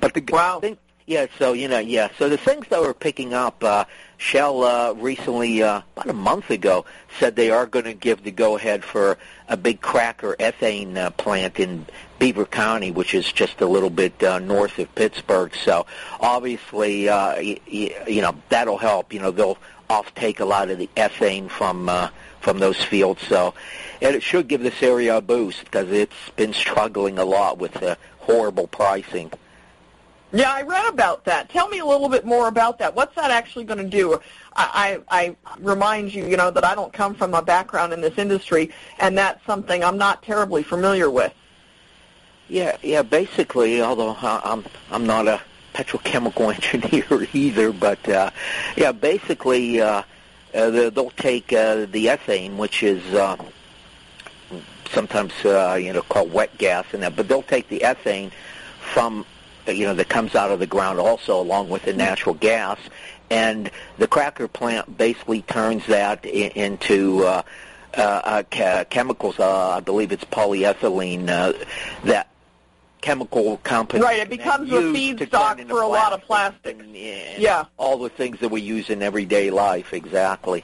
but 0.00 0.14
the 0.14 0.24
wow. 0.28 0.60
thing, 0.60 0.78
yeah. 1.06 1.26
So 1.38 1.52
you 1.52 1.68
know, 1.68 1.78
yeah. 1.78 2.08
So 2.18 2.28
the 2.28 2.38
things 2.38 2.66
that 2.68 2.80
we're 2.80 2.94
picking 2.94 3.34
up. 3.34 3.62
Uh, 3.62 3.84
Shell 4.16 4.62
uh, 4.62 4.92
recently, 4.94 5.62
uh, 5.62 5.82
about 5.96 6.08
a 6.08 6.14
month 6.14 6.48
ago, 6.48 6.86
said 7.18 7.36
they 7.36 7.50
are 7.50 7.66
going 7.66 7.84
to 7.84 7.92
give 7.92 8.22
the 8.22 8.30
go-ahead 8.30 8.82
for 8.82 9.18
a 9.48 9.56
big 9.56 9.82
cracker 9.82 10.34
ethane 10.38 10.96
uh, 10.96 11.10
plant 11.10 11.60
in 11.60 11.84
Beaver 12.18 12.46
County, 12.46 12.90
which 12.90 13.12
is 13.12 13.30
just 13.30 13.60
a 13.60 13.66
little 13.66 13.90
bit 13.90 14.22
uh, 14.22 14.38
north 14.38 14.78
of 14.78 14.94
Pittsburgh. 14.94 15.54
So 15.54 15.84
obviously, 16.20 17.08
uh, 17.08 17.34
y- 17.36 17.60
y- 17.70 17.94
you 18.08 18.22
know, 18.22 18.34
that'll 18.48 18.78
help. 18.78 19.12
You 19.12 19.20
know, 19.20 19.30
they'll 19.30 19.58
offtake 19.90 20.40
a 20.40 20.46
lot 20.46 20.70
of 20.70 20.78
the 20.78 20.88
ethane 20.96 21.50
from 21.50 21.88
uh, 21.88 22.08
from 22.40 22.60
those 22.60 22.82
fields. 22.82 23.20
So 23.26 23.52
and 24.00 24.14
it 24.14 24.22
should 24.22 24.48
give 24.48 24.62
this 24.62 24.82
area 24.82 25.16
a 25.16 25.20
boost 25.20 25.64
because 25.64 25.90
it's 25.90 26.30
been 26.36 26.52
struggling 26.52 27.18
a 27.18 27.24
lot 27.24 27.58
with 27.58 27.82
uh, 27.82 27.96
horrible 28.18 28.66
pricing. 28.66 29.30
Yeah, 30.32 30.52
I 30.52 30.62
read 30.62 30.92
about 30.92 31.24
that. 31.26 31.48
Tell 31.48 31.68
me 31.68 31.78
a 31.78 31.86
little 31.86 32.08
bit 32.08 32.24
more 32.24 32.48
about 32.48 32.78
that. 32.80 32.96
What's 32.96 33.14
that 33.14 33.30
actually 33.30 33.66
going 33.66 33.78
to 33.78 33.88
do? 33.88 34.20
I, 34.56 35.00
I, 35.08 35.26
I 35.26 35.36
remind 35.60 36.12
you, 36.12 36.26
you 36.26 36.36
know, 36.36 36.50
that 36.50 36.64
I 36.64 36.74
don't 36.74 36.92
come 36.92 37.14
from 37.14 37.34
a 37.34 37.42
background 37.42 37.92
in 37.92 38.00
this 38.00 38.18
industry, 38.18 38.72
and 38.98 39.16
that's 39.16 39.44
something 39.46 39.84
I'm 39.84 39.96
not 39.96 40.24
terribly 40.24 40.64
familiar 40.64 41.08
with. 41.08 41.32
Yeah, 42.48 42.76
yeah. 42.82 43.02
Basically, 43.02 43.80
although 43.80 44.16
I'm 44.20 44.64
I'm 44.90 45.06
not 45.06 45.28
a 45.28 45.40
petrochemical 45.72 46.52
engineer 46.74 47.28
either, 47.32 47.72
but 47.72 48.06
uh, 48.08 48.30
yeah, 48.76 48.90
basically, 48.90 49.80
uh, 49.80 50.02
uh, 50.52 50.90
they'll 50.90 51.10
take 51.10 51.52
uh, 51.52 51.86
the 51.86 52.06
ethane, 52.06 52.56
which 52.56 52.82
is 52.82 53.02
uh, 53.14 53.36
sometimes 54.94 55.32
uh, 55.44 55.78
you 55.80 55.92
know 55.92 56.02
called 56.02 56.32
wet 56.32 56.56
gas, 56.56 56.86
and 56.92 57.02
that, 57.02 57.16
but 57.16 57.28
they'll 57.28 57.42
take 57.42 57.68
the 57.68 57.80
ethane 57.80 58.30
from 58.80 59.26
you 59.66 59.84
know 59.86 59.94
that 59.94 60.08
comes 60.08 60.34
out 60.34 60.50
of 60.50 60.58
the 60.60 60.66
ground 60.66 60.98
also 60.98 61.40
along 61.40 61.68
with 61.68 61.82
the 61.82 61.92
natural 61.92 62.34
gas 62.34 62.78
and 63.30 63.70
the 63.98 64.06
cracker 64.06 64.46
plant 64.46 64.96
basically 64.98 65.40
turns 65.42 65.86
that 65.86 66.24
in, 66.26 66.50
into 66.52 67.24
uh, 67.24 67.42
uh, 67.96 68.00
uh, 68.00 68.42
ca- 68.50 68.84
chemicals 68.84 69.38
uh, 69.38 69.70
I 69.70 69.80
believe 69.80 70.12
it's 70.12 70.24
polyethylene 70.24 71.28
uh, 71.30 71.52
that 72.04 72.28
chemical 73.00 73.56
company 73.58 74.02
Right, 74.02 74.18
it 74.20 74.28
becomes 74.28 74.70
a 74.70 74.82
feedstock 74.82 75.66
for 75.68 75.80
a 75.82 75.86
lot 75.88 76.12
of 76.12 76.22
plastics. 76.22 76.78
and, 76.80 76.94
and 76.96 77.42
Yeah. 77.42 77.64
all 77.78 77.98
the 77.98 78.08
things 78.10 78.40
that 78.40 78.50
we 78.50 78.60
use 78.60 78.90
in 78.90 79.02
everyday 79.02 79.50
life 79.50 79.92
exactly 79.94 80.62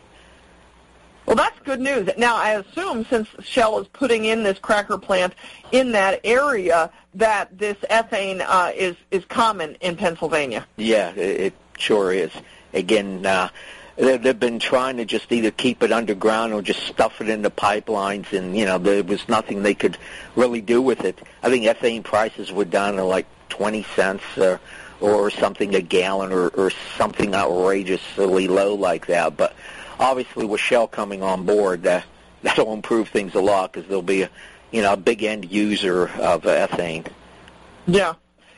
Well, 1.30 1.36
that's 1.36 1.60
good 1.60 1.78
news. 1.78 2.10
Now, 2.18 2.34
I 2.34 2.54
assume 2.54 3.04
since 3.04 3.28
Shell 3.44 3.78
is 3.78 3.86
putting 3.86 4.24
in 4.24 4.42
this 4.42 4.58
cracker 4.58 4.98
plant 4.98 5.32
in 5.70 5.92
that 5.92 6.18
area, 6.24 6.90
that 7.14 7.56
this 7.56 7.76
ethane 7.88 8.44
uh, 8.44 8.72
is 8.74 8.96
is 9.12 9.24
common 9.26 9.76
in 9.76 9.94
Pennsylvania. 9.94 10.66
Yeah, 10.76 11.10
it, 11.10 11.54
sure 11.78 12.12
is. 12.12 12.32
Again, 12.74 13.24
uh, 13.24 13.48
they, 13.94 14.16
they've 14.16 14.40
been 14.40 14.58
trying 14.58 14.96
to 14.96 15.04
just 15.04 15.30
either 15.30 15.52
keep 15.52 15.84
it 15.84 15.92
underground 15.92 16.52
or 16.52 16.62
just 16.62 16.80
stuff 16.80 17.20
it 17.20 17.28
into 17.28 17.48
pipelines, 17.48 18.32
and 18.32 18.58
you 18.58 18.64
know 18.64 18.78
there 18.78 19.04
was 19.04 19.28
nothing 19.28 19.62
they 19.62 19.74
could 19.74 19.98
really 20.34 20.60
do 20.60 20.82
with 20.82 21.04
it. 21.04 21.16
I 21.44 21.48
think 21.48 21.64
ethane 21.64 22.02
prices 22.02 22.50
were 22.50 22.64
down 22.64 22.96
to 22.96 23.04
like 23.04 23.26
20 23.50 23.84
cents 23.94 24.24
or, 24.36 24.58
or 25.00 25.30
something 25.30 25.76
a 25.76 25.80
gallon 25.80 26.32
or, 26.32 26.48
or 26.48 26.72
something 26.96 27.36
outrageously 27.36 28.48
low 28.48 28.74
like 28.74 29.06
that. 29.06 29.36
But 29.36 29.54
obviously, 30.00 30.46
with 30.46 30.60
Shell 30.60 30.88
coming 30.88 31.22
on 31.22 31.44
board, 31.44 31.84
that 31.84 32.04
that'll 32.42 32.72
improve 32.72 33.08
things 33.10 33.34
a 33.34 33.40
lot 33.40 33.72
because 33.72 33.86
there'll 33.86 34.02
be 34.02 34.22
a 34.22 34.30
you 34.72 34.82
know 34.82 34.94
a 34.94 34.96
big 34.96 35.22
end 35.22 35.50
user 35.50 36.08
of 36.18 36.42
ethane. 36.42 37.06
Yeah. 37.86 38.14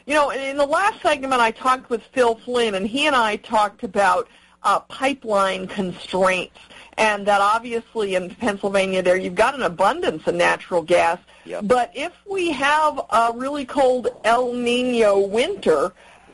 You 0.06 0.14
know, 0.14 0.30
in 0.30 0.56
the 0.56 0.66
last 0.66 1.00
segment, 1.00 1.34
I 1.34 1.52
talked 1.52 1.88
with 1.88 2.02
Phil 2.12 2.34
Flynn, 2.34 2.74
and 2.74 2.86
he 2.86 3.06
and 3.06 3.14
I 3.14 3.36
talked 3.36 3.84
about 3.84 4.28
uh, 4.64 4.80
pipeline 4.80 5.68
constraints, 5.68 6.58
and 6.98 7.26
that 7.26 7.40
obviously 7.40 8.16
in 8.16 8.30
Pennsylvania 8.34 9.02
there 9.02 9.16
you've 9.16 9.34
got 9.34 9.54
an 9.54 9.62
abundance 9.62 10.26
of 10.26 10.34
natural 10.34 10.82
gas. 10.82 11.18
Yep. 11.44 11.64
But 11.66 11.92
if 11.94 12.12
we 12.28 12.50
have 12.52 13.00
a 13.10 13.32
really 13.34 13.64
cold 13.64 14.08
El 14.24 14.52
Nino 14.52 15.20
winter, 15.20 15.92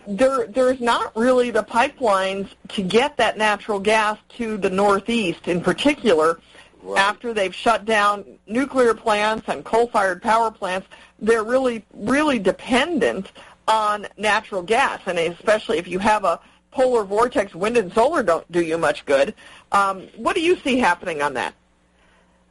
there 0.08 0.46
there's 0.46 0.80
not 0.80 1.14
really 1.14 1.50
the 1.50 1.62
pipelines 1.62 2.48
to 2.68 2.82
get 2.82 3.16
that 3.18 3.36
natural 3.36 3.78
gas 3.78 4.18
to 4.30 4.56
the 4.56 4.70
Northeast 4.70 5.48
in 5.48 5.60
particular. 5.60 6.40
Right. 6.82 6.98
After 6.98 7.34
they've 7.34 7.54
shut 7.54 7.84
down 7.84 8.24
nuclear 8.46 8.94
plants 8.94 9.48
and 9.48 9.64
coal-fired 9.64 10.22
power 10.22 10.50
plants, 10.50 10.88
they're 11.18 11.44
really 11.44 11.84
really 11.92 12.38
dependent 12.38 13.32
on 13.66 14.06
natural 14.16 14.62
gas, 14.62 15.00
and 15.06 15.18
especially 15.18 15.76
if 15.76 15.86
you 15.86 15.98
have 15.98 16.24
a 16.24 16.40
polar 16.70 17.04
vortex, 17.04 17.54
wind 17.54 17.76
and 17.76 17.92
solar 17.92 18.22
don't 18.22 18.50
do 18.50 18.62
you 18.62 18.78
much 18.78 19.04
good. 19.04 19.34
Um, 19.72 20.08
what 20.16 20.34
do 20.34 20.40
you 20.40 20.56
see 20.56 20.78
happening 20.78 21.20
on 21.20 21.34
that? 21.34 21.54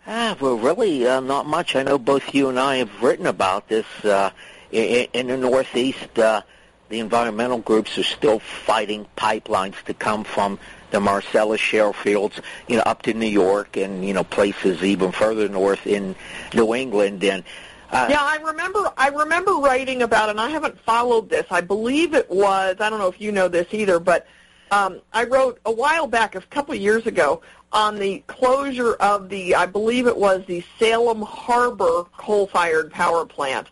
Ah, 0.06 0.38
well, 0.40 0.58
really 0.58 1.08
uh, 1.08 1.20
not 1.20 1.48
much. 1.48 1.76
I 1.76 1.84
know 1.84 1.98
both 1.98 2.36
you 2.36 2.50
and 2.50 2.60
I 2.60 2.78
have 2.78 3.02
written 3.02 3.26
about 3.26 3.68
this. 3.68 3.86
Uh, 4.04 4.30
in, 4.72 5.08
in 5.14 5.28
the 5.28 5.38
Northeast, 5.38 6.20
uh, 6.20 6.42
the 6.90 7.00
environmental 7.00 7.60
groups 7.60 7.98
are 7.98 8.04
still 8.04 8.40
fighting 8.40 9.06
pipelines 9.18 9.82
to 9.86 9.94
come 9.94 10.24
from 10.24 10.60
the 10.92 11.00
Marcellus 11.00 11.60
shale 11.60 11.94
fields, 11.94 12.40
you 12.68 12.78
know, 12.78 12.84
up 12.84 13.02
to 13.04 13.14
New 13.14 13.28
York 13.28 13.76
and 13.78 14.06
you 14.06 14.14
know 14.14 14.24
places 14.24 14.84
even 14.84 15.12
further 15.12 15.50
north 15.50 15.86
in 15.86 16.16
New 16.54 16.74
England. 16.74 17.24
And 17.24 17.44
uh, 17.92 18.08
Yeah, 18.10 18.22
I 18.22 18.38
remember. 18.38 18.92
I 18.98 19.10
remember 19.10 19.54
writing 19.54 20.02
about, 20.02 20.30
and 20.30 20.40
I 20.40 20.50
haven't 20.50 20.80
followed 20.82 21.30
this. 21.30 21.46
I 21.52 21.62
believe 21.62 22.14
it 22.14 22.30
was. 22.30 22.78
I 22.80 22.90
don't 22.90 23.00
know 23.00 23.10
if 23.10 23.20
you 23.20 23.32
know 23.32 23.48
this 23.48 23.68
either, 23.72 24.00
but 24.00 24.28
um, 24.72 25.02
I 25.14 25.24
wrote 25.26 25.60
a 25.66 25.72
while 25.72 26.08
back, 26.08 26.36
a 26.36 26.42
couple 26.42 26.74
of 26.74 26.82
years 26.82 27.06
ago, 27.06 27.42
on 27.72 27.96
the 27.98 28.24
closure 28.28 28.94
of 28.96 29.30
the. 29.30 29.56
I 29.56 29.66
believe 29.66 30.08
it 30.08 30.18
was 30.18 30.46
the 30.46 30.64
Salem 30.80 31.22
Harbor 31.22 32.04
coal-fired 32.18 32.92
power 32.92 33.26
plant, 33.26 33.68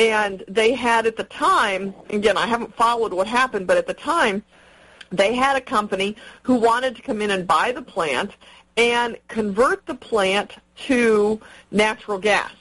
and 0.00 0.42
they 0.48 0.72
had 0.72 1.06
at 1.06 1.16
the 1.16 1.24
time. 1.24 1.94
Again, 2.08 2.38
I 2.38 2.46
haven't 2.46 2.74
followed 2.74 3.12
what 3.12 3.26
happened, 3.26 3.66
but 3.66 3.76
at 3.76 3.86
the 3.86 3.94
time, 3.94 4.42
they 5.12 5.34
had 5.34 5.56
a 5.56 5.60
company 5.60 6.16
who 6.42 6.54
wanted 6.54 6.96
to 6.96 7.02
come 7.02 7.20
in 7.20 7.30
and 7.30 7.46
buy 7.46 7.70
the 7.72 7.82
plant 7.82 8.32
and 8.78 9.18
convert 9.28 9.84
the 9.84 9.94
plant 9.94 10.52
to 10.86 11.38
natural 11.70 12.18
gas 12.18 12.52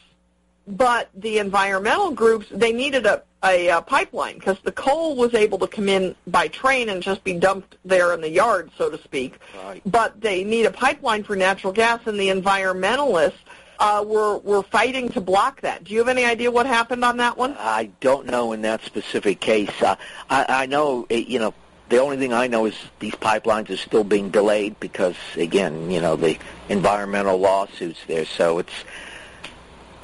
but 0.70 1.10
the 1.16 1.40
environmental 1.40 2.12
groups 2.12 2.46
they 2.52 2.72
needed 2.72 3.06
a, 3.06 3.24
a, 3.44 3.70
uh 3.70 3.82
pipeline 3.82 4.36
because 4.36 4.58
the 4.64 4.72
coal 4.72 5.16
was 5.16 5.34
able 5.34 5.58
to 5.58 5.68
come 5.68 5.90
in 5.90 6.16
by 6.28 6.48
train 6.48 6.90
and 6.90 7.02
just 7.02 7.24
be 7.24 7.34
dumped 7.34 7.76
there 7.84 8.14
in 8.14 8.22
the 8.22 8.30
yard, 8.30 8.70
so 8.78 8.90
to 8.90 8.98
speak. 9.02 9.40
Right. 9.64 9.82
But 9.86 10.22
they 10.22 10.44
need 10.44 10.66
a 10.66 10.72
pipeline 10.72 11.24
for 11.24 11.36
natural 11.36 11.74
gas, 11.74 12.02
and 12.06 12.20
the 12.20 12.30
environmentalists 12.30 13.34
uh, 13.80 14.04
were 14.06 14.38
were 14.40 14.64
fighting 14.64 15.10
to 15.10 15.22
block 15.22 15.62
that. 15.62 15.86
Do 15.86 15.94
you 15.94 16.00
have 16.00 16.10
any 16.10 16.26
idea 16.26 16.52
what 16.52 16.66
happened 16.66 17.04
on 17.04 17.18
that 17.18 17.38
one? 17.38 17.56
I 17.58 17.90
don't 18.02 18.28
know 18.28 18.52
in 18.52 18.62
that 18.64 18.84
specific 18.84 19.40
case. 19.40 19.82
Uh, 19.82 19.96
I, 20.30 20.46
I 20.50 20.66
know, 20.66 21.08
uh, 21.10 21.16
you 21.16 21.40
know, 21.40 21.54
the 21.88 21.98
only 21.98 22.18
thing 22.18 22.34
I 22.34 22.48
know 22.48 22.66
is 22.66 22.76
these 23.00 23.16
pipelines 23.16 23.70
are 23.70 23.78
still 23.78 24.04
being 24.04 24.30
delayed 24.30 24.80
because, 24.80 25.16
again, 25.36 25.90
you 25.90 26.02
know, 26.02 26.16
the 26.16 26.38
environmental 26.68 27.38
lawsuits 27.38 28.00
there. 28.08 28.26
So 28.26 28.60
it's 28.60 28.74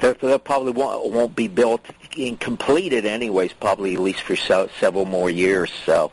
they 0.00 0.38
probably 0.38 0.72
won't, 0.72 1.10
won't 1.12 1.36
be 1.36 1.48
built 1.48 1.80
and 2.18 2.38
completed 2.38 3.06
anyways. 3.06 3.52
Probably 3.52 3.94
at 3.94 4.00
least 4.00 4.20
for 4.20 4.36
so, 4.36 4.68
several 4.80 5.04
more 5.04 5.30
years. 5.30 5.70
So 5.84 6.12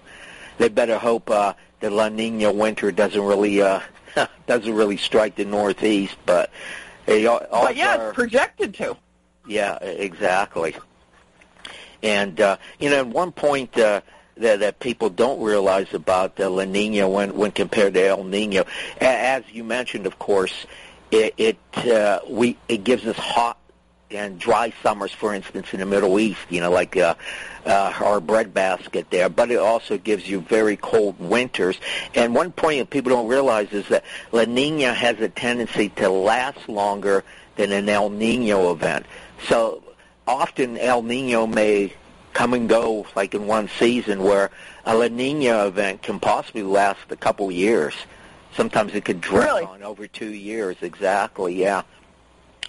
they 0.57 0.69
better 0.69 0.97
hope 0.97 1.29
uh, 1.29 1.53
the 1.79 1.89
La 1.89 2.09
Nina 2.09 2.51
winter 2.51 2.91
doesn't 2.91 3.21
really 3.21 3.61
uh, 3.61 3.81
doesn't 4.47 4.73
really 4.73 4.97
strike 4.97 5.35
the 5.35 5.45
Northeast. 5.45 6.15
But 6.25 6.51
they 7.05 7.25
al- 7.27 7.45
also 7.51 7.67
but 7.67 7.75
yeah, 7.75 7.97
are- 7.97 8.07
it's 8.09 8.15
projected 8.15 8.73
to. 8.75 8.95
yeah, 9.47 9.77
exactly. 9.81 10.75
And 12.01 12.39
uh, 12.41 12.57
you 12.79 12.89
know, 12.89 12.99
at 12.99 13.07
one 13.07 13.31
point 13.31 13.77
uh, 13.77 14.01
that 14.37 14.59
that 14.59 14.79
people 14.79 15.09
don't 15.09 15.41
realize 15.41 15.93
about 15.93 16.35
the 16.35 16.49
La 16.49 16.65
Nina 16.65 17.07
when 17.07 17.35
when 17.35 17.51
compared 17.51 17.93
to 17.93 18.05
El 18.05 18.23
Nino, 18.23 18.63
a- 18.99 19.03
as 19.05 19.43
you 19.51 19.63
mentioned, 19.63 20.05
of 20.05 20.19
course, 20.19 20.65
it, 21.11 21.33
it 21.37 21.57
uh, 21.87 22.19
we 22.29 22.57
it 22.67 22.83
gives 22.83 23.05
us 23.05 23.15
hot 23.17 23.57
and 24.13 24.39
dry 24.39 24.73
summers, 24.81 25.11
for 25.11 25.33
instance, 25.33 25.73
in 25.73 25.79
the 25.79 25.85
Middle 25.85 26.19
East, 26.19 26.39
you 26.49 26.61
know, 26.61 26.71
like 26.71 26.95
uh, 26.97 27.15
uh, 27.65 27.93
our 28.01 28.19
breadbasket 28.19 29.09
there. 29.09 29.29
But 29.29 29.51
it 29.51 29.57
also 29.57 29.97
gives 29.97 30.27
you 30.27 30.41
very 30.41 30.77
cold 30.77 31.19
winters. 31.19 31.77
And 32.13 32.35
one 32.35 32.51
point 32.51 32.79
that 32.79 32.89
people 32.89 33.09
don't 33.11 33.27
realize 33.27 33.71
is 33.71 33.87
that 33.89 34.03
La 34.31 34.43
Nina 34.43 34.93
has 34.93 35.19
a 35.19 35.29
tendency 35.29 35.89
to 35.89 36.09
last 36.09 36.69
longer 36.69 37.23
than 37.55 37.71
an 37.71 37.89
El 37.89 38.09
Nino 38.09 38.71
event. 38.71 39.05
So 39.47 39.83
often 40.27 40.77
El 40.77 41.01
Nino 41.03 41.47
may 41.47 41.93
come 42.33 42.53
and 42.53 42.67
go 42.67 43.05
like 43.15 43.35
in 43.35 43.45
one 43.45 43.69
season 43.77 44.23
where 44.23 44.49
a 44.85 44.95
La 44.95 45.07
Nina 45.07 45.67
event 45.67 46.01
can 46.01 46.19
possibly 46.19 46.63
last 46.63 46.99
a 47.11 47.15
couple 47.15 47.51
years. 47.51 47.93
Sometimes 48.55 48.93
it 48.93 49.05
could 49.05 49.21
drag 49.21 49.45
Really? 49.47 49.63
on 49.63 49.83
over 49.83 50.07
two 50.07 50.31
years. 50.31 50.77
Exactly, 50.81 51.55
yeah. 51.55 51.83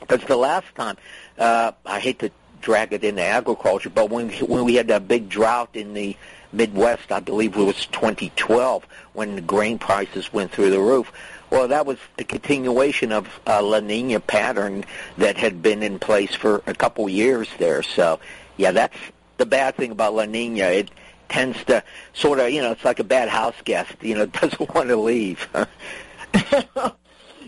Because 0.00 0.22
the 0.26 0.36
last 0.36 0.66
time, 0.74 0.96
uh, 1.38 1.72
I 1.84 2.00
hate 2.00 2.18
to 2.20 2.30
drag 2.60 2.92
it 2.92 3.04
into 3.04 3.22
agriculture, 3.22 3.90
but 3.90 4.10
when 4.10 4.30
when 4.30 4.64
we 4.64 4.74
had 4.74 4.88
that 4.88 5.06
big 5.06 5.28
drought 5.28 5.70
in 5.74 5.94
the 5.94 6.16
Midwest, 6.52 7.10
I 7.10 7.20
believe 7.20 7.56
it 7.56 7.62
was 7.62 7.86
2012, 7.86 8.86
when 9.12 9.34
the 9.34 9.40
grain 9.40 9.78
prices 9.78 10.32
went 10.32 10.52
through 10.52 10.70
the 10.70 10.80
roof. 10.80 11.12
Well, 11.50 11.68
that 11.68 11.84
was 11.84 11.98
the 12.16 12.24
continuation 12.24 13.12
of 13.12 13.28
a 13.46 13.62
La 13.62 13.80
Nina 13.80 14.20
pattern 14.20 14.84
that 15.18 15.36
had 15.36 15.62
been 15.62 15.82
in 15.82 15.98
place 15.98 16.34
for 16.34 16.62
a 16.66 16.74
couple 16.74 17.08
years 17.08 17.48
there. 17.58 17.82
So, 17.82 18.18
yeah, 18.56 18.72
that's 18.72 18.96
the 19.36 19.46
bad 19.46 19.76
thing 19.76 19.90
about 19.90 20.14
La 20.14 20.24
Nina. 20.24 20.64
It 20.64 20.90
tends 21.28 21.62
to 21.64 21.82
sort 22.12 22.38
of, 22.38 22.50
you 22.50 22.62
know, 22.62 22.72
it's 22.72 22.84
like 22.84 22.98
a 22.98 23.04
bad 23.04 23.28
house 23.28 23.54
guest. 23.64 23.92
You 24.00 24.14
know, 24.14 24.26
doesn't 24.40 24.74
want 24.74 24.88
to 24.88 24.96
leave. 24.96 25.48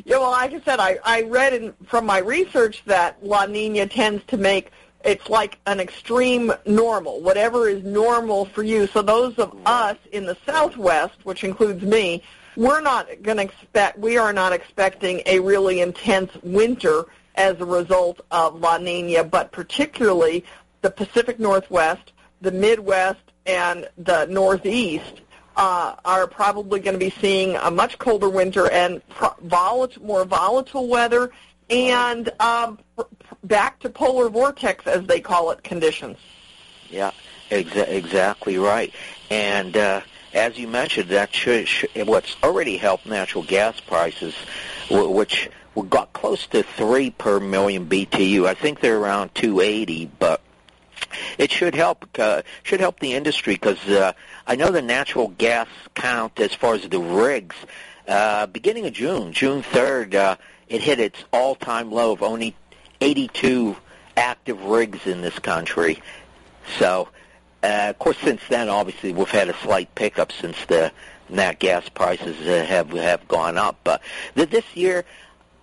Yeah, 0.06 0.18
well, 0.18 0.30
like 0.30 0.54
I 0.54 0.60
said, 0.60 0.78
I, 0.78 1.00
I 1.02 1.22
read 1.22 1.52
in, 1.52 1.74
from 1.84 2.06
my 2.06 2.18
research 2.18 2.84
that 2.86 3.26
La 3.26 3.44
Nina 3.44 3.88
tends 3.88 4.22
to 4.28 4.36
make 4.36 4.70
it's 5.04 5.28
like 5.28 5.58
an 5.66 5.80
extreme 5.80 6.52
normal, 6.64 7.20
whatever 7.22 7.68
is 7.68 7.82
normal 7.82 8.44
for 8.44 8.62
you. 8.62 8.86
So 8.86 9.02
those 9.02 9.36
of 9.36 9.56
us 9.66 9.96
in 10.12 10.24
the 10.24 10.36
Southwest, 10.46 11.24
which 11.24 11.42
includes 11.42 11.82
me, 11.82 12.22
we're 12.54 12.80
not 12.80 13.08
going 13.22 13.38
to 13.38 13.42
expect, 13.42 13.98
we 13.98 14.16
are 14.16 14.32
not 14.32 14.52
expecting 14.52 15.22
a 15.26 15.40
really 15.40 15.80
intense 15.80 16.30
winter 16.44 17.06
as 17.34 17.60
a 17.60 17.64
result 17.64 18.20
of 18.30 18.60
La 18.60 18.78
Nina, 18.78 19.24
but 19.24 19.50
particularly 19.50 20.44
the 20.82 20.90
Pacific 20.90 21.40
Northwest, 21.40 22.12
the 22.42 22.52
Midwest, 22.52 23.18
and 23.44 23.88
the 23.98 24.26
Northeast 24.26 25.22
uh, 25.56 25.96
are 26.04 26.26
probably 26.26 26.80
going 26.80 26.94
to 26.94 26.98
be 26.98 27.10
seeing 27.20 27.56
a 27.56 27.70
much 27.70 27.98
colder 27.98 28.28
winter 28.28 28.70
and 28.70 29.06
pro- 29.08 29.34
more 30.00 30.24
volatile 30.24 30.86
weather 30.86 31.30
and 31.70 32.30
um, 32.40 32.78
back 33.44 33.80
to 33.80 33.90
polar 33.90 34.28
vortex, 34.28 34.86
as 34.86 35.06
they 35.06 35.20
call 35.20 35.50
it, 35.50 35.62
conditions. 35.62 36.18
Yeah, 36.90 37.10
exa- 37.50 37.88
exactly 37.88 38.58
right. 38.58 38.92
And 39.30 39.76
uh, 39.76 40.02
as 40.34 40.58
you 40.58 40.68
mentioned, 40.68 41.08
that 41.10 41.34
should, 41.34 41.66
should, 41.66 41.90
what's 42.06 42.36
already 42.42 42.76
helped 42.76 43.06
natural 43.06 43.42
gas 43.42 43.80
prices, 43.80 44.34
wh- 44.88 45.10
which 45.10 45.50
got 45.90 46.12
close 46.12 46.46
to 46.48 46.62
three 46.62 47.10
per 47.10 47.40
million 47.40 47.86
BTU. 47.86 48.46
I 48.46 48.54
think 48.54 48.80
they're 48.80 48.98
around 48.98 49.34
280, 49.34 50.10
but 50.18 50.40
it 51.38 51.50
should 51.50 51.74
help 51.74 52.06
uh, 52.18 52.42
should 52.62 52.80
help 52.80 53.00
the 53.00 53.14
industry 53.14 53.54
because 53.54 53.84
uh, 53.88 54.12
I 54.46 54.56
know 54.56 54.70
the 54.70 54.82
natural 54.82 55.28
gas 55.28 55.68
count 55.94 56.38
as 56.40 56.54
far 56.54 56.74
as 56.74 56.88
the 56.88 57.00
rigs. 57.00 57.56
Uh, 58.06 58.46
beginning 58.46 58.86
of 58.86 58.92
June, 58.92 59.32
June 59.32 59.62
3rd, 59.62 60.14
uh, 60.14 60.36
it 60.68 60.80
hit 60.80 61.00
its 61.00 61.24
all-time 61.32 61.90
low 61.90 62.12
of 62.12 62.22
only 62.22 62.54
82 63.00 63.76
active 64.16 64.62
rigs 64.62 65.06
in 65.06 65.22
this 65.22 65.38
country. 65.38 66.00
So, 66.78 67.08
uh, 67.62 67.86
of 67.90 67.98
course, 67.98 68.16
since 68.18 68.40
then, 68.48 68.68
obviously, 68.68 69.12
we've 69.12 69.28
had 69.28 69.48
a 69.48 69.56
slight 69.58 69.92
pickup 69.94 70.32
since 70.32 70.56
the 70.66 70.92
nat 71.28 71.58
gas 71.58 71.88
prices 71.88 72.36
uh, 72.46 72.64
have 72.64 72.90
have 72.90 73.26
gone 73.28 73.58
up. 73.58 73.78
But 73.82 74.02
th- 74.34 74.50
this 74.50 74.64
year, 74.76 75.04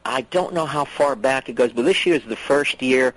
I 0.06 0.22
don't 0.22 0.54
know 0.54 0.66
how 0.66 0.86
far 0.86 1.16
back 1.16 1.50
it 1.50 1.54
goes, 1.54 1.72
but 1.72 1.86
this 1.86 2.06
year 2.06 2.16
is 2.16 2.24
the 2.26 2.36
first 2.36 2.82
year, 2.82 3.16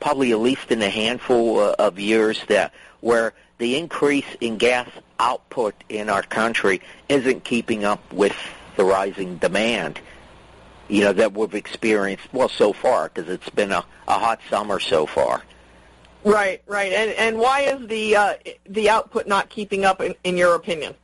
probably 0.00 0.32
at 0.32 0.38
least 0.38 0.70
in 0.70 0.82
a 0.82 0.90
handful 0.90 1.60
uh, 1.60 1.74
of 1.78 1.98
years, 1.98 2.42
that 2.48 2.72
where 3.00 3.34
the 3.58 3.76
increase 3.76 4.36
in 4.40 4.58
gas 4.58 4.88
output 5.18 5.74
in 5.88 6.08
our 6.08 6.22
country 6.22 6.80
isn't 7.08 7.44
keeping 7.44 7.84
up 7.84 8.12
with 8.12 8.36
the 8.76 8.84
rising 8.84 9.36
demand 9.38 10.00
you 10.88 11.02
know, 11.02 11.12
that 11.12 11.34
we've 11.34 11.54
experienced, 11.54 12.26
well, 12.32 12.48
so 12.48 12.72
far, 12.72 13.10
because 13.10 13.28
it's 13.28 13.50
been 13.50 13.72
a, 13.72 13.84
a 14.08 14.18
hot 14.18 14.40
summer 14.48 14.80
so 14.80 15.06
far. 15.06 15.42
Right, 16.24 16.62
right. 16.66 16.92
And 16.92 17.10
and 17.12 17.38
why 17.38 17.60
is 17.60 17.86
the 17.86 18.16
uh, 18.16 18.34
the 18.66 18.90
output 18.90 19.26
not 19.26 19.48
keeping 19.50 19.84
up, 19.84 20.00
in, 20.00 20.14
in 20.24 20.36
your 20.36 20.54
opinion? 20.54 20.94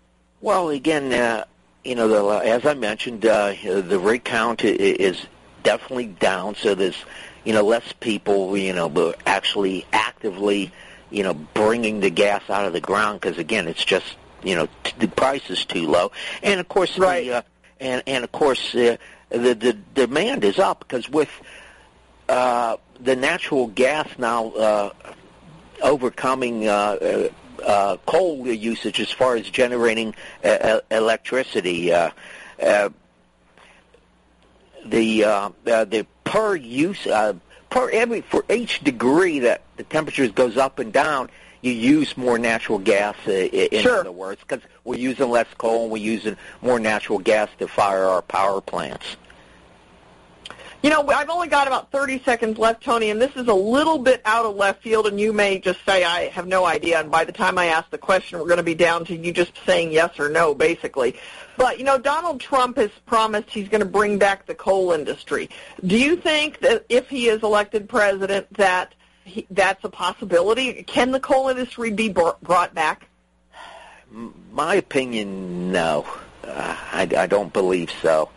Well, 0.40 0.70
again, 0.70 1.12
uh, 1.12 1.44
you 1.84 1.94
know, 1.94 2.08
the, 2.08 2.46
as 2.46 2.66
I 2.66 2.74
mentioned, 2.74 3.24
uh, 3.24 3.54
the 3.62 3.98
rig 3.98 4.24
count 4.24 4.64
is 4.64 5.26
definitely 5.62 6.06
down, 6.06 6.54
so 6.54 6.74
there's, 6.74 7.04
you 7.44 7.52
know, 7.52 7.62
less 7.62 7.92
people, 8.00 8.56
you 8.56 8.72
know, 8.72 9.14
actually 9.26 9.86
actively, 9.92 10.72
you 11.10 11.22
know, 11.22 11.34
bringing 11.34 12.00
the 12.00 12.10
gas 12.10 12.42
out 12.48 12.64
of 12.64 12.72
the 12.72 12.80
ground, 12.80 13.20
because, 13.20 13.38
again, 13.38 13.68
it's 13.68 13.84
just, 13.84 14.16
you 14.42 14.54
know, 14.54 14.66
t- 14.82 14.92
the 14.98 15.08
price 15.08 15.48
is 15.50 15.64
too 15.64 15.86
low. 15.86 16.10
And, 16.42 16.58
of 16.60 16.68
course, 16.68 16.98
Right. 16.98 17.26
the, 17.26 17.32
uh, 17.36 17.42
and, 17.80 18.02
and, 18.06 18.24
of 18.24 18.32
course, 18.32 18.74
uh, 18.74 18.96
the, 19.28 19.54
the 19.54 19.72
demand 19.94 20.44
is 20.44 20.58
up, 20.58 20.80
because 20.80 21.08
with 21.08 21.30
uh, 22.28 22.76
the 23.00 23.16
natural 23.16 23.66
gas 23.66 24.08
now 24.18 24.50
uh, 24.52 24.90
overcoming 25.82 26.66
uh, 26.68 26.72
uh, 26.72 27.28
uh, 27.62 27.96
coal 28.06 28.46
usage 28.46 29.00
as 29.00 29.10
far 29.10 29.36
as 29.36 29.48
generating 29.50 30.14
uh, 30.42 30.80
electricity. 30.90 31.92
Uh, 31.92 32.10
uh, 32.62 32.88
the 34.86 35.24
uh, 35.24 35.50
uh, 35.66 35.84
the 35.84 36.06
per 36.34 36.56
use 36.56 37.06
uh, 37.06 37.32
per 37.70 37.88
every 37.90 38.20
for 38.22 38.44
each 38.50 38.80
degree 38.80 39.38
that 39.38 39.62
the 39.76 39.84
temperature 39.84 40.26
goes 40.26 40.56
up 40.56 40.80
and 40.80 40.92
down, 40.92 41.30
you 41.62 41.70
use 41.70 42.16
more 42.16 42.38
natural 42.38 42.80
gas. 42.80 43.14
Uh, 43.26 43.30
in 43.30 43.82
Sure. 43.82 44.00
other 44.00 44.10
words, 44.10 44.40
because 44.40 44.60
we're 44.82 44.98
using 44.98 45.30
less 45.30 45.46
coal 45.58 45.84
and 45.84 45.92
we're 45.92 45.98
using 46.02 46.36
more 46.60 46.80
natural 46.80 47.20
gas 47.20 47.48
to 47.60 47.68
fire 47.68 48.04
our 48.04 48.20
power 48.20 48.60
plants. 48.60 49.16
You 50.84 50.90
know, 50.90 51.08
I've 51.08 51.30
only 51.30 51.48
got 51.48 51.66
about 51.66 51.90
30 51.92 52.22
seconds 52.24 52.58
left, 52.58 52.84
Tony, 52.84 53.08
and 53.08 53.18
this 53.18 53.34
is 53.36 53.48
a 53.48 53.54
little 53.54 53.96
bit 53.96 54.20
out 54.26 54.44
of 54.44 54.54
left 54.54 54.82
field, 54.82 55.06
and 55.06 55.18
you 55.18 55.32
may 55.32 55.58
just 55.58 55.82
say, 55.86 56.04
I 56.04 56.28
have 56.28 56.46
no 56.46 56.66
idea, 56.66 57.00
and 57.00 57.10
by 57.10 57.24
the 57.24 57.32
time 57.32 57.56
I 57.56 57.68
ask 57.68 57.88
the 57.88 57.96
question, 57.96 58.38
we're 58.38 58.48
going 58.48 58.58
to 58.58 58.62
be 58.62 58.74
down 58.74 59.06
to 59.06 59.16
you 59.16 59.32
just 59.32 59.52
saying 59.64 59.92
yes 59.92 60.20
or 60.20 60.28
no, 60.28 60.54
basically. 60.54 61.16
But, 61.56 61.78
you 61.78 61.84
know, 61.84 61.96
Donald 61.96 62.38
Trump 62.38 62.76
has 62.76 62.90
promised 63.06 63.48
he's 63.48 63.70
going 63.70 63.80
to 63.80 63.88
bring 63.88 64.18
back 64.18 64.44
the 64.44 64.54
coal 64.54 64.92
industry. 64.92 65.48
Do 65.86 65.98
you 65.98 66.16
think 66.16 66.58
that 66.60 66.84
if 66.90 67.08
he 67.08 67.28
is 67.28 67.42
elected 67.42 67.88
president 67.88 68.52
that 68.58 68.94
he, 69.24 69.46
that's 69.52 69.82
a 69.84 69.88
possibility? 69.88 70.82
Can 70.82 71.12
the 71.12 71.20
coal 71.20 71.48
industry 71.48 71.92
be 71.92 72.10
br- 72.10 72.36
brought 72.42 72.74
back? 72.74 73.08
My 74.52 74.74
opinion, 74.74 75.72
no. 75.72 76.06
Uh, 76.46 76.76
I, 76.92 77.08
I 77.16 77.26
don't 77.26 77.54
believe 77.54 77.90
so. 78.02 78.28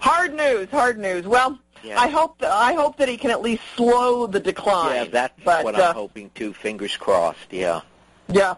Hard 0.00 0.34
news, 0.34 0.68
hard 0.70 0.98
news. 0.98 1.26
Well, 1.26 1.58
Yeah. 1.82 1.98
I 2.00 2.08
hope 2.08 2.38
that, 2.40 2.50
I 2.50 2.74
hope 2.74 2.96
that 2.98 3.08
he 3.08 3.16
can 3.16 3.30
at 3.30 3.40
least 3.40 3.62
slow 3.76 4.26
the 4.26 4.40
decline. 4.40 4.96
Yeah, 4.96 5.04
that's 5.04 5.40
but, 5.44 5.64
what 5.64 5.78
uh, 5.78 5.88
I'm 5.88 5.94
hoping 5.94 6.30
too. 6.34 6.52
Fingers 6.52 6.96
crossed. 6.96 7.50
Yeah. 7.50 7.80
Yeah, 8.28 8.54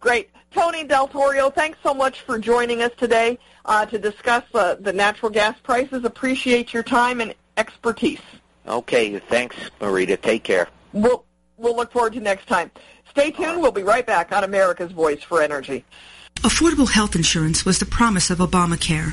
great. 0.00 0.30
Tony 0.52 0.84
Daltorio, 0.84 1.54
thanks 1.54 1.78
so 1.82 1.94
much 1.94 2.20
for 2.22 2.38
joining 2.38 2.82
us 2.82 2.90
today 2.96 3.38
uh, 3.64 3.86
to 3.86 3.98
discuss 3.98 4.44
uh, 4.54 4.76
the 4.80 4.92
natural 4.92 5.30
gas 5.30 5.58
prices. 5.62 6.04
Appreciate 6.04 6.72
your 6.74 6.82
time 6.82 7.20
and 7.20 7.34
expertise. 7.56 8.20
Okay. 8.66 9.18
Thanks, 9.18 9.56
Marita. 9.80 10.20
Take 10.20 10.44
care. 10.44 10.68
We'll, 10.92 11.24
we'll 11.56 11.76
look 11.76 11.92
forward 11.92 12.12
to 12.14 12.20
next 12.20 12.46
time. 12.48 12.70
Stay 13.10 13.30
tuned. 13.30 13.60
We'll 13.60 13.72
be 13.72 13.82
right 13.82 14.06
back 14.06 14.32
on 14.32 14.44
America's 14.44 14.92
Voice 14.92 15.22
for 15.22 15.42
Energy. 15.42 15.84
Affordable 16.36 16.90
health 16.90 17.14
insurance 17.14 17.64
was 17.64 17.78
the 17.78 17.86
promise 17.86 18.30
of 18.30 18.38
Obamacare, 18.38 19.12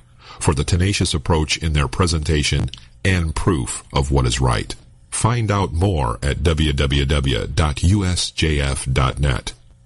for 0.41 0.53
the 0.53 0.63
tenacious 0.63 1.13
approach 1.13 1.57
in 1.57 1.73
their 1.73 1.87
presentation 1.87 2.69
and 3.03 3.35
proof 3.35 3.83
of 3.93 4.11
what 4.11 4.25
is 4.25 4.41
right. 4.41 4.73
Find 5.09 5.51
out 5.51 5.73
more 5.73 6.19
at 6.23 6.37
www.usjf.net. 6.37 6.83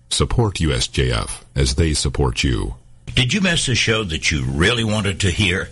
Support 0.10 0.56
USJF 0.56 1.42
as 1.56 1.76
they 1.76 1.94
support 1.94 2.44
you. 2.44 2.76
Did 3.16 3.34
you 3.34 3.42
miss 3.42 3.68
a 3.68 3.76
show 3.76 4.04
that 4.04 4.32
you 4.32 4.46
really 4.46 4.84
wanted 4.84 5.20
to 5.22 5.32
hear? 5.32 5.70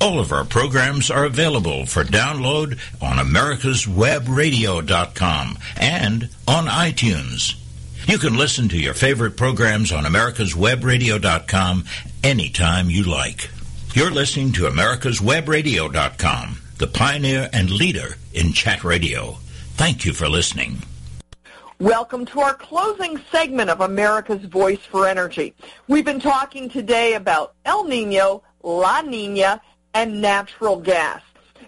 All 0.00 0.18
of 0.18 0.32
our 0.32 0.44
programs 0.44 1.10
are 1.10 1.24
available 1.24 1.86
for 1.86 2.04
download 2.04 2.78
on 3.00 3.16
americaswebradio.com 3.18 5.58
and 5.78 6.28
on 6.48 6.66
iTunes. 6.66 7.54
You 8.08 8.18
can 8.18 8.36
listen 8.36 8.68
to 8.70 8.78
your 8.78 8.94
favorite 8.94 9.36
programs 9.36 9.92
on 9.92 10.02
americaswebradio.com 10.04 11.84
anytime 12.24 12.90
you 12.90 13.04
like. 13.04 13.48
You're 13.94 14.10
listening 14.10 14.52
to 14.52 14.62
americaswebradio.com, 14.62 16.58
the 16.78 16.86
pioneer 16.86 17.50
and 17.52 17.68
leader 17.70 18.16
in 18.32 18.54
chat 18.54 18.84
radio. 18.84 19.32
Thank 19.74 20.06
you 20.06 20.14
for 20.14 20.30
listening. 20.30 20.78
Welcome 21.78 22.24
to 22.26 22.40
our 22.40 22.54
closing 22.54 23.20
segment 23.30 23.68
of 23.68 23.82
America's 23.82 24.46
Voice 24.46 24.78
for 24.78 25.06
Energy. 25.06 25.54
We've 25.88 26.06
been 26.06 26.20
talking 26.20 26.70
today 26.70 27.12
about 27.12 27.52
El 27.66 27.84
Nino, 27.84 28.42
La 28.62 29.02
Nina, 29.02 29.60
and 29.92 30.22
natural 30.22 30.78
gas. 30.78 31.20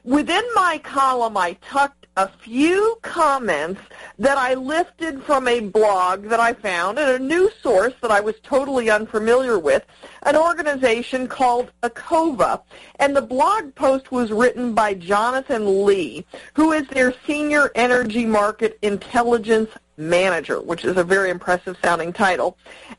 Within 0.02 0.44
my 0.54 0.80
column, 0.82 1.36
I 1.36 1.58
tucked 1.60 2.03
a 2.16 2.28
few 2.28 2.96
comments 3.02 3.80
that 4.18 4.38
I 4.38 4.54
lifted 4.54 5.22
from 5.24 5.48
a 5.48 5.60
blog 5.60 6.28
that 6.28 6.38
I 6.38 6.52
found 6.52 6.98
and 6.98 7.10
a 7.10 7.18
news 7.18 7.52
source 7.60 7.92
that 8.02 8.12
I 8.12 8.20
was 8.20 8.36
totally 8.42 8.88
unfamiliar 8.88 9.58
with, 9.58 9.84
an 10.22 10.36
organization 10.36 11.26
called 11.26 11.72
Ecova. 11.82 12.62
And 13.00 13.16
the 13.16 13.22
blog 13.22 13.74
post 13.74 14.12
was 14.12 14.30
written 14.30 14.74
by 14.74 14.94
Jonathan 14.94 15.84
Lee, 15.84 16.24
who 16.54 16.72
is 16.72 16.86
their 16.88 17.12
Senior 17.26 17.72
Energy 17.74 18.24
Market 18.24 18.78
Intelligence 18.82 19.70
Manager, 19.96 20.60
which 20.60 20.84
is 20.84 20.96
a 20.96 21.04
very 21.04 21.30
impressive 21.30 21.76
sounding 21.82 22.12
title. 22.12 22.56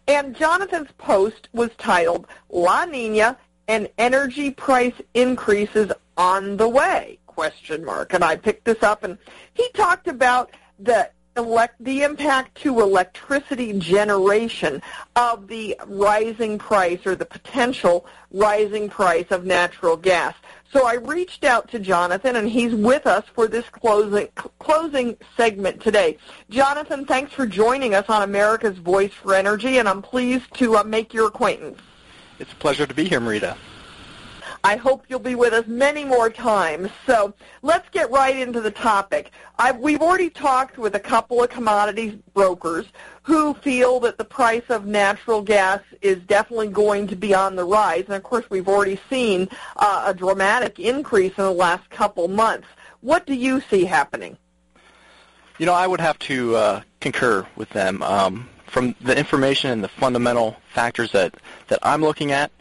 And 0.08 0.36
Jonathan's 0.36 0.92
post 0.98 1.48
was 1.54 1.70
titled 1.78 2.28
La 2.50 2.84
Nina 2.84 3.38
and 3.68 3.88
energy 3.98 4.52
price 4.52 4.94
increases 5.14 5.92
on 6.18 6.58
the 6.58 6.68
way 6.68 7.20
question 7.36 7.84
mark 7.84 8.14
and 8.14 8.24
i 8.24 8.36
picked 8.36 8.66
this 8.66 8.82
up 8.82 9.04
and 9.04 9.18
he 9.54 9.68
talked 9.74 10.08
about 10.08 10.52
the 10.80 11.10
elect 11.38 11.76
the 11.82 12.02
impact 12.02 12.56
to 12.56 12.80
electricity 12.80 13.78
generation 13.78 14.82
of 15.18 15.48
the 15.48 15.76
rising 15.86 16.58
price 16.58 17.06
or 17.06 17.14
the 17.14 17.26
potential 17.26 18.06
rising 18.32 18.88
price 18.90 19.26
of 19.32 19.46
natural 19.46 19.98
gas 19.98 20.34
so 20.76 20.86
I 20.86 20.96
reached 20.96 21.46
out 21.46 21.70
to 21.70 21.80
Jonathan, 21.80 22.36
and 22.36 22.50
he's 22.50 22.76
with 22.76 23.08
us 23.08 23.24
for 23.34 23.48
this 23.48 23.64
closing 23.70 24.28
closing 24.60 25.16
segment 25.38 25.82
today. 25.82 26.18
Jonathan, 26.50 27.06
thanks 27.06 27.32
for 27.32 27.46
joining 27.46 27.96
us 27.96 28.10
on 28.10 28.24
America's 28.24 28.78
Voice 28.78 29.14
for 29.14 29.34
Energy, 29.34 29.78
and 29.78 29.88
I'm 29.88 30.02
pleased 30.02 30.54
to 30.56 30.76
uh, 30.76 30.84
make 30.84 31.14
your 31.14 31.28
acquaintance. 31.28 31.80
It's 32.40 32.52
a 32.52 32.58
pleasure 32.58 32.86
to 32.86 32.94
be 32.94 33.08
here, 33.08 33.22
Marita. 33.22 33.56
I 34.66 34.78
hope 34.78 35.06
you'll 35.08 35.20
be 35.20 35.36
with 35.36 35.54
us 35.54 35.68
many 35.68 36.04
more 36.04 36.28
times. 36.28 36.90
So 37.06 37.36
let's 37.62 37.88
get 37.90 38.10
right 38.10 38.36
into 38.36 38.62
the 38.62 38.72
topic. 38.72 39.30
I've, 39.60 39.78
we've 39.78 40.02
already 40.02 40.32
talked 40.32 40.80
with 40.80 40.96
a 40.96 41.00
couple 41.00 41.44
of 41.44 41.52
commodities 41.52 42.16
brokers 42.34 42.88
who 43.22 43.54
feel 43.54 44.00
that 44.00 44.18
the 44.18 44.26
price 44.26 44.64
of 44.70 44.88
natural 44.88 45.44
gas 45.44 45.82
is 46.02 46.18
definitely 46.24 46.70
going 46.70 47.06
to 47.10 47.16
be 47.16 47.32
on 47.32 47.56
the 47.56 47.64
rise. 47.64 48.06
And 48.06 48.16
of 48.16 48.24
course, 48.24 48.50
we've 48.50 48.68
already 48.68 49.00
seen 49.08 49.50
uh, 49.76 50.06
a 50.08 50.16
dramatic 50.16 50.80
increase 50.80 51.38
in 51.38 51.44
the 51.44 51.52
last 51.52 51.88
couple 51.92 52.28
months. 52.28 52.68
What 53.02 53.28
do 53.28 53.36
you 53.36 53.62
see 53.70 53.86
happening? 53.86 54.36
You 55.60 55.68
know, 55.68 55.74
I 55.74 55.86
would 55.86 56.02
have 56.02 56.18
to 56.20 56.56
uh, 56.56 56.82
concur 57.02 57.46
with 57.56 57.70
them. 57.70 58.02
Um, 58.02 58.50
from 58.66 58.96
the 59.00 59.16
information 59.16 59.70
and 59.70 59.84
the 59.84 59.90
fundamental 59.90 60.58
factors 60.74 61.12
that, 61.12 61.36
that 61.68 61.78
I'm 61.84 62.02
looking 62.02 62.32
at, 62.32 62.52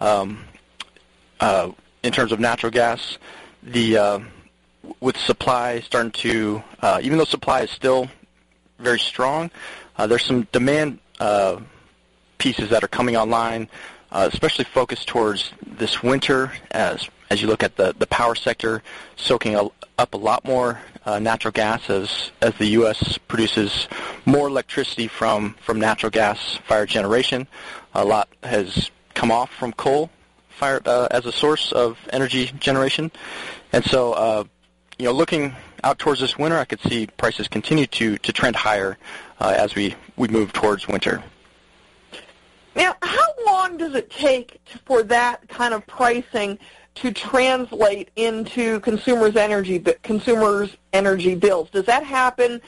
um, 0.00 0.42
uh, 1.40 1.70
in 2.02 2.12
terms 2.12 2.32
of 2.32 2.40
natural 2.40 2.70
gas, 2.70 3.18
the 3.62 3.96
uh, 3.96 4.20
with 5.00 5.16
supply 5.16 5.80
starting 5.80 6.10
to, 6.12 6.62
uh, 6.80 7.00
even 7.02 7.18
though 7.18 7.24
supply 7.24 7.62
is 7.62 7.70
still 7.70 8.08
very 8.78 8.98
strong, 8.98 9.50
uh, 9.96 10.06
there's 10.06 10.24
some 10.24 10.46
demand 10.52 10.98
uh, 11.18 11.60
pieces 12.38 12.70
that 12.70 12.82
are 12.82 12.88
coming 12.88 13.16
online, 13.16 13.68
uh, 14.12 14.28
especially 14.32 14.64
focused 14.64 15.08
towards 15.08 15.52
this 15.66 16.02
winter 16.02 16.52
as 16.70 17.08
as 17.30 17.40
you 17.40 17.46
look 17.46 17.62
at 17.62 17.76
the, 17.76 17.94
the 17.98 18.08
power 18.08 18.34
sector 18.34 18.82
soaking 19.14 19.54
a, 19.54 19.64
up 19.98 20.14
a 20.14 20.16
lot 20.16 20.44
more 20.44 20.80
natural 21.20 21.52
gas 21.52 21.88
as, 21.88 22.32
as 22.42 22.52
the 22.54 22.66
U.S. 22.66 23.18
produces 23.28 23.86
more 24.26 24.48
electricity 24.48 25.06
from, 25.06 25.54
from 25.64 25.78
natural 25.78 26.10
gas 26.10 26.58
fired 26.66 26.88
generation. 26.88 27.46
A 27.94 28.04
lot 28.04 28.28
has 28.42 28.90
come 29.14 29.30
off 29.30 29.52
from 29.54 29.72
coal 29.74 30.10
fire 30.60 30.80
uh, 30.84 31.08
as 31.10 31.24
a 31.26 31.32
source 31.32 31.72
of 31.72 31.98
energy 32.12 32.52
generation. 32.58 33.10
And 33.72 33.82
so, 33.84 34.12
uh, 34.12 34.44
you 34.98 35.06
know, 35.06 35.12
looking 35.12 35.54
out 35.82 35.98
towards 35.98 36.20
this 36.20 36.38
winter, 36.38 36.58
I 36.58 36.66
could 36.66 36.82
see 36.82 37.06
prices 37.22 37.48
continue 37.48 37.86
to, 37.98 38.18
to 38.18 38.32
trend 38.32 38.54
higher 38.54 38.98
uh, 39.40 39.54
as 39.56 39.74
we, 39.74 39.94
we 40.16 40.28
move 40.28 40.52
towards 40.52 40.86
winter. 40.86 41.22
Now, 42.76 42.94
how 43.02 43.28
long 43.46 43.78
does 43.78 43.94
it 43.94 44.10
take 44.10 44.60
for 44.84 45.02
that 45.04 45.48
kind 45.48 45.72
of 45.74 45.86
pricing 45.86 46.58
to 46.96 47.12
translate 47.12 48.10
into 48.16 48.80
consumers' 48.80 49.36
energy 49.36 49.78
consumers' 50.02 50.76
energy 50.92 51.34
bills? 51.34 51.70
Does 51.70 51.86
that 51.86 52.04
happen 52.04 52.60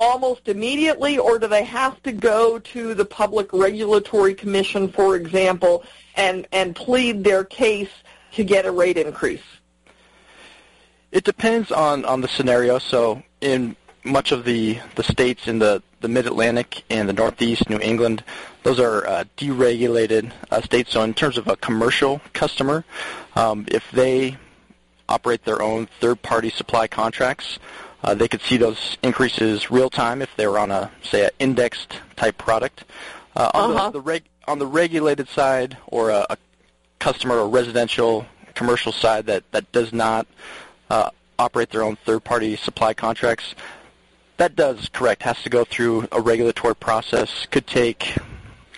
almost 0.00 0.48
immediately, 0.48 1.18
or 1.18 1.38
do 1.38 1.46
they 1.48 1.64
have 1.64 2.00
to 2.04 2.12
go 2.12 2.58
to 2.58 2.94
the 2.94 3.04
Public 3.04 3.52
Regulatory 3.52 4.34
Commission, 4.34 4.88
for 4.88 5.16
example, 5.16 5.82
and, 6.18 6.46
and 6.52 6.76
plead 6.76 7.24
their 7.24 7.44
case 7.44 7.88
to 8.32 8.44
get 8.44 8.66
a 8.66 8.70
rate 8.70 8.98
increase? 8.98 9.42
It 11.10 11.24
depends 11.24 11.72
on, 11.72 12.04
on 12.04 12.20
the 12.20 12.28
scenario. 12.28 12.78
So 12.78 13.22
in 13.40 13.74
much 14.04 14.32
of 14.32 14.44
the, 14.44 14.78
the 14.96 15.02
states 15.02 15.48
in 15.48 15.58
the, 15.58 15.82
the 16.00 16.08
Mid-Atlantic 16.08 16.84
and 16.90 17.08
the 17.08 17.14
Northeast, 17.14 17.70
New 17.70 17.78
England, 17.78 18.22
those 18.62 18.78
are 18.78 19.06
uh, 19.06 19.24
deregulated 19.38 20.32
uh, 20.50 20.60
states. 20.60 20.92
So 20.92 21.02
in 21.02 21.14
terms 21.14 21.38
of 21.38 21.48
a 21.48 21.56
commercial 21.56 22.20
customer, 22.34 22.84
um, 23.36 23.64
if 23.68 23.90
they 23.92 24.36
operate 25.08 25.44
their 25.44 25.62
own 25.62 25.88
third-party 26.00 26.50
supply 26.50 26.86
contracts, 26.86 27.58
uh, 28.04 28.14
they 28.14 28.28
could 28.28 28.42
see 28.42 28.56
those 28.56 28.98
increases 29.02 29.70
real 29.70 29.90
time 29.90 30.20
if 30.22 30.28
they 30.36 30.46
were 30.46 30.58
on 30.58 30.70
a 30.70 30.90
say 31.02 31.24
an 31.24 31.30
indexed 31.38 31.96
type 32.16 32.36
product. 32.38 32.84
Uh, 33.34 33.50
on 33.54 33.70
uh-huh. 33.70 33.86
the, 33.86 33.92
the 33.92 34.00
reg- 34.00 34.28
on 34.48 34.58
the 34.58 34.66
regulated 34.66 35.28
side 35.28 35.76
or 35.86 36.10
a, 36.10 36.26
a, 36.30 36.36
customer 36.98 37.36
or 37.36 37.48
residential 37.48 38.26
commercial 38.54 38.90
side 38.90 39.26
that 39.26 39.44
that 39.52 39.70
does 39.70 39.92
not 39.92 40.26
uh, 40.90 41.10
operate 41.38 41.70
their 41.70 41.84
own 41.84 41.94
third 42.04 42.24
party 42.24 42.56
supply 42.56 42.92
contracts, 42.92 43.54
that 44.38 44.56
does 44.56 44.88
correct 44.92 45.22
has 45.22 45.40
to 45.42 45.48
go 45.48 45.64
through 45.64 46.08
a 46.10 46.20
regulatory 46.20 46.74
process. 46.74 47.46
Could 47.50 47.66
take 47.66 48.16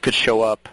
could 0.02 0.14
show 0.14 0.42
up. 0.42 0.68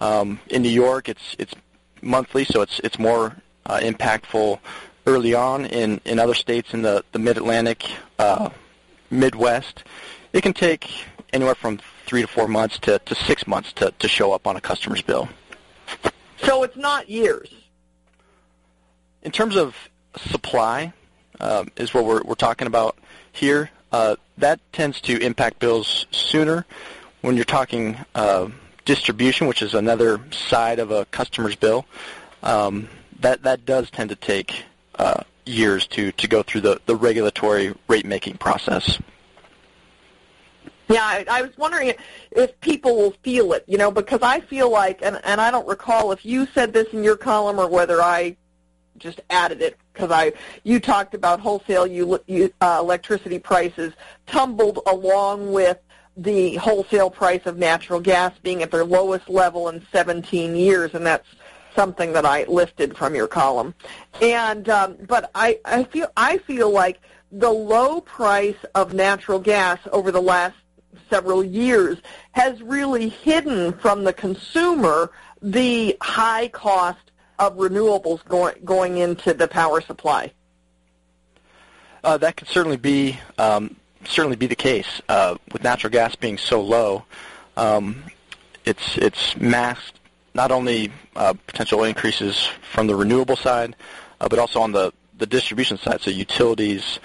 Um, 0.00 0.40
in 0.48 0.62
New 0.62 0.68
York, 0.68 1.08
it's 1.08 1.36
it's 1.38 1.54
monthly, 2.02 2.44
so 2.44 2.60
it's 2.60 2.80
it's 2.80 2.98
more 2.98 3.36
uh, 3.66 3.78
impactful 3.78 4.58
early 5.06 5.34
on. 5.34 5.66
In, 5.66 6.00
in 6.04 6.18
other 6.18 6.34
states 6.34 6.74
in 6.74 6.82
the, 6.82 7.04
the 7.12 7.18
Mid-Atlantic, 7.18 7.90
uh, 8.18 8.50
Midwest, 9.10 9.84
it 10.32 10.42
can 10.42 10.52
take 10.52 10.88
anywhere 11.32 11.54
from 11.54 11.80
three 12.10 12.22
to 12.22 12.26
four 12.26 12.48
months 12.48 12.76
to, 12.80 12.98
to 12.98 13.14
six 13.14 13.46
months 13.46 13.72
to, 13.72 13.94
to 14.00 14.08
show 14.08 14.32
up 14.32 14.48
on 14.48 14.56
a 14.56 14.60
customer's 14.60 15.00
bill. 15.00 15.28
So 16.38 16.64
it's 16.64 16.76
not 16.76 17.08
years. 17.08 17.48
In 19.22 19.30
terms 19.30 19.54
of 19.54 19.76
supply, 20.16 20.92
um, 21.38 21.70
is 21.76 21.94
what 21.94 22.04
we're, 22.04 22.20
we're 22.22 22.34
talking 22.34 22.66
about 22.66 22.98
here. 23.30 23.70
Uh, 23.92 24.16
that 24.38 24.58
tends 24.72 25.00
to 25.02 25.24
impact 25.24 25.60
bills 25.60 26.06
sooner. 26.10 26.66
When 27.20 27.36
you're 27.36 27.44
talking 27.44 27.96
uh, 28.16 28.48
distribution, 28.84 29.46
which 29.46 29.62
is 29.62 29.74
another 29.74 30.20
side 30.32 30.80
of 30.80 30.90
a 30.90 31.04
customer's 31.04 31.54
bill, 31.54 31.86
um, 32.42 32.88
that 33.20 33.44
that 33.44 33.64
does 33.64 33.88
tend 33.88 34.10
to 34.10 34.16
take 34.16 34.64
uh, 34.98 35.22
years 35.46 35.86
to, 35.88 36.10
to 36.10 36.26
go 36.26 36.42
through 36.42 36.62
the, 36.62 36.80
the 36.86 36.96
regulatory 36.96 37.72
rate 37.86 38.04
making 38.04 38.38
process. 38.38 38.98
Yeah, 40.90 41.04
I, 41.04 41.24
I 41.30 41.42
was 41.42 41.56
wondering 41.56 41.92
if 42.32 42.60
people 42.60 42.96
will 42.96 43.12
feel 43.22 43.52
it, 43.52 43.64
you 43.68 43.78
know, 43.78 43.92
because 43.92 44.22
I 44.22 44.40
feel 44.40 44.70
like, 44.70 45.02
and, 45.02 45.20
and 45.22 45.40
I 45.40 45.52
don't 45.52 45.68
recall 45.68 46.10
if 46.10 46.24
you 46.24 46.46
said 46.46 46.72
this 46.72 46.88
in 46.88 47.04
your 47.04 47.16
column 47.16 47.60
or 47.60 47.68
whether 47.68 48.02
I 48.02 48.36
just 48.98 49.20
added 49.30 49.62
it 49.62 49.78
because 49.92 50.10
I 50.10 50.32
you 50.62 50.78
talked 50.78 51.14
about 51.14 51.40
wholesale 51.40 51.86
you, 51.86 52.20
you, 52.26 52.52
uh, 52.60 52.78
electricity 52.80 53.38
prices 53.38 53.92
tumbled 54.26 54.80
along 54.86 55.52
with 55.52 55.78
the 56.16 56.56
wholesale 56.56 57.08
price 57.08 57.40
of 57.46 57.56
natural 57.56 58.00
gas 58.00 58.32
being 58.42 58.62
at 58.62 58.70
their 58.70 58.84
lowest 58.84 59.28
level 59.28 59.68
in 59.68 59.86
17 59.92 60.54
years, 60.54 60.92
and 60.94 61.06
that's 61.06 61.26
something 61.74 62.12
that 62.12 62.26
I 62.26 62.44
listed 62.44 62.96
from 62.96 63.14
your 63.14 63.28
column. 63.28 63.74
And 64.20 64.68
um, 64.68 64.98
but 65.06 65.30
I, 65.34 65.60
I 65.64 65.84
feel 65.84 66.08
I 66.16 66.38
feel 66.38 66.70
like 66.70 67.00
the 67.32 67.50
low 67.50 68.00
price 68.00 68.56
of 68.74 68.92
natural 68.92 69.38
gas 69.38 69.78
over 69.92 70.10
the 70.10 70.20
last 70.20 70.56
several 71.10 71.44
years 71.44 71.98
has 72.32 72.62
really 72.62 73.08
hidden 73.08 73.72
from 73.74 74.04
the 74.04 74.12
consumer 74.12 75.10
the 75.42 75.96
high 76.00 76.48
cost 76.48 77.10
of 77.38 77.56
renewables 77.56 78.24
going 78.26 78.54
going 78.64 78.98
into 78.98 79.34
the 79.34 79.48
power 79.48 79.80
supply. 79.80 80.32
Uh, 82.04 82.16
that 82.18 82.36
could 82.36 82.48
certainly 82.48 82.76
be 82.76 83.18
um, 83.38 83.76
certainly 84.04 84.36
be 84.36 84.46
the 84.46 84.56
case 84.56 85.02
uh, 85.08 85.36
with 85.52 85.62
natural 85.62 85.90
gas 85.90 86.14
being 86.14 86.38
so 86.38 86.60
low. 86.60 87.04
Um, 87.56 88.04
it's 88.64 88.96
it's 88.98 89.36
masked 89.36 89.98
not 90.34 90.52
only 90.52 90.92
uh, 91.16 91.34
potential 91.46 91.84
increases 91.84 92.48
from 92.72 92.86
the 92.86 92.94
renewable 92.94 93.36
side, 93.36 93.74
uh, 94.20 94.28
but 94.28 94.38
also 94.38 94.60
on 94.60 94.72
the 94.72 94.92
the 95.18 95.26
distribution 95.26 95.76
side. 95.78 96.00
So 96.00 96.10
utilities 96.10 96.98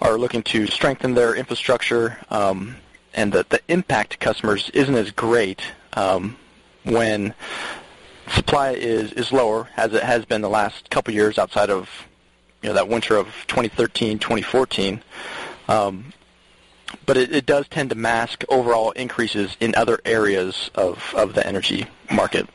are 0.00 0.16
looking 0.16 0.42
to 0.44 0.66
strengthen 0.66 1.14
their 1.14 1.34
infrastructure. 1.34 2.18
Um, 2.30 2.76
and 3.18 3.32
the, 3.32 3.44
the 3.48 3.60
impact 3.66 4.12
to 4.12 4.16
customers 4.18 4.70
isn't 4.72 4.94
as 4.94 5.10
great 5.10 5.60
um, 5.94 6.36
when 6.84 7.34
supply 8.28 8.70
is, 8.70 9.12
is 9.12 9.32
lower, 9.32 9.68
as 9.76 9.92
it 9.92 10.04
has 10.04 10.24
been 10.24 10.40
the 10.40 10.48
last 10.48 10.88
couple 10.88 11.12
years 11.12 11.36
outside 11.36 11.68
of 11.68 11.90
you 12.62 12.68
know 12.68 12.74
that 12.74 12.88
winter 12.88 13.16
of 13.16 13.26
2013, 13.48 14.20
2014. 14.20 15.02
Um, 15.66 16.12
but 17.06 17.16
it, 17.16 17.34
it 17.34 17.44
does 17.44 17.66
tend 17.68 17.90
to 17.90 17.96
mask 17.96 18.44
overall 18.48 18.92
increases 18.92 19.56
in 19.58 19.74
other 19.74 19.98
areas 20.04 20.70
of, 20.76 21.12
of 21.16 21.34
the 21.34 21.44
energy 21.44 21.86
market. 22.10 22.48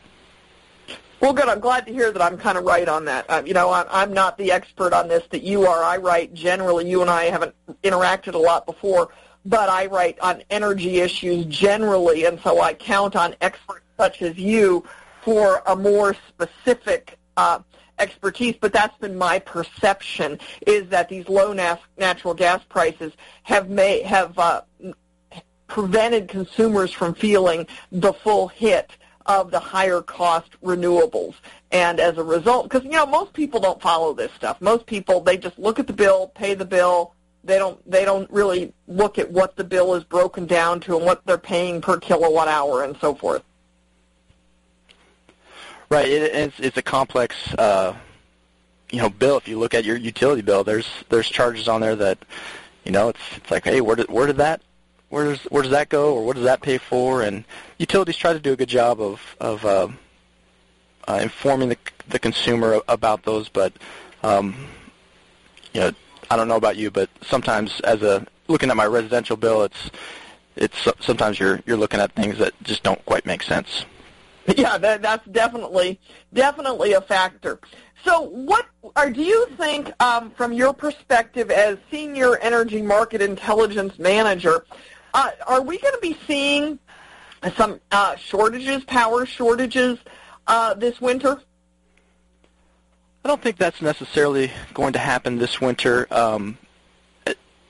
Well, 1.20 1.34
good. 1.34 1.48
I'm 1.48 1.60
glad 1.60 1.86
to 1.88 1.94
hear 1.94 2.12
that 2.12 2.22
I'm 2.22 2.38
kind 2.38 2.58
of 2.58 2.64
right 2.64 2.88
on 2.88 3.06
that. 3.06 3.26
Uh, 3.30 3.44
you 3.46 3.54
know, 3.54 3.70
I'm, 3.72 3.86
I'm 3.90 4.14
not 4.14 4.38
the 4.38 4.52
expert 4.52 4.94
on 4.94 5.10
this 5.10 5.24
that 5.32 5.44
you 5.44 5.68
are. 5.68 5.84
I 5.84 5.98
write 5.98 6.34
generally. 6.34 6.90
You 6.90 7.02
and 7.02 7.10
I 7.10 7.26
haven't 7.26 7.54
interacted 7.84 8.34
a 8.34 8.38
lot 8.38 8.66
before, 8.66 9.10
but 9.46 9.70
I 9.70 9.88
write 9.88 10.20
on 10.20 10.44
energy 10.50 11.00
issues 11.00 11.46
generally, 11.46 12.26
and 12.26 12.40
so 12.40 12.62
I 12.62 12.74
count 12.74 13.16
on 13.16 13.36
experts 13.42 13.86
such 13.98 14.22
as 14.22 14.38
you 14.38 14.86
for 15.22 15.62
a 15.66 15.76
more 15.76 16.16
specific 16.30 17.18
uh, 17.38 17.60
expertise. 18.00 18.56
But 18.60 18.74
that's 18.74 18.98
been 18.98 19.18
my 19.18 19.40
perception 19.40 20.40
is 20.66 20.88
that 20.90 21.10
these 21.10 21.28
low 21.28 21.54
nat- 21.54 21.82
natural 21.98 22.34
gas 22.34 22.62
prices 22.70 23.14
have 23.44 23.70
may 23.70 24.02
have 24.02 24.38
uh, 24.38 24.62
prevented 25.68 26.28
consumers 26.28 26.92
from 26.92 27.14
feeling 27.14 27.68
the 27.92 28.14
full 28.14 28.48
hit 28.48 28.92
of 29.26 29.52
the 29.52 29.60
higher 29.60 30.02
cost 30.02 30.52
renewables. 30.62 31.36
And 31.72 32.00
as 32.00 32.18
a 32.18 32.24
result, 32.24 32.70
because 32.70 32.84
you 32.84 32.92
know 32.92 33.06
most 33.06 33.34
people 33.34 33.60
don't 33.60 33.82
follow 33.82 34.14
this 34.14 34.32
stuff. 34.34 34.62
Most 34.62 34.86
people 34.86 35.22
they 35.22 35.38
just 35.38 35.58
look 35.58 35.80
at 35.80 35.88
the 35.88 35.94
bill, 35.94 36.28
pay 36.28 36.54
the 36.54 36.66
bill, 36.66 37.16
they 37.44 37.58
don't 37.58 37.80
they 37.90 38.06
don't 38.06 38.30
really 38.32 38.74
look 38.88 39.20
at 39.20 39.30
what 39.32 39.56
the 39.56 39.64
bill 39.64 39.96
is 39.96 40.04
broken 40.04 40.46
down 40.46 40.80
to 40.82 40.96
and 40.96 41.06
what 41.06 41.26
they're 41.26 41.38
paying 41.38 41.82
per 41.82 41.98
kilowatt 41.98 42.48
hour 42.48 42.84
and 42.84 42.98
so 42.98 43.14
forth. 43.14 43.44
Right, 45.90 46.08
it, 46.08 46.34
it's 46.34 46.60
it's 46.60 46.78
a 46.78 46.82
complex 46.82 47.36
uh, 47.56 47.96
you 48.92 49.00
know 49.00 49.10
bill. 49.10 49.38
If 49.38 49.48
you 49.48 49.60
look 49.60 49.74
at 49.74 49.84
your 49.84 49.98
utility 49.98 50.42
bill, 50.42 50.64
there's 50.64 50.88
there's 51.10 51.30
charges 51.30 51.68
on 51.68 51.82
there 51.82 51.96
that 51.96 52.18
you 52.86 52.92
know 52.92 53.10
it's 53.10 53.20
it's 53.36 53.52
like 53.52 53.66
hey 53.66 53.82
where 53.82 53.96
did 53.96 54.10
where 54.10 54.28
did 54.28 54.38
that 54.38 54.62
where 55.14 55.26
does 55.26 55.44
where 55.44 55.62
does 55.62 55.72
that 55.72 55.90
go 55.90 56.16
or 56.16 56.26
what 56.26 56.36
does 56.36 56.46
that 56.46 56.62
pay 56.62 56.80
for? 56.80 57.22
And 57.22 57.44
utilities 57.78 58.18
try 58.18 58.34
to 58.34 58.40
do 58.40 58.54
a 58.54 58.56
good 58.56 58.70
job 58.70 59.00
of 59.00 59.22
of 59.40 59.64
uh, 59.64 59.88
uh, 61.08 61.20
informing 61.22 61.70
the 61.70 61.78
the 62.10 62.18
consumer 62.18 62.82
about 62.88 63.22
those, 63.22 63.48
but 63.48 63.74
um, 64.24 64.56
you 65.72 65.82
know 65.82 65.92
I 66.30 66.36
don't 66.36 66.48
know 66.48 66.56
about 66.56 66.78
you, 66.78 66.92
but 66.92 67.10
sometimes 67.22 67.80
as 67.82 68.02
a 68.02 68.26
looking 68.48 68.70
at 68.70 68.78
my 68.78 68.86
residential 68.86 69.38
bill, 69.38 69.64
it's 69.64 69.92
it's 70.56 70.88
sometimes 71.00 71.40
you're 71.40 71.62
you're 71.66 71.78
looking 71.78 72.00
at 72.00 72.12
things 72.14 72.38
that 72.40 72.54
just 72.64 72.84
don't 72.84 73.04
quite 73.06 73.26
make 73.26 73.44
sense. 73.44 73.86
Yeah, 74.58 74.78
that, 74.78 75.02
that's 75.02 75.26
definitely 75.28 76.02
definitely 76.34 76.92
a 76.92 77.00
factor. 77.00 77.60
So, 78.04 78.24
what 78.24 78.66
are 78.98 79.10
do 79.10 79.24
you 79.24 79.48
think, 79.58 79.92
um, 80.04 80.32
from 80.32 80.52
your 80.52 80.74
perspective 80.74 81.50
as 81.50 81.78
senior 81.90 82.38
energy 82.40 82.82
market 82.82 83.22
intelligence 83.22 83.98
manager, 83.98 84.66
uh, 85.14 85.32
are 85.48 85.62
we 85.62 85.78
going 85.78 85.94
to 85.94 86.02
be 86.02 86.18
seeing 86.28 86.78
some 87.56 87.80
uh, 87.92 88.18
shortages, 88.18 88.84
power 88.84 89.26
shortages, 89.26 89.98
uh, 90.48 90.74
this 90.74 91.00
winter? 91.00 91.42
I 93.24 93.30
don't 93.30 93.42
think 93.42 93.58
that's 93.58 93.82
necessarily 93.82 94.52
going 94.74 94.94
to 94.94 95.00
happen 95.00 95.38
this 95.38 95.62
winter. 95.62 96.08
Um, 96.12 96.58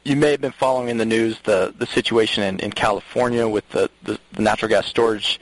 you 0.04 0.16
may 0.16 0.32
have 0.32 0.42
been 0.42 0.52
following 0.52 0.90
in 0.90 0.98
the 0.98 1.06
news 1.06 1.40
the, 1.44 1.74
the 1.78 1.86
situation 1.86 2.44
in, 2.44 2.60
in 2.60 2.72
California 2.72 3.48
with 3.48 3.68
the, 3.70 3.90
the, 4.04 4.20
the 4.34 4.42
natural 4.42 4.70
gas 4.70 4.88
storage 4.88 5.40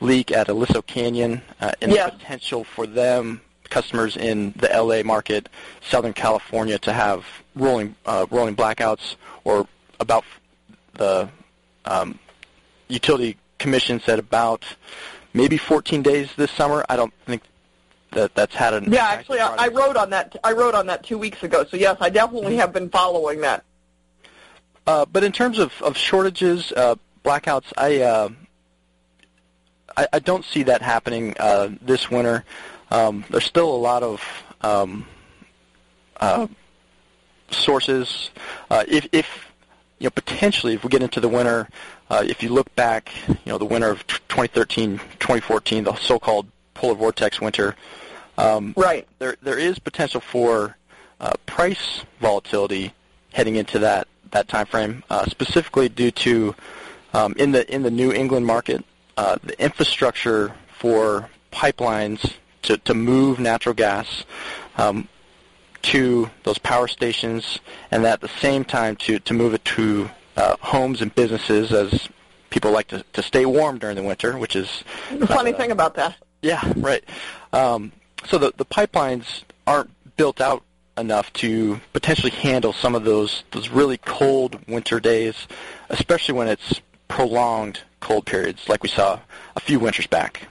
leak 0.00 0.30
at 0.30 0.48
Aliso 0.48 0.82
Canyon 0.82 1.42
uh, 1.60 1.72
and 1.82 1.92
yes. 1.92 2.10
the 2.10 2.18
potential 2.18 2.64
for 2.64 2.86
them, 2.86 3.40
customers 3.64 4.16
in 4.16 4.52
the 4.56 4.68
LA 4.68 5.02
market, 5.02 5.48
Southern 5.82 6.12
California, 6.12 6.78
to 6.78 6.92
have 6.92 7.26
rolling 7.54 7.94
uh, 8.06 8.26
rolling 8.30 8.56
blackouts 8.56 9.16
or 9.44 9.66
about 9.98 10.24
the 10.94 11.28
um, 11.84 12.18
utility 12.88 13.36
commission 13.58 14.00
said 14.00 14.18
about 14.18 14.64
maybe 15.34 15.58
14 15.58 16.02
days 16.02 16.30
this 16.36 16.50
summer. 16.52 16.84
I 16.88 16.96
don't 16.96 17.12
think 17.26 17.42
that 18.12 18.34
that's 18.34 18.54
had 18.54 18.74
an 18.74 18.92
yeah. 18.92 19.06
Actually, 19.06 19.40
I, 19.40 19.54
I 19.56 19.68
wrote 19.68 19.96
on 19.96 20.10
that. 20.10 20.36
I 20.42 20.52
wrote 20.52 20.74
on 20.74 20.86
that 20.86 21.04
two 21.04 21.18
weeks 21.18 21.42
ago. 21.42 21.64
So 21.64 21.76
yes, 21.76 21.96
I 22.00 22.10
definitely 22.10 22.56
have 22.56 22.72
been 22.72 22.88
following 22.88 23.40
that. 23.42 23.64
Uh, 24.86 25.04
but 25.04 25.22
in 25.22 25.32
terms 25.32 25.58
of, 25.58 25.80
of 25.82 25.96
shortages, 25.96 26.72
uh, 26.72 26.96
blackouts, 27.24 27.72
I, 27.76 28.00
uh, 28.00 28.28
I, 29.96 30.08
I 30.14 30.18
don't 30.18 30.44
see 30.44 30.64
that 30.64 30.82
happening 30.82 31.34
uh, 31.38 31.68
this 31.82 32.10
winter. 32.10 32.44
Um, 32.90 33.24
there's 33.30 33.44
still 33.44 33.72
a 33.72 33.76
lot 33.76 34.02
of 34.02 34.20
um, 34.62 35.06
uh, 36.16 36.48
sources. 37.50 38.30
Uh, 38.68 38.84
if, 38.88 39.06
if 39.12 39.46
you 40.00 40.06
know, 40.06 40.10
potentially, 40.10 40.74
if 40.74 40.82
we 40.82 40.88
get 40.88 41.02
into 41.02 41.20
the 41.20 41.28
winter, 41.28 41.68
uh, 42.08 42.24
if 42.26 42.42
you 42.42 42.48
look 42.48 42.74
back, 42.74 43.12
you 43.28 43.36
know, 43.46 43.58
the 43.58 43.64
winter 43.64 43.90
of 43.90 44.04
2013, 44.06 44.98
2014, 45.20 45.84
the 45.84 45.94
so-called 45.94 46.48
polar 46.80 46.94
vortex 46.94 47.40
winter, 47.42 47.76
um, 48.38 48.72
right? 48.74 49.06
There, 49.18 49.36
there 49.42 49.58
is 49.58 49.78
potential 49.78 50.20
for 50.20 50.76
uh, 51.20 51.34
price 51.44 52.04
volatility 52.20 52.94
heading 53.34 53.56
into 53.56 53.78
that 53.80 54.08
that 54.30 54.48
time 54.48 54.64
frame, 54.66 55.02
uh, 55.10 55.26
specifically 55.26 55.88
due 55.88 56.10
to 56.10 56.54
um, 57.12 57.34
in 57.36 57.52
the 57.52 57.70
in 57.72 57.82
the 57.82 57.90
New 57.90 58.12
England 58.12 58.46
market, 58.46 58.82
uh, 59.18 59.36
the 59.42 59.62
infrastructure 59.62 60.54
for 60.78 61.28
pipelines 61.52 62.34
to, 62.62 62.78
to 62.78 62.94
move 62.94 63.38
natural 63.38 63.74
gas 63.74 64.24
um, 64.78 65.06
to 65.82 66.30
those 66.44 66.58
power 66.58 66.88
stations, 66.88 67.60
and 67.90 68.06
at 68.06 68.20
the 68.22 68.28
same 68.40 68.64
time 68.64 68.96
to, 68.96 69.18
to 69.18 69.34
move 69.34 69.52
it 69.52 69.64
to 69.64 70.08
uh, 70.36 70.56
homes 70.60 71.02
and 71.02 71.14
businesses 71.14 71.72
as 71.72 72.08
people 72.50 72.70
like 72.70 72.88
to, 72.88 73.04
to 73.12 73.22
stay 73.22 73.44
warm 73.44 73.78
during 73.78 73.96
the 73.96 74.02
winter, 74.02 74.38
which 74.38 74.56
is 74.56 74.84
the 75.10 75.26
funny 75.26 75.52
uh, 75.52 75.56
thing 75.56 75.70
about 75.70 75.94
that. 75.94 76.16
Yeah, 76.42 76.72
right. 76.76 77.04
Um, 77.52 77.92
so 78.26 78.38
the 78.38 78.52
the 78.56 78.64
pipelines 78.64 79.42
aren't 79.66 79.90
built 80.16 80.40
out 80.40 80.62
enough 80.98 81.32
to 81.32 81.80
potentially 81.92 82.30
handle 82.30 82.72
some 82.72 82.94
of 82.94 83.04
those 83.04 83.44
those 83.52 83.68
really 83.68 83.98
cold 83.98 84.58
winter 84.68 85.00
days, 85.00 85.34
especially 85.88 86.34
when 86.34 86.48
it's 86.48 86.80
prolonged 87.08 87.80
cold 88.00 88.24
periods 88.24 88.68
like 88.68 88.82
we 88.82 88.88
saw 88.88 89.18
a 89.56 89.60
few 89.60 89.78
winters 89.78 90.06
back. 90.06 90.46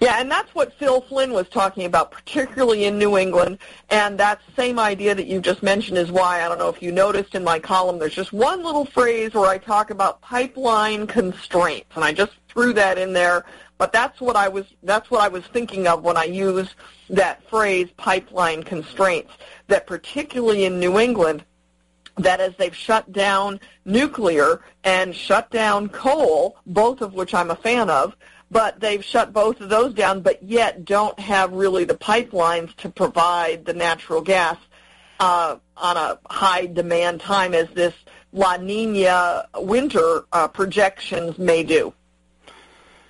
Yeah, 0.00 0.20
and 0.20 0.30
that's 0.30 0.54
what 0.54 0.74
Phil 0.74 1.00
Flynn 1.00 1.32
was 1.32 1.48
talking 1.48 1.86
about, 1.86 2.10
particularly 2.10 2.84
in 2.84 2.98
New 2.98 3.16
England. 3.16 3.58
And 3.90 4.18
that 4.18 4.40
same 4.54 4.78
idea 4.78 5.14
that 5.14 5.26
you 5.26 5.40
just 5.40 5.62
mentioned 5.62 5.96
is 5.96 6.10
why, 6.12 6.42
I 6.42 6.48
don't 6.48 6.58
know 6.58 6.68
if 6.68 6.82
you 6.82 6.92
noticed 6.92 7.34
in 7.34 7.42
my 7.42 7.58
column, 7.58 7.98
there's 7.98 8.14
just 8.14 8.32
one 8.32 8.62
little 8.62 8.84
phrase 8.84 9.32
where 9.34 9.48
I 9.48 9.58
talk 9.58 9.90
about 9.90 10.20
pipeline 10.20 11.06
constraints. 11.06 11.90
And 11.94 12.04
I 12.04 12.12
just 12.12 12.32
threw 12.48 12.72
that 12.74 12.98
in 12.98 13.12
there. 13.12 13.44
But 13.78 13.92
that's 13.92 14.20
what 14.20 14.36
I 14.36 14.48
was, 14.48 14.66
that's 14.82 15.10
what 15.10 15.20
I 15.20 15.28
was 15.28 15.44
thinking 15.44 15.86
of 15.86 16.02
when 16.02 16.16
I 16.16 16.24
use 16.24 16.74
that 17.10 17.42
phrase, 17.48 17.88
pipeline 17.96 18.62
constraints, 18.62 19.32
that 19.68 19.86
particularly 19.86 20.64
in 20.64 20.80
New 20.80 20.98
England, 20.98 21.44
that 22.16 22.40
as 22.40 22.54
they've 22.56 22.74
shut 22.74 23.12
down 23.12 23.60
nuclear 23.84 24.62
and 24.84 25.14
shut 25.14 25.50
down 25.50 25.88
coal, 25.90 26.56
both 26.66 27.02
of 27.02 27.12
which 27.12 27.34
I'm 27.34 27.50
a 27.50 27.56
fan 27.56 27.90
of, 27.90 28.16
but 28.50 28.80
they've 28.80 29.04
shut 29.04 29.32
both 29.32 29.60
of 29.60 29.68
those 29.68 29.92
down, 29.92 30.20
but 30.20 30.42
yet 30.42 30.84
don't 30.84 31.18
have 31.18 31.52
really 31.52 31.84
the 31.84 31.94
pipelines 31.94 32.74
to 32.76 32.88
provide 32.88 33.64
the 33.64 33.74
natural 33.74 34.22
gas 34.22 34.56
uh, 35.20 35.56
on 35.76 35.96
a 35.96 36.18
high 36.30 36.66
demand 36.66 37.20
time 37.20 37.54
as 37.54 37.68
this 37.70 37.94
La 38.32 38.56
Nina 38.56 39.46
winter 39.56 40.24
uh, 40.32 40.48
projections 40.48 41.38
may 41.38 41.62
do. 41.62 41.92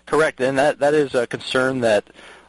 Correct, 0.07 0.41
and 0.41 0.57
that 0.59 0.79
that 0.79 0.95
is 0.95 1.15
a 1.15 1.27
concern 1.27 1.81
that 1.81 2.05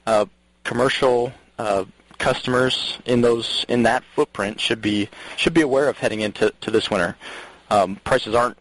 uh, 0.06 0.26
commercial 0.64 1.34
uh, 1.58 1.86
customers 2.20 3.00
in 3.06 3.22
those 3.22 3.66
in 3.68 3.84
that 3.84 4.04
footprint 4.16 4.60
should 4.60 4.82
be 4.82 5.10
should 5.36 5.54
be 5.54 5.62
aware 5.62 5.90
of 5.90 5.98
heading 5.98 6.22
into 6.22 6.54
to 6.62 6.72
this 6.72 6.90
winter. 6.90 7.16
Um, 7.70 7.98
prices 8.04 8.36
aren't 8.36 8.58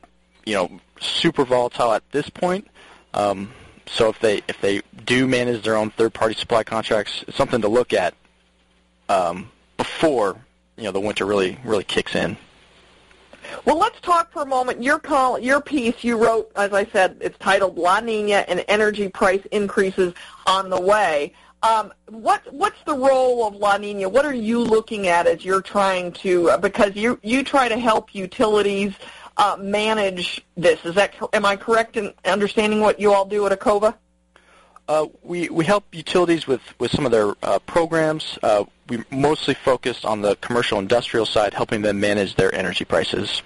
you 0.46 0.54
know 0.54 0.80
super 1.00 1.44
volatile 1.44 1.92
at 1.92 2.02
this 2.10 2.30
point. 2.30 2.68
Um, 3.14 3.52
so 3.86 4.08
if 4.08 4.18
they 4.18 4.42
if 4.48 4.60
they 4.60 4.82
do 5.04 5.26
manage 5.26 5.62
their 5.62 5.76
own 5.76 5.90
third 5.90 6.14
party 6.14 6.34
supply 6.34 6.64
contracts, 6.64 7.24
it's 7.28 7.36
something 7.36 7.60
to 7.60 7.68
look 7.68 7.92
at 7.92 8.14
um, 9.08 9.50
before 9.76 10.36
you 10.76 10.84
know 10.84 10.92
the 10.92 11.00
winter 11.00 11.24
really 11.24 11.58
really 11.64 11.84
kicks 11.84 12.14
in. 12.14 12.36
Well, 13.64 13.78
let's 13.78 14.00
talk 14.00 14.32
for 14.32 14.42
a 14.42 14.46
moment. 14.46 14.82
Your 14.82 14.98
call, 14.98 15.38
your 15.38 15.60
piece 15.60 16.04
you 16.04 16.16
wrote, 16.16 16.50
as 16.56 16.72
I 16.72 16.84
said, 16.86 17.16
it's 17.20 17.38
titled 17.38 17.78
"La 17.78 18.00
Nina 18.00 18.44
and 18.48 18.64
Energy 18.68 19.08
Price 19.08 19.44
Increases 19.50 20.14
on 20.46 20.70
the 20.70 20.80
Way." 20.80 21.32
Um, 21.62 21.92
what 22.08 22.42
what's 22.52 22.80
the 22.84 22.94
role 22.94 23.46
of 23.46 23.56
La 23.56 23.76
Nina? 23.76 24.08
What 24.08 24.24
are 24.24 24.34
you 24.34 24.60
looking 24.60 25.08
at 25.08 25.26
as 25.26 25.44
you're 25.44 25.62
trying 25.62 26.12
to 26.12 26.50
uh, 26.50 26.58
because 26.58 26.94
you 26.94 27.18
you 27.22 27.42
try 27.42 27.68
to 27.68 27.78
help 27.78 28.14
utilities 28.14 28.94
uh, 29.36 29.56
manage 29.58 30.44
this? 30.56 30.84
Is 30.84 30.94
that 30.94 31.14
am 31.32 31.44
I 31.44 31.56
correct 31.56 31.96
in 31.96 32.12
understanding 32.24 32.80
what 32.80 33.00
you 33.00 33.12
all 33.12 33.24
do 33.24 33.46
at 33.46 33.58
Ecova? 33.58 33.94
Uh, 34.88 35.06
we 35.22 35.48
we 35.48 35.64
help 35.64 35.84
utilities 35.92 36.46
with 36.46 36.60
with 36.78 36.90
some 36.90 37.04
of 37.04 37.12
their 37.12 37.34
uh, 37.42 37.58
programs. 37.60 38.38
Uh, 38.42 38.64
we 38.88 39.02
mostly 39.10 39.54
focus 39.54 40.04
on 40.04 40.22
the 40.22 40.36
commercial 40.36 40.78
industrial 40.78 41.26
side, 41.26 41.52
helping 41.52 41.82
them 41.82 41.98
manage 41.98 42.36
their 42.36 42.54
energy 42.54 42.84
prices. 42.84 43.42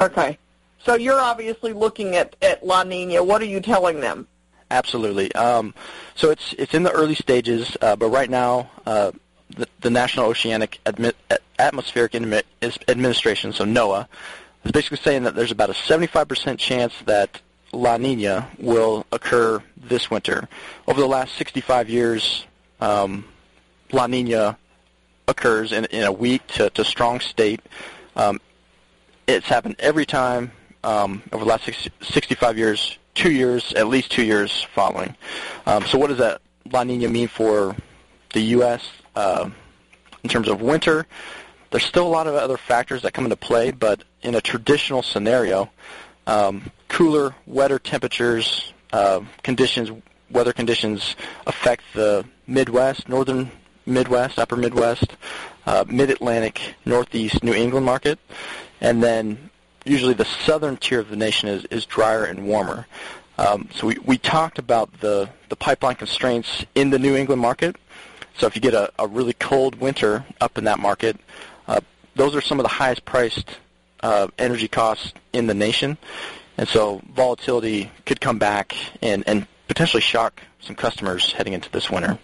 Okay, 0.00 0.36
so 0.78 0.94
you're 0.94 1.20
obviously 1.20 1.72
looking 1.72 2.16
at 2.16 2.34
at 2.42 2.66
La 2.66 2.82
Nina. 2.82 3.22
What 3.22 3.40
are 3.40 3.46
you 3.46 3.60
telling 3.60 4.00
them? 4.00 4.26
Absolutely. 4.70 5.32
Um, 5.34 5.74
so 6.16 6.30
it's 6.30 6.54
it's 6.58 6.74
in 6.74 6.82
the 6.82 6.90
early 6.90 7.14
stages, 7.14 7.76
uh, 7.80 7.94
but 7.94 8.08
right 8.08 8.28
now 8.28 8.70
uh, 8.84 9.12
the, 9.50 9.68
the 9.80 9.90
National 9.90 10.26
Oceanic 10.26 10.80
Admi- 10.84 11.14
Atmospheric 11.58 12.14
Administration, 12.14 13.52
so 13.52 13.64
NOAA, 13.64 14.06
is 14.64 14.72
basically 14.72 14.98
saying 14.98 15.22
that 15.22 15.34
there's 15.34 15.50
about 15.50 15.70
a 15.70 15.74
75% 15.74 16.58
chance 16.58 16.94
that 17.06 17.40
La 17.72 17.96
Nina 17.96 18.50
will 18.58 19.06
occur 19.12 19.62
this 19.76 20.10
winter. 20.10 20.48
Over 20.86 21.00
the 21.00 21.06
last 21.06 21.34
65 21.34 21.88
years, 21.88 22.46
um, 22.80 23.24
La 23.92 24.06
Nina 24.06 24.56
occurs 25.26 25.72
in, 25.72 25.84
in 25.86 26.04
a 26.04 26.12
weak 26.12 26.46
to, 26.48 26.70
to 26.70 26.84
strong 26.84 27.20
state. 27.20 27.60
Um, 28.16 28.40
it's 29.26 29.46
happened 29.46 29.76
every 29.78 30.06
time 30.06 30.52
um, 30.82 31.22
over 31.32 31.44
the 31.44 31.50
last 31.50 31.64
60, 31.64 31.90
65 32.00 32.58
years 32.58 32.98
two 33.14 33.32
years, 33.32 33.72
at 33.74 33.88
least 33.88 34.12
two 34.12 34.24
years 34.24 34.62
following. 34.74 35.14
Um, 35.66 35.84
so 35.84 35.98
what 35.98 36.06
does 36.06 36.18
that 36.18 36.40
La 36.70 36.84
Nina 36.84 37.08
mean 37.08 37.28
for 37.28 37.76
the 38.32 38.40
U.S. 38.40 38.88
Uh, 39.16 39.50
in 40.22 40.30
terms 40.30 40.48
of 40.48 40.62
winter? 40.62 41.06
There's 41.70 41.84
still 41.84 42.06
a 42.06 42.08
lot 42.08 42.26
of 42.26 42.34
other 42.34 42.56
factors 42.56 43.02
that 43.02 43.12
come 43.12 43.24
into 43.24 43.36
play, 43.36 43.72
but 43.72 44.04
in 44.22 44.34
a 44.34 44.40
traditional 44.40 45.02
scenario, 45.02 45.68
um, 46.28 46.70
cooler, 46.88 47.34
wetter 47.46 47.78
temperatures, 47.78 48.72
uh, 48.92 49.20
conditions, 49.42 49.90
weather 50.30 50.52
conditions 50.52 51.16
affect 51.46 51.82
the 51.94 52.24
Midwest, 52.46 53.08
northern 53.08 53.50
Midwest, 53.86 54.38
upper 54.38 54.54
Midwest, 54.56 55.16
uh, 55.66 55.84
Mid-Atlantic, 55.88 56.74
Northeast, 56.84 57.42
New 57.42 57.54
England 57.54 57.86
market, 57.86 58.18
and 58.80 59.02
then 59.02 59.50
usually 59.84 60.12
the 60.12 60.26
southern 60.44 60.76
tier 60.76 61.00
of 61.00 61.08
the 61.08 61.16
nation 61.16 61.48
is, 61.48 61.64
is 61.66 61.86
drier 61.86 62.24
and 62.24 62.46
warmer. 62.46 62.86
Um, 63.38 63.68
so 63.74 63.86
we, 63.86 63.96
we 64.04 64.18
talked 64.18 64.58
about 64.58 65.00
the, 65.00 65.30
the 65.48 65.56
pipeline 65.56 65.94
constraints 65.94 66.66
in 66.74 66.90
the 66.90 66.98
New 66.98 67.16
England 67.16 67.40
market. 67.40 67.76
So 68.36 68.46
if 68.46 68.54
you 68.54 68.60
get 68.60 68.74
a, 68.74 68.92
a 68.98 69.06
really 69.06 69.32
cold 69.32 69.76
winter 69.76 70.26
up 70.40 70.58
in 70.58 70.64
that 70.64 70.78
market, 70.78 71.16
uh, 71.66 71.80
those 72.14 72.34
are 72.34 72.42
some 72.42 72.58
of 72.60 72.64
the 72.64 72.68
highest 72.68 73.04
priced 73.04 73.58
uh, 74.02 74.28
energy 74.38 74.68
costs 74.68 75.12
in 75.32 75.46
the 75.46 75.54
nation. 75.54 75.98
And 76.56 76.68
so 76.68 77.00
volatility 77.14 77.90
could 78.04 78.20
come 78.20 78.38
back 78.38 78.74
and, 79.00 79.22
and 79.26 79.46
potentially 79.68 80.00
shock 80.00 80.42
some 80.60 80.74
customers 80.74 81.32
heading 81.32 81.52
into 81.52 81.70
this 81.70 81.88
winter. 81.88 82.18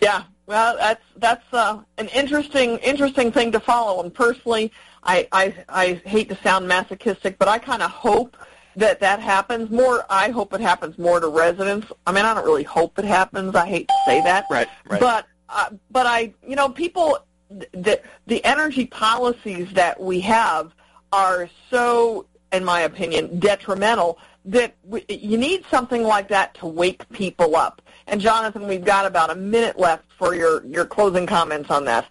Yeah, 0.00 0.24
well, 0.46 0.76
that's 0.76 1.02
that's 1.16 1.44
uh, 1.52 1.80
an 1.98 2.08
interesting 2.08 2.78
interesting 2.78 3.32
thing 3.32 3.52
to 3.52 3.60
follow. 3.60 4.02
And 4.02 4.12
personally, 4.12 4.72
I, 5.02 5.28
I, 5.32 5.54
I 5.68 5.94
hate 6.04 6.28
to 6.28 6.36
sound 6.42 6.66
masochistic, 6.68 7.38
but 7.38 7.48
I 7.48 7.58
kind 7.58 7.82
of 7.82 7.90
hope 7.90 8.36
that 8.76 9.00
that 9.00 9.20
happens 9.20 9.70
more. 9.70 10.04
I 10.10 10.30
hope 10.30 10.52
it 10.52 10.60
happens 10.60 10.98
more 10.98 11.20
to 11.20 11.28
residents. 11.28 11.86
I 12.06 12.12
mean, 12.12 12.24
I 12.24 12.34
don't 12.34 12.44
really 12.44 12.64
hope 12.64 12.98
it 12.98 13.04
happens. 13.04 13.54
I 13.54 13.66
hate 13.66 13.88
to 13.88 13.94
say 14.04 14.20
that. 14.22 14.44
Right, 14.50 14.68
right. 14.88 15.00
But, 15.00 15.26
uh, 15.48 15.70
but 15.90 16.06
I, 16.06 16.34
you 16.46 16.56
know, 16.56 16.68
people, 16.68 17.18
the, 17.50 18.00
the 18.26 18.44
energy 18.44 18.86
policies 18.86 19.72
that 19.72 20.00
we 20.00 20.20
have 20.20 20.72
are 21.12 21.48
so, 21.70 22.26
in 22.52 22.64
my 22.64 22.80
opinion, 22.80 23.38
detrimental 23.38 24.18
that 24.44 24.74
we, 24.84 25.04
you 25.08 25.36
need 25.36 25.64
something 25.70 26.02
like 26.02 26.28
that 26.28 26.54
to 26.54 26.66
wake 26.66 27.08
people 27.10 27.56
up. 27.56 27.82
And 28.06 28.20
Jonathan, 28.20 28.66
we've 28.68 28.84
got 28.84 29.06
about 29.06 29.30
a 29.30 29.34
minute 29.34 29.78
left 29.78 30.04
for 30.18 30.34
your, 30.34 30.64
your 30.66 30.84
closing 30.84 31.26
comments 31.26 31.70
on 31.70 31.84
that. 31.86 32.06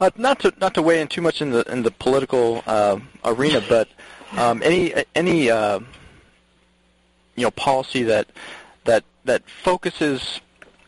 Uh, 0.00 0.10
not 0.16 0.38
to 0.40 0.52
not 0.60 0.72
to 0.72 0.80
weigh 0.80 1.00
in 1.00 1.08
too 1.08 1.20
much 1.20 1.42
in 1.42 1.50
the 1.50 1.60
in 1.70 1.82
the 1.82 1.90
political 1.90 2.62
uh, 2.66 2.98
arena, 3.22 3.62
but 3.68 3.86
um, 4.38 4.62
any 4.62 4.94
any 5.14 5.50
uh, 5.50 5.78
you 7.36 7.44
know 7.44 7.50
policy 7.50 8.04
that 8.04 8.26
that 8.84 9.04
that 9.24 9.42
focuses 9.62 10.40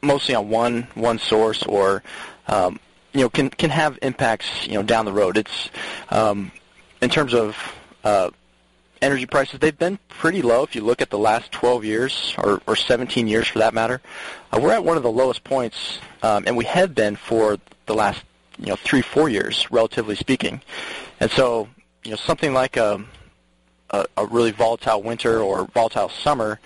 mostly 0.02 0.34
on 0.34 0.48
one 0.48 0.88
one 0.94 1.18
source 1.18 1.62
or 1.64 2.02
um, 2.46 2.80
you 3.12 3.20
know 3.20 3.28
can 3.28 3.50
can 3.50 3.70
have 3.70 3.98
impacts 4.02 4.66
you 4.66 4.74
know 4.74 4.82
down 4.82 5.04
the 5.04 5.12
road. 5.12 5.36
It's 5.36 5.70
um, 6.10 6.50
in 7.00 7.10
terms 7.10 7.34
of 7.34 7.56
uh, 8.04 8.30
energy 9.00 9.26
prices, 9.26 9.58
they've 9.60 9.78
been 9.78 9.98
pretty 10.08 10.42
low. 10.42 10.62
If 10.62 10.74
you 10.74 10.82
look 10.82 11.02
at 11.02 11.10
the 11.10 11.18
last 11.18 11.50
12 11.52 11.84
years 11.84 12.34
or, 12.38 12.62
or 12.66 12.76
17 12.76 13.26
years 13.26 13.48
for 13.48 13.58
that 13.58 13.74
matter, 13.74 14.00
uh, 14.52 14.60
we're 14.62 14.72
at 14.72 14.84
one 14.84 14.96
of 14.96 15.02
the 15.02 15.10
lowest 15.10 15.44
points, 15.44 15.98
um, 16.22 16.44
and 16.46 16.56
we 16.56 16.64
have 16.64 16.94
been 16.94 17.16
for 17.16 17.58
the 17.86 17.94
last 17.94 18.22
you 18.58 18.66
know 18.66 18.76
three 18.76 19.02
four 19.02 19.28
years, 19.28 19.70
relatively 19.70 20.14
speaking. 20.14 20.60
And 21.20 21.30
so 21.30 21.68
you 22.04 22.10
know 22.10 22.16
something 22.16 22.52
like 22.52 22.76
a 22.76 23.04
a, 23.90 24.06
a 24.16 24.26
really 24.26 24.52
volatile 24.52 25.02
winter 25.02 25.40
or 25.40 25.66
volatile 25.66 26.08
summer 26.08 26.58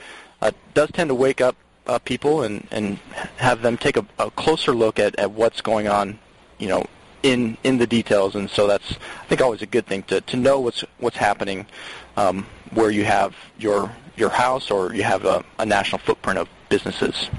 uh, 0.43 0.53
does 0.75 0.91
tend 0.93 1.09
to 1.09 1.15
wake 1.15 1.41
up 1.41 1.57
uh, 1.87 1.99
people 1.99 2.43
and 2.43 2.67
and 2.71 2.99
have 3.37 3.63
them 3.63 3.77
take 3.77 3.97
a, 3.97 4.07
a 4.19 4.31
closer 4.33 4.73
look 4.73 4.99
at, 4.99 5.19
at 5.19 5.31
what's 5.31 5.61
going 5.61 5.89
on, 5.89 6.19
you 6.59 6.69
know, 6.69 6.85
in 7.23 7.57
in 7.65 7.79
the 7.79 7.87
details. 7.87 8.35
And 8.35 8.49
so 8.49 8.67
that's 8.67 8.93
I 8.93 9.27
think 9.27 9.41
always 9.41 9.63
a 9.63 9.67
good 9.67 9.87
thing 9.87 10.03
to 10.05 10.21
to 10.21 10.37
know 10.37 10.61
what's 10.61 10.85
what's 10.99 11.17
happening 11.17 11.67
um, 12.17 12.47
where 12.73 12.91
you 12.91 13.05
have 13.05 13.35
your 13.59 13.91
your 14.17 14.31
house 14.31 14.71
or 14.71 14.95
you 14.95 15.03
have 15.03 15.25
a, 15.25 15.45
a 15.59 15.67
national 15.67 15.99
footprint 15.99 16.39
of 16.39 16.49
businesses. 16.69 17.31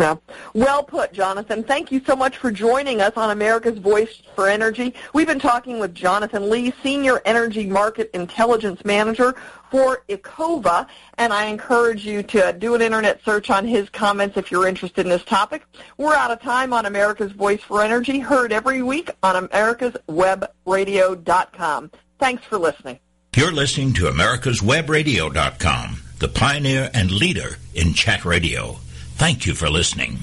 Yeah. 0.00 0.16
Well 0.54 0.82
put, 0.82 1.12
Jonathan. 1.12 1.62
Thank 1.62 1.92
you 1.92 2.00
so 2.06 2.16
much 2.16 2.38
for 2.38 2.50
joining 2.50 3.02
us 3.02 3.12
on 3.16 3.32
America's 3.32 3.76
Voice 3.76 4.22
for 4.34 4.48
Energy. 4.48 4.94
We've 5.12 5.26
been 5.26 5.38
talking 5.38 5.78
with 5.78 5.94
Jonathan 5.94 6.48
Lee, 6.48 6.72
Senior 6.82 7.20
Energy 7.26 7.66
Market 7.66 8.08
Intelligence 8.14 8.82
Manager 8.82 9.34
for 9.70 10.02
Ecova, 10.08 10.86
and 11.18 11.34
I 11.34 11.48
encourage 11.48 12.06
you 12.06 12.22
to 12.22 12.54
do 12.54 12.74
an 12.74 12.80
internet 12.80 13.20
search 13.26 13.50
on 13.50 13.66
his 13.66 13.90
comments 13.90 14.38
if 14.38 14.50
you're 14.50 14.66
interested 14.66 15.04
in 15.04 15.10
this 15.10 15.24
topic. 15.24 15.64
We're 15.98 16.14
out 16.14 16.30
of 16.30 16.40
time 16.40 16.72
on 16.72 16.86
America's 16.86 17.32
Voice 17.32 17.60
for 17.60 17.82
Energy, 17.82 18.20
heard 18.20 18.54
every 18.54 18.82
week 18.82 19.10
on 19.22 19.48
americaswebradio.com. 19.48 21.90
Thanks 22.18 22.42
for 22.44 22.56
listening. 22.56 22.98
You're 23.36 23.52
listening 23.52 23.92
to 23.94 24.04
americaswebradio.com, 24.04 26.02
the 26.18 26.28
pioneer 26.28 26.90
and 26.94 27.10
leader 27.10 27.58
in 27.74 27.92
chat 27.92 28.24
radio. 28.24 28.78
Thank 29.20 29.44
you 29.44 29.52
for 29.54 29.68
listening. 29.68 30.18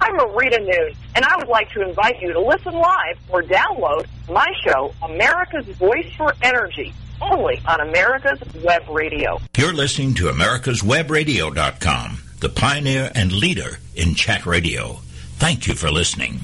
I'm 0.00 0.18
Marita 0.18 0.58
Noon, 0.58 0.92
and 1.14 1.24
I 1.24 1.36
would 1.36 1.46
like 1.46 1.70
to 1.70 1.88
invite 1.88 2.20
you 2.20 2.32
to 2.32 2.40
listen 2.40 2.72
live 2.72 3.16
or 3.28 3.42
download 3.44 4.06
my 4.28 4.52
show, 4.64 4.92
America's 5.04 5.66
Voice 5.76 6.12
for 6.16 6.34
Energy, 6.42 6.92
only 7.22 7.62
on 7.68 7.80
America's 7.80 8.40
Web 8.64 8.88
Radio. 8.88 9.38
You're 9.56 9.72
listening 9.72 10.14
to 10.14 10.24
americaswebradio.com, 10.24 12.22
the 12.40 12.48
pioneer 12.48 13.12
and 13.14 13.30
leader 13.30 13.78
in 13.94 14.16
chat 14.16 14.44
radio. 14.44 14.94
Thank 15.38 15.68
you 15.68 15.74
for 15.74 15.92
listening. 15.92 16.40